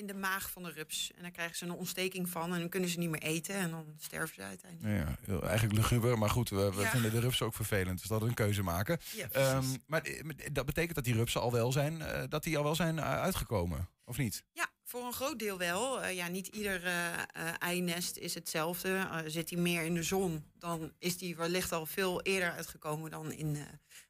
In 0.00 0.06
de 0.06 0.14
maag 0.14 0.50
van 0.50 0.62
de 0.62 0.70
rups. 0.72 1.10
En 1.16 1.22
dan 1.22 1.30
krijgen 1.32 1.56
ze 1.56 1.64
een 1.64 1.70
ontsteking 1.70 2.28
van 2.28 2.52
en 2.54 2.58
dan 2.60 2.68
kunnen 2.68 2.88
ze 2.90 2.98
niet 2.98 3.10
meer 3.10 3.22
eten. 3.22 3.54
En 3.54 3.70
dan 3.70 3.84
sterven 3.98 4.34
ze 4.34 4.42
uiteindelijk. 4.42 5.08
Ja, 5.26 5.40
eigenlijk 5.40 5.78
luguber, 5.78 6.18
maar 6.18 6.30
goed, 6.30 6.48
we, 6.48 6.74
we 6.74 6.80
Ja. 6.82 6.90
vinden 6.90 7.10
de 7.10 7.20
rupsen 7.20 7.46
ook 7.46 7.54
vervelend. 7.54 7.98
Dus 7.98 8.08
dat 8.08 8.20
we 8.22 8.28
een 8.28 8.34
keuze 8.34 8.62
maken. 8.62 8.98
Ja. 9.14 9.28
Ehm, 9.30 9.64
maar 9.86 10.02
eh, 10.02 10.22
dat 10.52 10.66
betekent 10.66 10.94
dat 10.94 11.04
die 11.04 11.14
rupsen 11.14 11.40
al 11.40 11.52
wel 11.52 11.72
zijn, 11.72 12.02
eh, 12.02 12.22
dat 12.28 12.42
die 12.42 12.56
al 12.58 12.64
wel 12.64 12.74
zijn 12.74 12.98
eh, 12.98 13.04
uitgekomen, 13.20 13.88
of 14.04 14.16
niet? 14.18 14.44
Ja, 14.52 14.68
voor 14.84 15.04
een 15.06 15.12
groot 15.12 15.38
deel 15.38 15.58
wel. 15.58 16.02
Eh, 16.02 16.14
ja, 16.16 16.28
niet 16.28 16.46
ieder 16.46 16.84
eh, 16.84 17.12
eh, 17.12 17.22
einest 17.58 18.16
is 18.16 18.34
hetzelfde. 18.34 18.96
Eh, 18.96 19.18
zit 19.26 19.50
hij 19.50 19.58
meer 19.58 19.82
in 19.82 19.94
de 19.94 20.02
zon, 20.02 20.44
dan 20.58 20.92
is 20.98 21.18
die 21.18 21.36
wellicht 21.36 21.72
al 21.72 21.86
veel 21.86 22.22
eerder 22.22 22.50
uitgekomen 22.52 23.10
dan 23.10 23.32
in, 23.32 23.56
eh, 23.56 23.62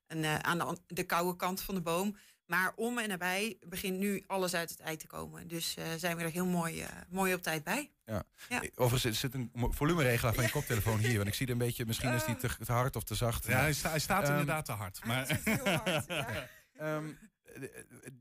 een, 0.06 0.24
eh, 0.24 0.38
aan 0.38 0.58
de, 0.58 0.64
an- 0.64 0.78
de 0.86 1.04
koude 1.04 1.36
kant 1.36 1.60
van 1.60 1.74
de 1.74 1.80
boom. 1.80 2.16
Maar 2.50 2.72
om 2.76 2.98
en 2.98 3.08
nabij 3.08 3.56
begint 3.66 3.98
nu 3.98 4.24
alles 4.26 4.54
uit 4.54 4.70
het 4.70 4.80
ei 4.80 4.96
te 4.96 5.06
komen. 5.06 5.48
Dus 5.48 5.76
eh, 5.76 5.84
zijn 5.96 6.16
we 6.16 6.22
er 6.22 6.30
heel 6.30 6.46
mooi, 6.46 6.80
eh, 6.82 6.88
mooi 7.08 7.34
op 7.34 7.42
tijd 7.42 7.64
bij. 7.64 7.90
Ja. 8.04 8.22
Ja. 8.48 8.62
Overigens 8.74 9.04
er 9.04 9.14
zit 9.30 9.34
een 9.34 9.50
volumeregelaar 9.54 10.34
van 10.34 10.44
je 10.44 10.50
koptelefoon 10.50 10.98
hier. 10.98 11.16
Want 11.16 11.28
ik 11.28 11.34
zie 11.34 11.46
er 11.46 11.52
een 11.52 11.58
beetje, 11.58 11.86
misschien 11.86 12.12
is 12.12 12.24
die 12.24 12.36
te, 12.36 12.56
te 12.64 12.72
hard 12.72 12.96
of 12.96 13.04
te 13.04 13.14
zacht. 13.14 13.46
Ja, 13.46 13.58
hij, 13.60 13.72
sta- 13.72 13.90
hij 13.90 13.98
staat 13.98 14.22
Ehm, 14.22 14.30
inderdaad 14.30 14.64
te 14.64 14.72
hard. 14.72 15.04
Maar... 15.04 15.26
Ehm, 16.76 17.12
eh, 17.44 17.62
eh, 17.62 17.70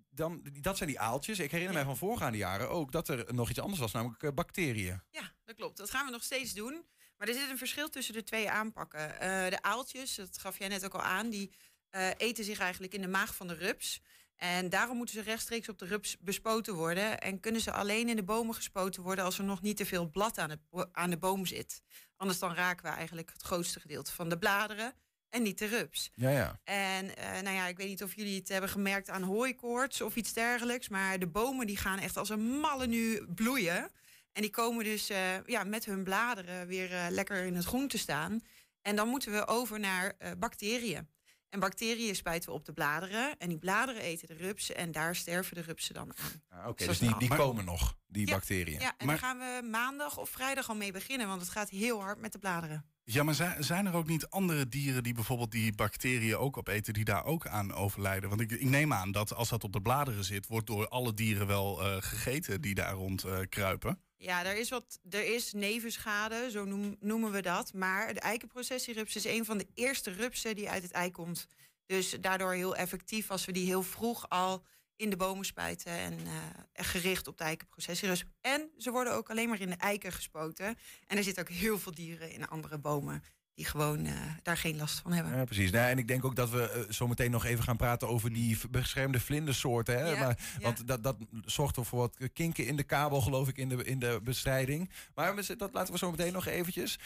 dan, 0.09 0.41
dat 0.61 0.77
zijn 0.77 0.89
die 0.89 0.99
aaltjes. 0.99 1.39
Ik 1.39 1.51
herinner 1.51 1.75
mij 1.75 1.83
van 1.83 1.97
voorgaande 1.97 2.37
jaren 2.37 2.69
ook 2.69 2.91
dat 2.91 3.07
er 3.07 3.33
nog 3.33 3.49
iets 3.49 3.59
anders 3.59 3.79
was, 3.79 3.91
namelijk 3.91 4.23
eh, 4.23 4.31
bacteriën. 4.31 5.01
Ja, 5.11 5.31
dat 5.45 5.55
klopt. 5.55 5.77
Dat 5.77 5.89
gaan 5.89 6.05
we 6.05 6.11
nog 6.11 6.23
steeds 6.23 6.53
doen. 6.53 6.85
Maar 7.17 7.27
er 7.27 7.33
zit 7.33 7.49
een 7.49 7.57
verschil 7.57 7.89
tussen 7.89 8.13
de 8.13 8.23
twee 8.23 8.49
aanpakken. 8.49 9.19
Eh, 9.19 9.49
de 9.49 9.61
aaltjes, 9.61 10.15
dat 10.15 10.37
gaf 10.37 10.57
jij 10.59 10.67
net 10.67 10.85
ook 10.85 10.93
al 10.93 11.01
aan, 11.01 11.29
die 11.29 11.53
eh, 11.89 12.07
eten 12.17 12.43
zich 12.43 12.59
eigenlijk 12.59 12.93
in 12.93 13.01
de 13.01 13.07
maag 13.07 13.35
van 13.35 13.47
de 13.47 13.53
rups. 13.53 14.01
En 14.39 14.69
daarom 14.69 14.97
moeten 14.97 15.15
ze 15.15 15.21
rechtstreeks 15.21 15.69
op 15.69 15.77
de 15.79 15.85
rups 15.85 16.17
bespoten 16.19 16.73
worden. 16.75 17.19
En 17.19 17.39
kunnen 17.39 17.61
ze 17.61 17.71
alleen 17.71 18.09
in 18.09 18.15
de 18.15 18.23
bomen 18.23 18.55
gespoten 18.55 19.03
worden 19.03 19.25
als 19.25 19.37
er 19.37 19.43
nog 19.43 19.61
niet 19.61 19.77
te 19.77 19.85
veel 19.85 20.09
blad 20.09 20.37
aan, 20.37 20.61
bo- 20.69 20.89
aan 20.91 21.09
de 21.09 21.17
boom 21.17 21.45
zit. 21.45 21.81
Anders 22.15 22.39
dan 22.39 22.53
raken 22.53 22.85
we 22.85 22.91
eigenlijk 22.91 23.29
het 23.33 23.41
grootste 23.41 23.79
gedeelte 23.79 24.11
van 24.11 24.29
de 24.29 24.37
bladeren 24.37 24.93
en 25.29 25.41
niet 25.41 25.57
de 25.57 25.65
rups. 25.65 26.09
Ja, 26.13 26.29
ja. 26.29 26.59
En 26.63 27.15
eh, 27.15 27.41
nou 27.41 27.55
ja, 27.55 27.67
ik 27.67 27.77
weet 27.77 27.87
niet 27.87 28.03
of 28.03 28.15
jullie 28.15 28.39
het 28.39 28.47
hebben 28.49 28.69
gemerkt 28.69 29.09
aan 29.09 29.23
hooikoorts 29.23 30.01
of 30.01 30.15
iets 30.15 30.33
dergelijks. 30.33 30.89
Maar 30.89 31.19
de 31.19 31.27
bomen 31.27 31.67
die 31.67 31.77
gaan 31.77 31.99
echt 31.99 32.17
als 32.17 32.29
een 32.29 32.59
malle 32.59 32.87
nu 32.87 33.25
bloeien. 33.33 33.91
En 34.31 34.41
die 34.41 34.51
komen 34.51 34.83
dus 34.83 35.09
eh, 35.09 35.43
ja, 35.45 35.63
met 35.63 35.85
hun 35.85 36.03
bladeren 36.03 36.67
weer 36.67 36.91
eh, 36.93 37.05
lekker 37.09 37.43
in 37.45 37.55
het 37.55 37.65
groen 37.65 37.87
te 37.87 37.97
staan. 37.97 38.41
En 38.81 38.95
dan 38.95 39.07
moeten 39.07 39.31
we 39.31 39.47
over 39.47 39.79
naar 39.79 40.15
bacteriën. 40.37 41.09
En 41.49 41.59
bacteriën 41.59 42.15
spuiten 42.15 42.49
we 42.49 42.55
op 42.55 42.65
de 42.65 42.73
bladeren. 42.73 43.37
En 43.37 43.49
die 43.49 43.57
bladeren 43.57 44.01
eten 44.01 44.27
de 44.27 44.33
rupsen. 44.33 44.75
En 44.75 44.91
daar 44.91 45.15
sterven 45.15 45.55
de 45.55 45.61
rupsen 45.61 45.93
dan 45.93 46.11
aan. 46.15 46.59
Ah, 46.59 46.67
Oké, 46.67 46.85
dus 46.85 46.99
die, 46.99 47.17
die 47.17 47.35
komen 47.35 47.65
nog, 47.65 47.97
die 48.07 48.27
Ja, 48.27 48.33
bacteriën. 48.33 48.79
Ja, 48.79 48.93
en 48.97 49.07
daar 49.07 49.17
gaan 49.17 49.37
we 49.37 49.67
maandag 49.71 50.17
of 50.17 50.29
vrijdag 50.29 50.69
al 50.69 50.75
mee 50.75 50.91
beginnen. 50.91 51.27
Want 51.27 51.41
het 51.41 51.49
gaat 51.49 51.69
heel 51.69 52.01
hard 52.01 52.19
met 52.19 52.31
de 52.31 52.39
bladeren. 52.39 52.85
Ja, 53.03 53.23
maar 53.23 53.33
zijn, 53.33 53.63
zijn 53.63 53.85
er 53.85 53.93
ook 53.93 54.07
niet 54.07 54.27
andere 54.27 54.67
dieren 54.67 55.03
die 55.03 55.13
bijvoorbeeld 55.13 55.51
die 55.51 55.75
bacteriën 55.75 56.37
ook 56.37 56.57
opeten, 56.57 56.93
die 56.93 57.03
daar 57.03 57.25
ook 57.25 57.47
aan 57.47 57.73
overlijden? 57.73 58.29
Want 58.29 58.41
ik, 58.41 58.51
ik 58.51 58.69
neem 58.69 58.93
aan 58.93 59.11
dat 59.11 59.33
als 59.33 59.49
dat 59.49 59.63
op 59.63 59.73
de 59.73 59.81
bladeren 59.81 60.23
zit, 60.23 60.47
wordt 60.47 60.67
door 60.67 60.87
alle 60.87 61.13
dieren 61.13 61.47
wel 61.47 61.81
eh, 61.83 61.95
gegeten 61.99 62.61
die 62.61 62.75
daar 62.75 62.93
rond 62.93 63.23
eh, 63.23 63.39
kruipen. 63.49 63.99
Ja, 64.21 64.45
er 64.45 64.57
is, 64.57 64.69
wat, 64.69 64.99
er 65.09 65.33
is 65.33 65.53
nevenschade, 65.53 66.51
zo 66.51 66.65
noem- 66.65 66.97
noemen 66.99 67.31
we 67.31 67.41
dat. 67.41 67.73
Maar 67.73 68.13
de 68.13 68.19
eikenprocessierups 68.19 69.15
is 69.15 69.25
een 69.25 69.45
van 69.45 69.57
de 69.57 69.67
eerste 69.73 70.11
rupsen 70.11 70.55
die 70.55 70.69
uit 70.69 70.83
het 70.83 70.91
ei 70.91 71.11
komt. 71.11 71.47
Dus 71.85 72.09
daardoor 72.21 72.53
heel 72.53 72.75
effectief 72.75 73.31
als 73.31 73.45
we 73.45 73.51
die 73.51 73.65
heel 73.65 73.83
vroeg 73.83 74.29
al 74.29 74.63
in 74.95 75.09
de 75.09 75.17
bomen 75.17 75.45
spuiten. 75.45 75.91
En 75.91 76.13
eh, 76.25 76.85
gericht 76.85 77.27
op 77.27 77.37
de 77.37 77.43
eikenprocessierups. 77.43 78.23
En 78.41 78.69
ze 78.77 78.91
worden 78.91 79.13
ook 79.13 79.29
alleen 79.29 79.49
maar 79.49 79.61
in 79.61 79.69
de 79.69 79.75
eiken 79.75 80.11
gespoten. 80.11 80.77
En 81.07 81.17
er 81.17 81.23
zitten 81.23 81.43
ook 81.43 81.49
heel 81.49 81.79
veel 81.79 81.93
dieren 81.93 82.31
in 82.31 82.47
andere 82.47 82.77
bomen 82.77 83.23
die 83.59 83.67
gewoon 83.67 84.05
eh, 84.05 84.13
daar 84.43 84.57
geen 84.57 84.77
last 84.77 84.99
van 84.99 85.11
hebben. 85.11 85.37
Ja, 85.37 85.43
precies. 85.43 85.71
Nee, 85.71 85.81
en 85.81 85.97
ik 85.97 86.07
denk 86.07 86.25
ook 86.25 86.35
dat 86.35 86.49
we 86.49 86.69
eh, 86.69 86.93
zo 86.93 87.07
meteen 87.07 87.31
nog 87.31 87.45
even 87.45 87.63
gaan 87.63 87.77
praten 87.77 88.07
over 88.07 88.33
die 88.33 88.57
beschermde 88.69 89.19
vlindersoorten. 89.19 89.97
Hè? 89.97 90.09
Ja, 90.09 90.19
maar, 90.19 90.39
ja. 90.57 90.61
Want 90.61 90.87
dat, 90.87 91.03
dat 91.03 91.17
zorgt 91.45 91.77
er 91.77 91.85
voor 91.85 91.99
wat 91.99 92.17
kinken 92.33 92.65
in 92.65 92.75
de 92.75 92.83
kabel, 92.83 93.21
geloof 93.21 93.47
ik, 93.47 93.57
in 93.57 93.69
de, 93.69 93.83
in 93.83 93.99
de 93.99 94.19
bestrijding. 94.23 94.89
Maar 95.15 95.35
we 95.35 95.55
dat 95.55 95.73
laten 95.73 95.93
we 95.93 95.99
zo 95.99 96.11
meteen 96.11 96.33
nog 96.33 96.45
eventjes. 96.45 96.99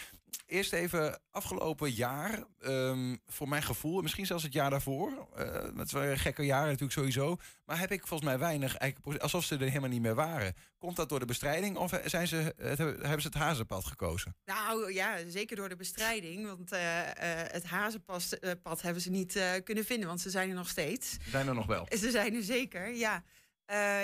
Eerst 0.45 0.73
even 0.73 1.19
afgelopen 1.31 1.91
jaar, 1.91 2.43
ehm, 2.59 3.15
voor 3.25 3.49
mijn 3.49 3.63
gevoel, 3.63 3.97
en 3.97 4.03
misschien 4.03 4.25
zelfs 4.25 4.43
het 4.43 4.53
jaar 4.53 4.69
daarvoor. 4.69 5.27
eh 5.35 5.61
het 5.77 5.91
waren 5.91 6.17
gekke 6.17 6.45
jaren 6.45 6.65
natuurlijk 6.67 6.91
sowieso. 6.91 7.37
Maar 7.65 7.79
heb 7.79 7.91
ik 7.91 8.07
volgens 8.07 8.29
mij 8.29 8.39
weinig, 8.39 8.75
eigenlijk, 8.75 9.21
alsof 9.21 9.43
ze 9.43 9.55
er 9.55 9.61
helemaal 9.61 9.89
niet 9.89 10.01
meer 10.01 10.15
waren. 10.15 10.53
Komt 10.77 10.95
dat 10.95 11.09
door 11.09 11.19
de 11.19 11.25
bestrijding 11.25 11.77
of 11.77 11.99
zijn 12.05 12.27
ze, 12.27 12.53
het, 12.57 12.77
hebben 12.77 13.21
ze 13.21 13.27
het 13.27 13.33
hazenpad 13.33 13.85
gekozen? 13.85 14.35
Nou 14.45 14.93
ja, 14.93 15.17
zeker 15.27 15.55
door 15.55 15.69
de 15.69 15.75
bestrijding. 15.75 16.42
Want 16.45 16.71
eh, 16.71 17.01
eh, 17.01 17.51
het 17.51 17.63
hazenpad 17.63 18.37
eh, 18.39 18.81
hebben 18.81 19.01
ze 19.01 19.09
niet 19.09 19.39
kunnen 19.63 19.85
vinden, 19.85 20.07
want 20.07 20.21
ze 20.21 20.29
zijn 20.29 20.49
er 20.49 20.55
nog 20.55 20.69
steeds. 20.69 21.17
Zijn 21.29 21.47
er 21.47 21.53
nog 21.53 21.65
wel? 21.65 21.85
Ze 21.97 22.11
zijn 22.11 22.35
er 22.35 22.43
zeker, 22.43 22.93
ja. 22.93 23.23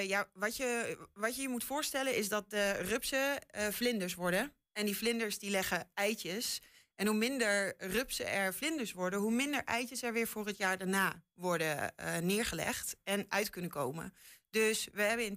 Ja 0.02 0.28
wat, 0.34 0.58
je, 0.58 0.98
wat 1.14 1.36
je 1.36 1.42
je 1.42 1.50
moet 1.50 1.64
voorstellen 1.64 2.16
is 2.16 2.30
dat 2.30 2.50
de 2.50 2.72
rupsen 2.72 3.42
vlinders 3.72 4.16
worden. 4.16 4.54
En 4.74 4.86
die 4.86 4.98
vlinders 4.98 5.40
die 5.40 5.50
leggen 5.50 5.90
eitjes. 5.94 6.62
En 6.96 7.08
hoe 7.08 7.16
minder 7.16 7.74
rupsen 7.78 8.32
er 8.32 8.54
vlinders 8.54 8.92
worden, 8.92 9.20
hoe 9.20 9.32
minder 9.32 9.64
eitjes 9.64 10.04
er 10.04 10.14
weer 10.14 10.28
voor 10.28 10.46
het 10.46 10.58
jaar 10.58 10.78
daarna 10.78 11.24
worden 11.34 11.94
neergelegd 12.22 12.96
en 13.04 13.26
uit 13.28 13.50
kunnen 13.50 13.72
komen. 13.72 14.14
Dus 14.50 14.88
we 14.94 15.02
hebben 15.02 15.26
in 15.26 15.34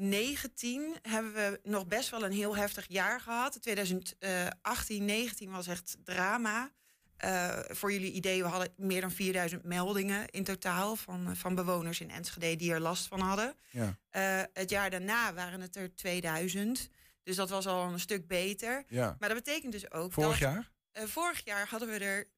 2019 0.00 0.96
hebben 1.02 1.32
we 1.32 1.60
nog 1.62 1.86
best 1.86 2.10
wel 2.10 2.24
een 2.24 2.32
heel 2.32 2.56
heftig 2.56 2.84
jaar 2.88 3.20
gehad. 3.20 3.62
2018, 3.62 5.04
19 5.04 5.50
was 5.50 5.66
echt 5.66 5.96
drama. 6.04 6.70
Eh, 7.16 7.58
voor 7.68 7.92
jullie 7.92 8.12
idee, 8.12 8.42
we 8.42 8.48
hadden 8.48 8.72
meer 8.76 9.00
dan 9.00 9.10
4000 9.10 9.64
meldingen 9.64 10.28
in 10.28 10.44
totaal 10.44 10.96
van, 10.96 11.36
van 11.36 11.54
bewoners 11.54 12.00
in 12.00 12.10
Enschede 12.10 12.56
die 12.56 12.72
er 12.72 12.80
last 12.80 13.06
van 13.06 13.20
hadden. 13.20 13.54
Ja. 13.70 13.98
Eh, 14.10 14.42
het 14.52 14.70
jaar 14.70 14.90
daarna 14.90 15.34
waren 15.34 15.60
het 15.60 15.76
er 15.76 15.94
2000. 15.94 16.88
Dus 17.22 17.36
dat 17.36 17.50
was 17.50 17.66
al 17.66 17.92
een 17.92 18.00
stuk 18.00 18.26
beter. 18.26 18.84
Ja. 18.88 19.16
Maar 19.18 19.28
dat 19.28 19.44
betekent 19.44 19.72
dus 19.72 19.90
ook. 19.90 20.12
Vorig 20.12 20.30
dat, 20.30 20.38
jaar? 20.38 20.70
eh, 20.92 21.04
vorig 21.04 21.44
jaar 21.44 21.68
hadden 21.68 21.88
we 21.88 21.98
er 21.98 22.28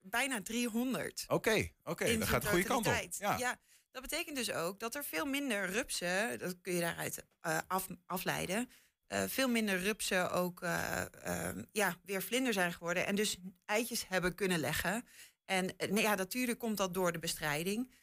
bijna 0.00 0.42
300. 0.42 1.24
Oké, 1.28 1.68
oké, 1.84 2.18
dat 2.18 2.28
gaat 2.28 2.42
de 2.42 2.48
goede 2.48 2.64
kant 2.64 2.78
op. 2.78 2.84
totaliteit. 2.84 3.38
Ja. 3.40 3.58
Dat 3.90 4.02
betekent 4.02 4.36
dus 4.36 4.52
ook 4.52 4.80
dat 4.80 4.94
er 4.94 5.04
veel 5.04 5.26
minder 5.26 5.70
rupsen, 5.70 6.38
dat 6.38 6.60
kun 6.60 6.74
je 6.74 6.80
daaruit 6.80 7.24
eh, 7.40 7.58
af, 7.66 7.86
afleiden, 8.06 8.68
eh, 9.06 9.22
veel 9.26 9.48
minder 9.48 9.78
rupsen 9.78 10.30
ook 10.30 10.62
eh, 10.62 11.50
ja, 11.72 11.96
weer 12.04 12.22
vlinder 12.22 12.52
zijn 12.52 12.72
geworden 12.72 13.06
en 13.06 13.14
dus 13.14 13.36
eitjes 13.64 14.08
hebben 14.08 14.34
kunnen 14.34 14.58
leggen. 14.58 15.04
En 15.44 15.74
nee, 15.88 16.02
ja, 16.02 16.14
natuurlijk 16.14 16.58
komt 16.58 16.76
dat 16.76 16.94
door 16.94 17.12
de 17.12 17.18
bestrijding. 17.18 17.98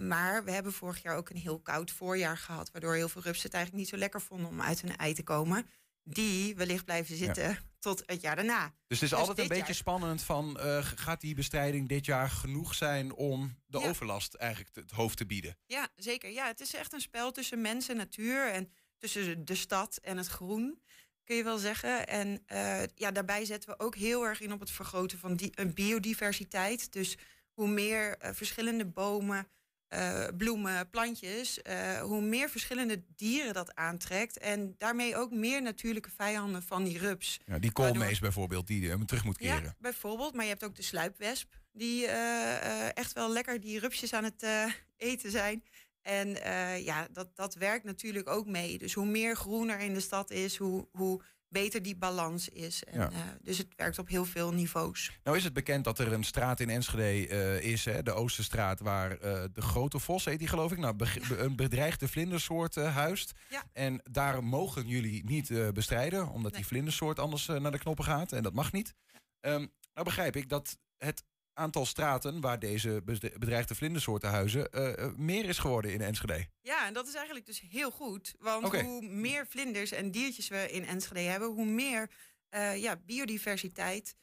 Maar 0.00 0.44
we 0.44 0.50
hebben 0.50 0.72
vorig 0.72 1.02
jaar 1.02 1.16
ook 1.16 1.30
een 1.30 1.36
heel 1.36 1.60
koud 1.60 1.90
voorjaar 1.90 2.36
gehad, 2.38 2.70
waardoor 2.70 2.94
heel 2.94 3.08
veel 3.08 3.22
rupsen 3.22 3.44
het 3.44 3.54
eigenlijk 3.54 3.84
niet 3.84 3.92
zo 3.92 4.00
lekker 4.00 4.20
vonden 4.20 4.48
om 4.48 4.62
uit 4.62 4.80
hun 4.80 4.96
ei 4.96 5.14
te 5.14 5.22
komen. 5.22 5.66
Die 6.02 6.54
wellicht 6.54 6.84
blijven 6.84 7.16
zitten 7.16 7.58
tot 7.78 8.02
het 8.06 8.20
jaar 8.20 8.36
daarna. 8.36 8.74
Dus 8.86 9.00
het 9.00 9.12
is 9.12 9.18
altijd 9.18 9.38
een 9.38 9.48
beetje 9.48 9.64
jaar- 9.64 9.74
spannend 9.74 10.22
van... 10.22 10.58
eh, 10.58 10.84
gaat 10.94 11.20
die 11.20 11.34
bestrijding 11.34 11.88
dit 11.88 12.04
jaar 12.06 12.28
genoeg 12.30 12.74
zijn 12.74 13.12
om 13.12 13.56
de 13.66 13.78
Ja. 13.78 13.88
overlast 13.88 14.34
eigenlijk 14.34 14.74
het 14.74 14.90
hoofd 14.90 15.16
te 15.16 15.26
bieden? 15.26 15.58
Ja, 15.66 15.88
zeker. 15.96 16.30
Ja, 16.30 16.46
het 16.46 16.60
is 16.60 16.74
echt 16.74 16.92
een 16.92 17.00
spel 17.00 17.30
tussen 17.32 17.60
mens 17.60 17.88
en 17.88 17.96
natuur 17.96 18.50
en 18.50 18.72
tussen 18.98 19.44
de 19.44 19.54
stad 19.54 19.96
en 20.02 20.16
het 20.16 20.26
groen, 20.26 20.82
kun 21.24 21.36
je 21.36 21.44
wel 21.44 21.58
zeggen. 21.58 22.06
En 22.06 22.42
eh, 22.46 22.82
ja, 22.94 23.10
daarbij 23.10 23.44
zetten 23.44 23.70
we 23.70 23.78
ook 23.78 23.94
heel 23.96 24.24
erg 24.26 24.40
in 24.40 24.52
op 24.52 24.60
het 24.60 24.70
vergroten 24.70 25.18
van 25.18 25.36
die, 25.36 25.50
een 25.54 25.74
biodiversiteit. 25.74 26.92
Dus 26.92 27.16
hoe 27.52 27.68
meer 27.68 28.16
eh, 28.18 28.32
verschillende 28.34 28.86
bomen, 28.86 29.48
eh, 29.92 30.24
bloemen, 30.36 30.90
plantjes, 30.90 31.62
eh, 31.62 32.00
hoe 32.00 32.20
meer 32.20 32.48
verschillende 32.48 33.02
dieren 33.16 33.54
dat 33.54 33.74
aantrekt. 33.74 34.38
En 34.38 34.74
daarmee 34.78 35.16
ook 35.16 35.30
meer 35.30 35.62
natuurlijke 35.62 36.10
vijanden 36.16 36.62
van 36.62 36.84
die 36.84 36.98
rups. 36.98 37.40
Ja, 37.46 37.58
die 37.58 37.72
koolmees 37.72 38.18
bijvoorbeeld, 38.18 38.66
die 38.66 38.88
hem 38.88 39.06
terug 39.06 39.24
moet 39.24 39.36
keren. 39.36 39.62
Ja, 39.62 39.74
bijvoorbeeld. 39.78 40.34
Maar 40.34 40.44
je 40.44 40.50
hebt 40.50 40.64
ook 40.64 40.76
de 40.76 40.82
sluipwesp. 40.82 41.60
Die 41.72 42.06
eh, 42.06 42.86
eh, 42.86 42.90
echt 42.94 43.12
wel 43.12 43.30
lekker 43.32 43.60
die 43.60 43.78
rupsjes 43.78 44.12
aan 44.12 44.24
het 44.24 44.42
eh, 44.42 44.64
eten 44.96 45.30
zijn. 45.30 45.64
En 46.02 46.42
eh, 46.42 46.84
ja, 46.84 47.08
dat, 47.12 47.36
dat 47.36 47.54
werkt 47.54 47.84
natuurlijk 47.84 48.28
ook 48.28 48.46
mee. 48.46 48.78
Dus 48.78 48.92
hoe 48.94 49.06
meer 49.06 49.36
groen 49.36 49.68
er 49.68 49.80
in 49.80 49.94
de 49.94 50.00
stad 50.00 50.30
is, 50.30 50.56
hoe, 50.56 50.88
hoe 50.92 51.22
beter 51.52 51.82
die 51.82 51.96
balans 51.96 52.48
is. 52.48 52.84
En, 52.84 52.98
Ja. 53.00 53.10
eh, 53.10 53.18
dus 53.42 53.58
het 53.58 53.66
werkt 53.76 53.98
op 53.98 54.08
heel 54.08 54.24
veel 54.24 54.52
niveaus. 54.52 55.18
Nou 55.24 55.36
is 55.36 55.44
het 55.44 55.52
bekend 55.52 55.84
dat 55.84 55.98
er 55.98 56.12
een 56.12 56.24
straat 56.24 56.60
in 56.60 56.70
Enschede 56.70 57.28
eh, 57.28 57.70
is, 57.72 57.84
hè, 57.84 58.02
de 58.02 58.12
Oosterstraat, 58.12 58.80
waar 58.80 59.10
eh, 59.18 59.44
de 59.52 59.62
grote 59.62 59.98
vos 59.98 60.24
heet 60.24 60.38
die 60.38 60.48
geloof 60.48 60.72
ik, 60.72 60.78
nou, 60.78 60.96
een 61.38 61.56
bedreigde 61.56 62.08
vlindersoort 62.08 62.74
huist. 62.74 63.32
Ja. 63.50 63.64
En 63.72 64.00
daar 64.10 64.44
mogen 64.44 64.86
jullie 64.86 65.24
niet 65.24 65.72
bestrijden, 65.74 66.28
omdat 66.28 66.54
die 66.54 66.66
vlindersoort 66.66 67.18
anders 67.18 67.46
naar 67.46 67.72
de 67.72 67.78
knoppen 67.78 68.04
gaat 68.04 68.32
en 68.32 68.42
dat 68.42 68.52
mag 68.54 68.72
niet. 68.72 68.94
Ehm, 69.40 69.66
nou 69.94 70.04
begrijp 70.04 70.36
ik 70.36 70.48
dat 70.48 70.76
het 70.98 71.24
aantal 71.54 71.86
straten 71.86 72.40
waar 72.40 72.58
deze 72.58 73.02
bedreigde 73.38 73.74
vlindersoorten 73.74 74.30
huizen 74.30 74.70
eh, 74.70 74.98
eh, 74.98 75.14
meer 75.16 75.44
is 75.44 75.58
geworden 75.58 75.92
in 75.92 76.00
Enschede. 76.00 76.46
Ja, 76.60 76.86
en 76.86 76.94
dat 76.94 77.06
is 77.08 77.14
eigenlijk 77.14 77.46
dus 77.46 77.62
heel 77.70 77.90
goed. 77.90 78.34
Want 78.38 78.80
hoe 78.80 79.02
meer 79.02 79.46
vlinders 79.46 79.92
en 79.92 80.10
diertjes 80.10 80.48
we 80.48 80.70
in 80.70 80.86
Enschede 80.86 81.20
hebben, 81.20 81.48
hoe 81.48 81.66
meer 81.66 82.10
eh, 82.48 82.82
ja, 82.82 82.96
biodiversiteit. 82.96 84.16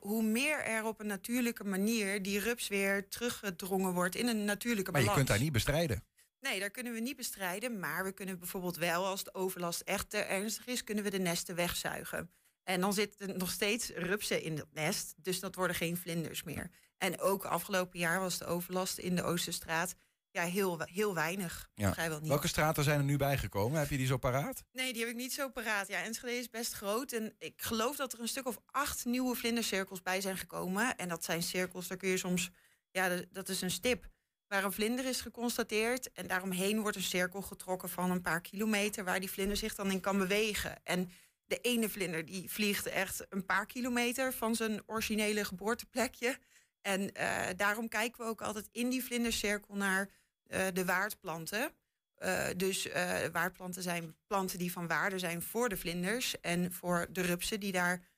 hoe 0.00 0.22
meer 0.22 0.64
er 0.64 0.84
op 0.84 1.00
een 1.00 1.06
natuurlijke 1.06 1.64
manier 1.64 2.22
die 2.22 2.38
rups 2.38 2.68
weer 2.68 3.08
teruggedrongen 3.08 3.92
wordt 3.92 4.14
in 4.14 4.26
een 4.28 4.44
natuurlijke 4.44 4.90
Maar 4.90 5.00
je 5.00 5.06
balans. 5.06 5.24
kunt 5.24 5.36
daar 5.36 5.44
niet 5.46 5.52
bestrijden. 5.52 6.04
Nee, 6.40 6.60
daar 6.60 6.70
kunnen 6.70 6.92
we 6.92 7.00
niet 7.00 7.16
bestrijden. 7.16 7.78
Maar 7.78 8.04
we 8.04 8.12
kunnen 8.12 8.38
bijvoorbeeld 8.38 8.76
wel, 8.76 9.06
als 9.06 9.24
de 9.24 9.34
overlast 9.34 9.80
echt 9.80 10.10
te 10.10 10.18
ernstig 10.18 10.66
is, 10.66 10.84
kunnen 10.84 11.04
we 11.04 11.10
de 11.10 11.18
nesten 11.18 11.54
wegzuigen. 11.54 12.30
En 12.64 12.80
dan 12.80 12.92
zitten 12.92 13.38
nog 13.38 13.50
steeds 13.50 13.88
rupsen 13.88 14.42
in 14.42 14.56
dat 14.56 14.68
nest. 14.72 15.14
Dus 15.16 15.40
dat 15.40 15.54
worden 15.54 15.76
geen 15.76 15.96
vlinders 15.96 16.42
meer. 16.42 16.70
En 16.98 17.20
ook 17.20 17.44
afgelopen 17.44 17.98
jaar 17.98 18.20
was 18.20 18.38
de 18.38 18.44
overlast 18.44 18.98
in 18.98 19.16
de 19.16 19.22
Oosterstraat 19.22 19.94
ja, 20.32 20.42
heel, 20.42 20.80
heel 20.84 21.14
weinig. 21.14 21.70
Ja. 21.74 21.92
Vrijwel 21.92 22.18
niet. 22.18 22.28
Welke 22.28 22.48
straten 22.48 22.84
zijn 22.84 22.98
er 22.98 23.04
nu 23.04 23.16
bijgekomen? 23.16 23.78
Heb 23.78 23.90
je 23.90 23.96
die 23.96 24.06
zo 24.06 24.16
paraat? 24.16 24.64
Nee, 24.72 24.92
die 24.92 25.02
heb 25.02 25.10
ik 25.10 25.16
niet 25.16 25.32
zo 25.32 25.48
paraat. 25.48 25.88
Ja, 25.88 26.02
Enschede 26.02 26.38
is 26.38 26.50
best 26.50 26.72
groot. 26.72 27.12
En 27.12 27.34
ik 27.38 27.62
geloof 27.62 27.96
dat 27.96 28.12
er 28.12 28.20
een 28.20 28.28
stuk 28.28 28.46
of 28.46 28.58
acht 28.66 29.04
nieuwe 29.04 29.34
vlindercirkels 29.34 30.02
bij 30.02 30.20
zijn 30.20 30.36
gekomen. 30.36 30.96
En 30.96 31.08
dat 31.08 31.24
zijn 31.24 31.42
cirkels, 31.42 31.88
daar 31.88 31.98
kun 31.98 32.08
je 32.08 32.16
soms... 32.16 32.50
Ja, 32.90 33.22
dat 33.30 33.48
is 33.48 33.60
een 33.60 33.70
stip 33.70 34.08
waar 34.46 34.64
een 34.64 34.72
vlinder 34.72 35.04
is 35.04 35.20
geconstateerd. 35.20 36.12
En 36.12 36.26
daaromheen 36.26 36.80
wordt 36.80 36.96
een 36.96 37.02
cirkel 37.02 37.42
getrokken 37.42 37.88
van 37.88 38.10
een 38.10 38.22
paar 38.22 38.40
kilometer... 38.40 39.04
waar 39.04 39.20
die 39.20 39.30
vlinder 39.30 39.56
zich 39.56 39.74
dan 39.74 39.90
in 39.90 40.00
kan 40.00 40.18
bewegen. 40.18 40.84
En 40.84 41.10
de 41.52 41.60
ene 41.60 41.88
vlinder 41.88 42.24
die 42.24 42.50
vliegt 42.50 42.86
echt 42.86 43.26
een 43.28 43.44
paar 43.44 43.66
kilometer... 43.66 44.32
van 44.32 44.54
zijn 44.54 44.82
originele 44.86 45.44
geboorteplekje. 45.44 46.38
En 46.82 47.14
eh, 47.14 47.46
daarom 47.56 47.88
kijken 47.88 48.24
we 48.24 48.30
ook 48.30 48.42
altijd 48.42 48.68
in 48.72 48.88
die 48.88 49.04
vlindercirkel 49.04 49.74
naar 49.74 50.08
eh, 50.46 50.66
de 50.72 50.84
waardplanten... 50.84 51.72
Eh, 52.14 52.46
dus 52.56 52.88
waardplanten 53.32 53.82
zijn 53.82 54.16
planten 54.26 54.58
die 54.58 54.72
van 54.72 54.86
waarde 54.86 55.18
zijn 55.18 55.42
voor 55.42 55.68
de 55.68 55.76
vlinders 55.76 56.40
en 56.40 56.72
voor 56.72 57.06
de 57.10 57.20
rupsen 57.20 57.60
die 57.60 57.72
daar 57.72 58.10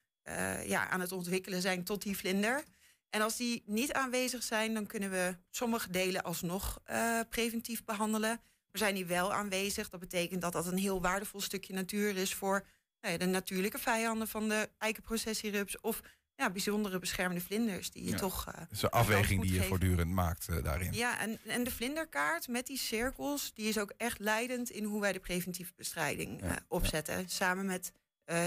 ja, 0.65 0.89
aan 0.89 1.01
het 1.01 1.13
ontwikkelen 1.13 1.61
zijn 1.61 1.85
tot 1.85 2.03
die 2.03 2.17
vlinder. 2.17 2.65
En 3.11 3.21
als 3.21 3.37
die 3.37 3.63
niet 3.67 3.93
aanwezig 3.93 4.43
zijn, 4.43 4.75
dan 4.75 4.87
kunnen 4.87 5.11
we 5.11 5.37
sommige 5.51 5.91
delen 5.91 6.23
alsnog 6.23 6.83
preventief 7.29 7.85
behandelen. 7.85 8.41
Maar 8.71 8.81
zijn 8.81 8.95
die 8.95 9.07
wel 9.07 9.33
aanwezig, 9.33 9.89
dat 9.89 10.01
betekent 10.01 10.41
dat 10.41 10.53
dat 10.53 10.67
een 10.67 10.79
heel 10.79 11.01
waardevol 11.01 11.41
stukje 11.41 11.75
natuur 11.75 12.17
is 12.17 12.35
voor 12.35 12.67
nou 13.05 13.13
ja, 13.19 13.25
de 13.25 13.31
natuurlijke 13.31 13.79
vijanden 13.79 14.29
van 14.29 14.49
de 14.49 14.69
eikenprocessierups 14.79 15.81
of 15.81 16.01
ja, 16.37 16.51
bijzondere 16.51 16.99
beschermde 16.99 17.41
vlinders 17.41 17.91
die 17.91 18.05
je 18.05 18.11
Ja. 18.11 18.17
toch. 18.17 18.45
Dat 18.45 18.67
is 18.71 18.83
een 18.83 18.89
afweging 18.89 19.41
die 19.41 19.49
je 19.51 19.55
geven. 19.55 19.69
voortdurend 19.69 20.11
maakt 20.11 20.49
eh, 20.49 20.63
daarin. 20.65 20.93
Ja, 20.93 21.19
en, 21.21 21.39
en 21.47 21.65
de 21.65 21.71
vlinderkaart 21.71 22.49
met 22.49 22.67
die 22.67 22.79
cirkels, 22.79 23.53
die 23.55 23.69
is 23.69 23.79
ook 23.79 23.93
echt 23.97 24.19
leidend 24.19 24.71
in 24.71 24.85
hoe 24.85 25.01
wij 25.01 25.13
de 25.13 25.21
preventieve 25.21 25.73
bestrijding 25.77 26.41
Ja, 26.41 26.47
eh, 26.49 26.57
opzetten. 26.69 27.29
Samen 27.29 27.67
met 27.67 27.93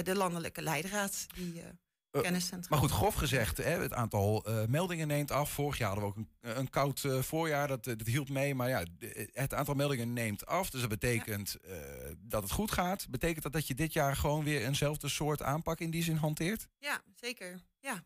de 0.03 0.15
landelijke 0.15 0.61
leidraad, 0.61 1.25
die 1.35 1.61
kenniscentrum. 2.21 2.69
Maar 2.69 2.79
goed, 2.79 2.91
grof 2.97 3.13
gezegd, 3.15 3.57
hè, 3.57 3.69
het 3.81 3.93
aantal 3.93 4.43
eh, 4.45 4.65
meldingen 4.67 5.07
neemt 5.07 5.31
af. 5.31 5.51
Vorig 5.51 5.77
jaar 5.77 5.87
hadden 5.89 6.09
we 6.09 6.19
ook 6.19 6.25
een, 6.41 6.57
een 6.59 6.69
koud 6.69 7.03
eh, 7.03 7.21
voorjaar, 7.21 7.67
dat, 7.67 7.87
eh, 7.87 7.97
dat 7.97 8.07
hield 8.07 8.29
mee. 8.29 8.55
Maar 8.55 8.69
ja, 8.69 8.83
het 9.31 9.53
aantal 9.53 9.73
meldingen 9.73 10.13
neemt 10.13 10.45
af. 10.45 10.69
Dus 10.69 10.79
dat 10.81 10.89
betekent 10.89 11.55
eh, 11.55 11.77
dat 12.17 12.43
het 12.43 12.51
goed 12.51 12.71
gaat. 12.71 13.07
Betekent 13.09 13.43
dat 13.43 13.53
dat 13.53 13.67
je 13.67 13.75
dit 13.75 13.93
jaar 13.93 14.15
gewoon 14.15 14.43
weer 14.43 14.65
eenzelfde 14.65 15.07
soort 15.09 15.41
aanpak 15.41 15.79
in 15.79 15.91
die 15.91 16.03
zin 16.03 16.15
hanteert? 16.15 16.67
Ja, 16.79 17.01
zeker. 17.15 17.61
Ja, 17.79 18.03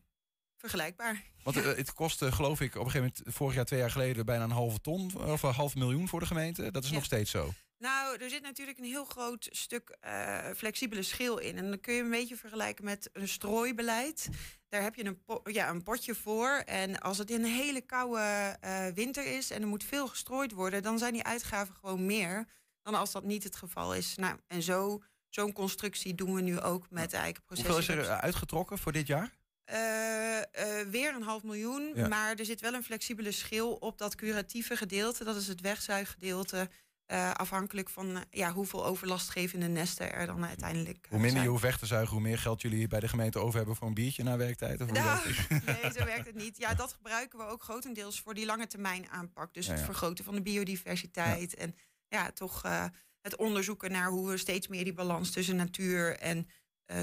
vergelijkbaar. 0.57 1.23
Want 1.43 1.57
eh, 1.57 1.63
het 1.83 1.93
kostte, 1.93 2.31
geloof 2.31 2.61
ik, 2.61 2.75
op 2.75 2.85
een 2.85 2.91
gegeven 2.91 3.13
moment, 3.17 3.35
vorig 3.35 3.55
jaar, 3.55 3.65
twee 3.65 3.79
jaar 3.79 3.91
geleden, 3.91 4.25
bijna 4.25 4.43
een 4.43 4.51
halve 4.51 4.81
ton 4.81 5.15
of 5.15 5.43
een 5.43 5.53
half 5.53 5.75
miljoen 5.75 6.07
voor 6.07 6.19
de 6.19 6.25
gemeente. 6.25 6.71
Dat 6.71 6.83
is 6.83 6.89
Ja. 6.89 6.95
nog 6.95 7.05
steeds 7.05 7.31
zo. 7.31 7.53
Nou, 7.81 8.17
er 8.17 8.29
zit 8.29 8.41
natuurlijk 8.41 8.77
een 8.77 8.83
heel 8.83 9.05
groot 9.05 9.47
stuk 9.51 9.97
eh, 9.99 10.49
flexibele 10.55 11.03
schil 11.03 11.37
in. 11.37 11.57
En 11.57 11.69
dan 11.69 11.79
kun 11.79 11.93
je 11.93 12.01
een 12.01 12.09
beetje 12.09 12.35
vergelijken 12.35 12.85
met 12.85 13.09
een 13.13 13.27
strooibeleid. 13.27 14.29
Daar 14.69 14.81
heb 14.81 14.95
je 14.95 15.05
een, 15.05 15.23
po- 15.23 15.41
ja, 15.43 15.69
een 15.69 15.83
potje 15.83 16.15
voor. 16.15 16.49
En 16.65 16.99
als 16.99 17.17
het 17.17 17.31
een 17.31 17.45
hele 17.45 17.81
koude 17.81 18.57
eh, 18.59 18.87
winter 18.87 19.25
is 19.25 19.51
en 19.51 19.61
er 19.61 19.67
moet 19.67 19.83
veel 19.83 20.07
gestrooid 20.07 20.51
worden, 20.51 20.83
dan 20.83 20.97
zijn 20.97 21.13
die 21.13 21.23
uitgaven 21.23 21.75
gewoon 21.75 22.05
meer 22.05 22.47
dan 22.81 22.95
als 22.95 23.11
dat 23.11 23.23
niet 23.23 23.43
het 23.43 23.55
geval 23.55 23.95
is. 23.95 24.15
Nou, 24.15 24.37
en 24.47 24.61
zo, 24.61 25.03
zo'n 25.29 25.53
constructie 25.53 26.15
doen 26.15 26.33
we 26.33 26.41
nu 26.41 26.59
ook 26.59 26.89
met 26.89 27.11
de 27.11 27.17
eikenprocessen. 27.17 27.73
Hoeveel 27.75 27.93
is 27.93 27.99
er 28.05 28.11
eh, 28.11 28.17
uitgetrokken 28.17 28.77
voor 28.77 28.91
dit 28.91 29.07
jaar? 29.07 29.39
Weer 30.91 31.15
een 31.15 31.23
half 31.23 31.43
miljoen. 31.43 31.91
Ja. 31.95 32.07
Maar 32.07 32.35
er 32.35 32.45
zit 32.45 32.61
wel 32.61 32.73
een 32.73 32.83
flexibele 32.83 33.31
schil 33.31 33.73
op 33.73 33.97
dat 33.97 34.15
curatieve 34.15 34.77
gedeelte. 34.77 35.23
Dat 35.23 35.35
is 35.35 35.47
het 35.47 35.61
wegzuiggedeelte. 35.61 36.69
Eh, 37.11 37.31
afhankelijk 37.31 37.89
van 37.89 38.15
eh, 38.15 38.21
ja, 38.29 38.51
hoeveel 38.51 38.85
overlastgevende 38.85 39.67
nesten 39.67 40.13
er 40.13 40.25
dan 40.25 40.45
uiteindelijk 40.45 40.97
eh, 40.97 41.09
Hoe 41.09 41.11
minder 41.11 41.29
zijn. 41.29 41.43
je 41.43 41.49
hoeft 41.49 41.63
weg 41.63 41.77
te 41.77 41.85
zuigen, 41.85 42.13
hoe 42.13 42.21
meer 42.21 42.37
geld 42.37 42.61
jullie 42.61 42.87
bij 42.87 42.99
de 42.99 43.07
gemeente 43.07 43.39
over 43.39 43.57
hebben 43.57 43.75
voor 43.75 43.87
een 43.87 43.93
biertje 43.93 44.23
na 44.23 44.37
werktijd? 44.37 44.81
Of 44.81 44.91
Nou, 44.91 45.19
nee, 45.65 45.91
zo 45.91 46.05
werkt 46.05 46.25
het 46.25 46.35
niet. 46.35 46.57
Ja, 46.57 46.73
dat 46.73 46.93
gebruiken 46.93 47.39
we 47.39 47.45
ook 47.45 47.63
grotendeels 47.63 48.21
voor 48.21 48.33
die 48.33 48.45
lange 48.45 48.67
termijn 48.67 49.09
aanpak. 49.09 49.53
Dus 49.53 49.65
Ja, 49.65 49.71
het 49.71 49.81
vergroten 49.81 50.23
van 50.23 50.35
de 50.35 50.41
biodiversiteit. 50.41 51.55
En 51.55 51.75
ja, 52.07 52.31
toch 52.31 52.61
het 53.21 53.35
onderzoeken 53.35 53.91
naar 53.91 54.09
hoe 54.09 54.29
we 54.29 54.37
steeds 54.37 54.67
meer 54.67 54.83
die 54.83 54.93
balans 54.93 55.31
tussen 55.31 55.55
natuur 55.55 56.17
en 56.17 56.47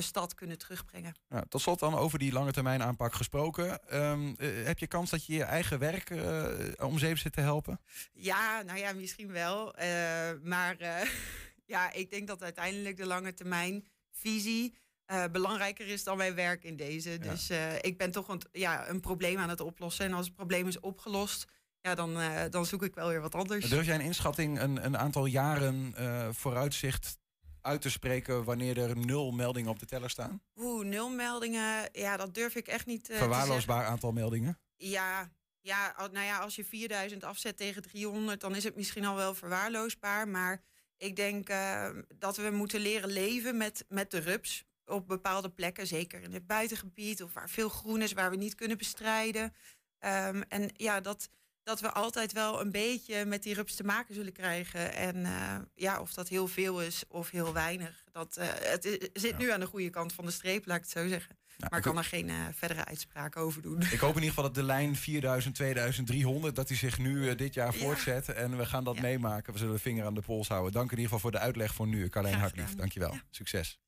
stad 0.00 0.34
kunnen 0.34 0.58
terugbrengen. 0.58 1.14
Nou, 1.28 1.44
tot 1.48 1.60
slot 1.60 1.78
dan 1.78 1.94
over 1.94 2.18
die 2.18 2.32
lange 2.32 2.52
termijn 2.52 2.82
aanpak 2.82 3.14
gesproken. 3.14 3.88
Ehm, 3.88 4.34
eh, 4.38 4.64
heb 4.64 4.78
je 4.78 4.86
kans 4.86 5.10
dat 5.10 5.26
je 5.26 5.32
je 5.32 5.42
eigen 5.42 5.78
werk 5.78 6.10
eh, 6.10 6.44
om 6.86 6.98
zeep 6.98 7.18
zit 7.18 7.32
te 7.32 7.40
helpen? 7.40 7.80
Ja, 8.12 8.62
nou 8.62 8.78
ja, 8.78 8.92
misschien 8.92 9.32
wel. 9.32 9.74
Eh, 9.74 10.30
maar 10.42 10.76
eh, 10.76 11.08
ja, 11.74 11.92
ik 11.92 12.10
denk 12.10 12.26
dat 12.26 12.42
uiteindelijk 12.42 12.96
de 12.96 13.06
lange 13.06 13.34
termijn 13.34 13.84
visie 14.10 14.74
eh, 15.04 15.24
belangrijker 15.32 15.86
is 15.86 16.04
dan 16.04 16.16
mijn 16.16 16.34
werk 16.34 16.64
in 16.64 16.76
deze. 16.76 17.18
Dus 17.18 17.50
eh, 17.50 17.74
ik 17.80 17.98
ben 17.98 18.10
toch 18.10 18.28
een, 18.28 18.42
ja, 18.52 18.88
een 18.88 19.00
probleem 19.00 19.38
aan 19.38 19.48
het 19.48 19.60
oplossen. 19.60 20.04
En 20.04 20.12
als 20.12 20.26
het 20.26 20.34
probleem 20.34 20.66
is 20.68 20.80
opgelost, 20.80 21.46
ja, 21.80 21.94
dan, 21.94 22.20
eh, 22.20 22.42
dan 22.50 22.66
zoek 22.66 22.82
ik 22.82 22.94
wel 22.94 23.08
weer 23.08 23.20
wat 23.20 23.34
anders. 23.34 23.68
Durf 23.68 23.86
jij 23.86 23.94
een 23.94 24.00
inschatting, 24.00 24.60
een, 24.60 24.84
een 24.84 24.98
aantal 24.98 25.26
jaren 25.26 25.92
eh, 25.96 26.28
vooruitzicht 26.30 27.18
uit 27.60 27.80
te 27.80 27.90
spreken 27.90 28.44
wanneer 28.44 28.78
er 28.78 28.96
nul 28.96 29.30
meldingen 29.30 29.70
op 29.70 29.78
de 29.78 29.86
teller 29.86 30.10
staan? 30.10 30.42
Oeh, 30.56 30.86
nul 30.86 31.10
meldingen. 31.10 31.88
Ja, 31.92 32.16
dat 32.16 32.34
durf 32.34 32.54
ik 32.54 32.66
echt 32.66 32.86
niet 32.86 33.04
te 33.04 33.14
Verwaarloosbaar 33.14 33.84
aantal 33.84 34.12
meldingen? 34.12 34.58
Ja, 34.76 35.30
ja, 35.60 35.94
nou 36.12 36.26
ja, 36.26 36.38
als 36.38 36.56
je 36.56 36.64
4000 36.64 37.24
afzet 37.24 37.56
tegen 37.56 37.82
300, 37.82 38.40
dan 38.40 38.54
is 38.54 38.64
het 38.64 38.76
misschien 38.76 39.04
al 39.04 39.16
wel 39.16 39.34
verwaarloosbaar. 39.34 40.28
Maar 40.28 40.62
ik 40.96 41.16
denk 41.16 41.48
eh, 41.48 41.90
dat 42.18 42.36
we 42.36 42.50
moeten 42.50 42.80
leren 42.80 43.10
leven 43.10 43.56
met, 43.56 43.84
met 43.88 44.10
de 44.10 44.18
rups 44.18 44.64
op 44.84 45.08
bepaalde 45.08 45.50
plekken. 45.50 45.86
Zeker 45.86 46.22
in 46.22 46.32
het 46.32 46.46
buitengebied 46.46 47.22
of 47.22 47.32
waar 47.32 47.50
veel 47.50 47.68
groen 47.68 48.02
is, 48.02 48.12
waar 48.12 48.30
we 48.30 48.36
niet 48.36 48.54
kunnen 48.54 48.78
bestrijden. 48.78 49.54
Ehm, 49.98 50.42
en 50.48 50.70
ja, 50.76 51.00
dat, 51.00 51.30
dat 51.68 51.80
we 51.80 51.92
altijd 51.92 52.32
wel 52.32 52.60
een 52.60 52.70
beetje 52.70 53.24
met 53.24 53.42
die 53.42 53.54
rups 53.54 53.74
te 53.74 53.84
maken 53.84 54.14
zullen 54.14 54.32
krijgen. 54.32 54.94
En 54.94 55.24
eh, 55.24 55.56
ja, 55.74 56.00
of 56.00 56.14
dat 56.14 56.28
heel 56.28 56.48
veel 56.48 56.82
is 56.82 57.04
of 57.08 57.30
heel 57.30 57.52
weinig. 57.52 58.04
Dat, 58.12 58.36
eh, 58.36 58.46
het 58.60 59.10
zit 59.12 59.38
nu 59.38 59.50
aan 59.50 59.60
de 59.60 59.66
goede 59.66 59.90
kant 59.90 60.12
van 60.12 60.24
de 60.24 60.30
streep, 60.30 60.66
laat 60.66 60.76
ik 60.76 60.82
het 60.82 60.92
zo 60.92 61.08
zeggen. 61.08 61.36
maar 61.68 61.78
ik 61.78 61.84
kan 61.84 61.96
er 61.96 62.04
geen 62.04 62.28
eh, 62.28 62.36
verdere 62.54 62.84
uitspraak 62.84 63.36
over 63.36 63.62
doen. 63.62 63.82
Ik 63.90 63.98
hoop 63.98 64.16
in 64.16 64.22
ieder 64.22 64.28
geval 64.28 64.44
dat 64.44 64.54
de 64.54 64.62
lijn 64.62 64.96
4000, 64.96 65.54
2300, 65.54 66.56
dat 66.56 66.68
die 66.68 66.76
zich 66.76 66.98
nu 66.98 67.34
dit 67.34 67.54
jaar 67.54 67.74
voortzet. 67.74 68.28
En 68.28 68.56
we 68.56 68.66
gaan 68.66 68.84
dat 68.84 69.00
meemaken. 69.00 69.52
We 69.52 69.58
zullen 69.58 69.74
de 69.74 69.80
vinger 69.80 70.04
aan 70.04 70.14
de 70.14 70.20
pols 70.20 70.48
houden. 70.48 70.72
Dank 70.72 70.90
in 70.90 70.98
ieder 70.98 71.04
geval 71.04 71.20
voor 71.20 71.30
de 71.30 71.38
uitleg 71.38 71.74
voor 71.74 71.86
nu. 71.86 72.08
Carlijn 72.08 72.38
Hartlief, 72.38 72.74
dankjewel. 72.74 73.18
Succes. 73.30 73.78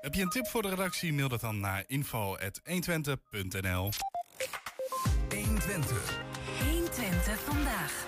Heb 0.00 0.14
je 0.14 0.22
een 0.22 0.28
tip 0.28 0.46
voor 0.46 0.62
de 0.62 0.68
redactie? 0.68 1.12
Mail 1.12 1.28
dat 1.28 1.40
dan 1.40 1.60
naar 1.60 1.84
info.120.nl 1.86 3.90
120. 5.28 6.37
120 7.28 7.54
vandaag. 7.54 8.06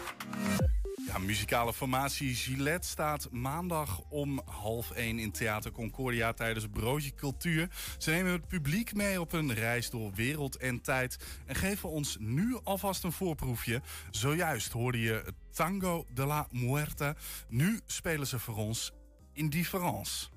Muzikale 1.20 1.72
formatie 1.72 2.34
Gillette 2.34 2.88
staat 2.88 3.30
maandag 3.30 4.00
om 4.08 4.40
half 4.44 4.90
één 4.90 5.18
in 5.18 5.30
Theater 5.30 5.70
Concordia 5.72 6.32
tijdens 6.32 6.66
Broodje 6.72 7.14
Cultuur. 7.14 7.68
Ze 7.98 8.10
nemen 8.10 8.32
het 8.32 8.48
publiek 8.48 8.94
mee 8.94 9.20
op 9.20 9.32
een 9.32 9.54
reis 9.54 9.90
door 9.90 10.12
wereld 10.14 10.56
en 10.56 10.80
tijd 10.80 11.18
en 11.46 11.54
geven 11.54 11.88
ons 11.88 12.16
nu 12.20 12.58
alvast 12.62 13.04
een 13.04 13.12
voorproefje. 13.12 13.82
Zojuist 14.10 14.72
hoorde 14.72 15.00
je 15.00 15.34
Tango 15.50 16.06
de 16.14 16.24
la 16.24 16.46
Muerte. 16.50 17.16
Nu 17.48 17.80
spelen 17.86 18.26
ze 18.26 18.38
voor 18.38 18.56
ons 18.56 18.92
Indifference. 19.32 20.29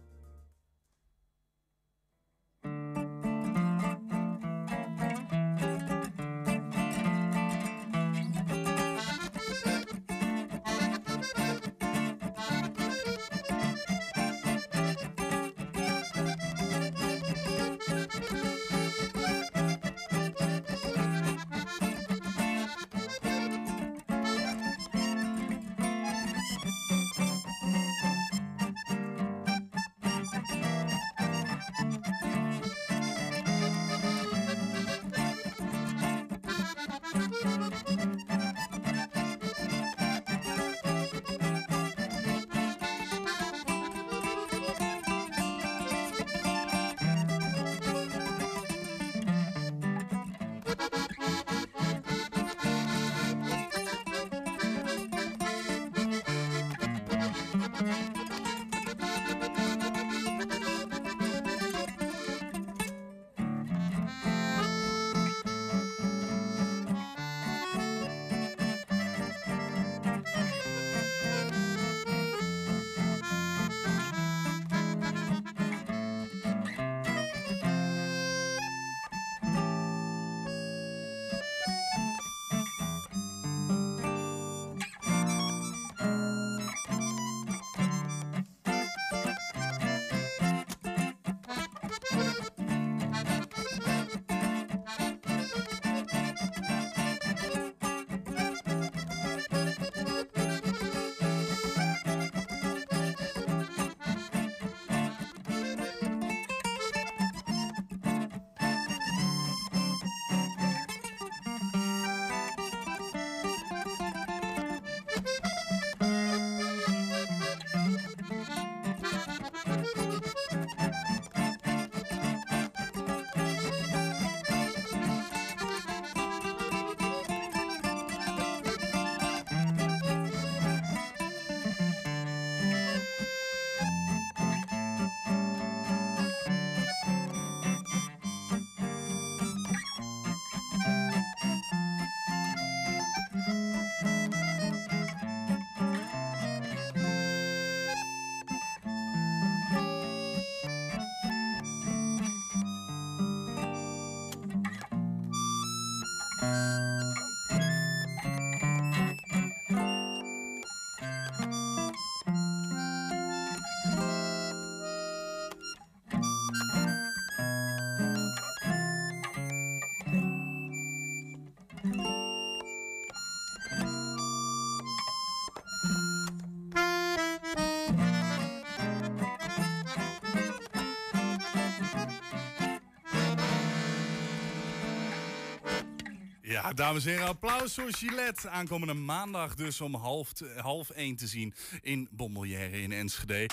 Ja, 186.63 186.73
dames 186.73 187.05
en 187.05 187.11
heren, 187.11 187.27
applaus 187.27 187.73
voor 187.73 187.93
Gillette. 187.93 188.49
Aankomende 188.49 188.93
maandag 188.93 189.55
dus 189.55 189.81
om 189.81 189.95
half, 189.95 190.31
half 190.57 190.89
één 190.89 191.15
te 191.15 191.27
zien 191.27 191.53
in 191.81 192.07
Bommelière 192.11 192.81
in 192.81 192.91
Enschede. 192.91 193.49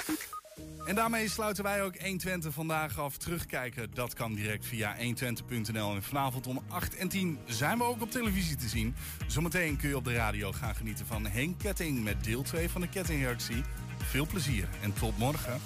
En 0.86 0.94
daarmee 0.94 1.28
sluiten 1.28 1.64
wij 1.64 1.82
ook 1.82 1.98
120 2.00 2.54
vandaag 2.54 2.98
af. 2.98 3.16
Terugkijken, 3.16 3.90
dat 3.94 4.14
kan 4.14 4.34
direct 4.34 4.66
via 4.66 4.96
120.nl. 4.96 5.94
En 5.94 6.02
vanavond 6.02 6.46
om 6.46 6.62
8 6.68 6.96
en 6.96 7.08
10 7.08 7.38
zijn 7.44 7.78
we 7.78 7.84
ook 7.84 8.02
op 8.02 8.10
televisie 8.10 8.56
te 8.56 8.68
zien. 8.68 8.94
Zometeen 9.26 9.76
kun 9.76 9.88
je 9.88 9.96
op 9.96 10.04
de 10.04 10.14
radio 10.14 10.52
gaan 10.52 10.74
genieten 10.74 11.06
van 11.06 11.26
Henk 11.26 11.58
Ketting... 11.58 12.04
met 12.04 12.24
deel 12.24 12.42
2 12.42 12.70
van 12.70 12.80
de 12.80 12.88
Kettingreactie. 12.88 13.62
Veel 13.98 14.26
plezier 14.26 14.68
en 14.82 14.92
tot 14.92 15.18
morgen. 15.18 15.60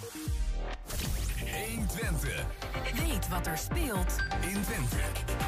120. 1.74 2.44
Weet 3.06 3.28
wat 3.28 3.46
er 3.46 3.58
speelt 3.58 4.16
in 4.40 4.62
Twente. 4.62 5.43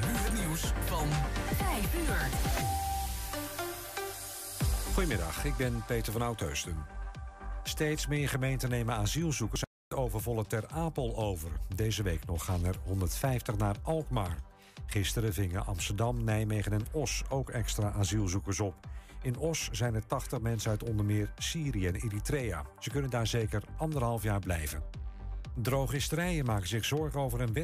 Nu 0.00 0.08
het 0.08 0.44
nieuws 0.44 0.72
van 0.84 1.08
5 1.56 1.94
uur. 1.94 2.28
Goedemiddag, 4.92 5.44
ik 5.44 5.56
ben 5.56 5.84
Peter 5.86 6.12
van 6.12 6.22
Oudheusden. 6.22 6.76
Steeds 7.62 8.06
meer 8.06 8.28
gemeenten 8.28 8.70
nemen 8.70 8.94
asielzoekers 8.94 9.62
uit 9.62 10.00
overvolle 10.00 10.46
Ter 10.46 10.66
Apel 10.68 11.16
over. 11.16 11.50
Deze 11.74 12.02
week 12.02 12.26
nog 12.26 12.44
gaan 12.44 12.64
er 12.64 12.76
150 12.84 13.56
naar 13.56 13.76
Alkmaar. 13.82 14.36
Gisteren 14.86 15.32
vingen 15.32 15.66
Amsterdam, 15.66 16.24
Nijmegen 16.24 16.72
en 16.72 16.86
Os 16.92 17.22
ook 17.28 17.50
extra 17.50 17.90
asielzoekers 17.90 18.60
op. 18.60 18.74
In 19.22 19.38
Os 19.38 19.68
zijn 19.72 19.94
er 19.94 20.06
80 20.06 20.40
mensen 20.40 20.70
uit 20.70 20.88
onder 20.88 21.04
meer 21.04 21.32
Syrië 21.38 21.86
en 21.86 21.94
Eritrea. 21.94 22.64
Ze 22.78 22.90
kunnen 22.90 23.10
daar 23.10 23.26
zeker 23.26 23.62
anderhalf 23.76 24.22
jaar 24.22 24.40
blijven. 24.40 24.82
Drogisterijen 25.54 26.44
maken 26.44 26.68
zich 26.68 26.84
zorgen 26.84 27.20
over 27.20 27.40
een 27.40 27.52
wet 27.52 27.60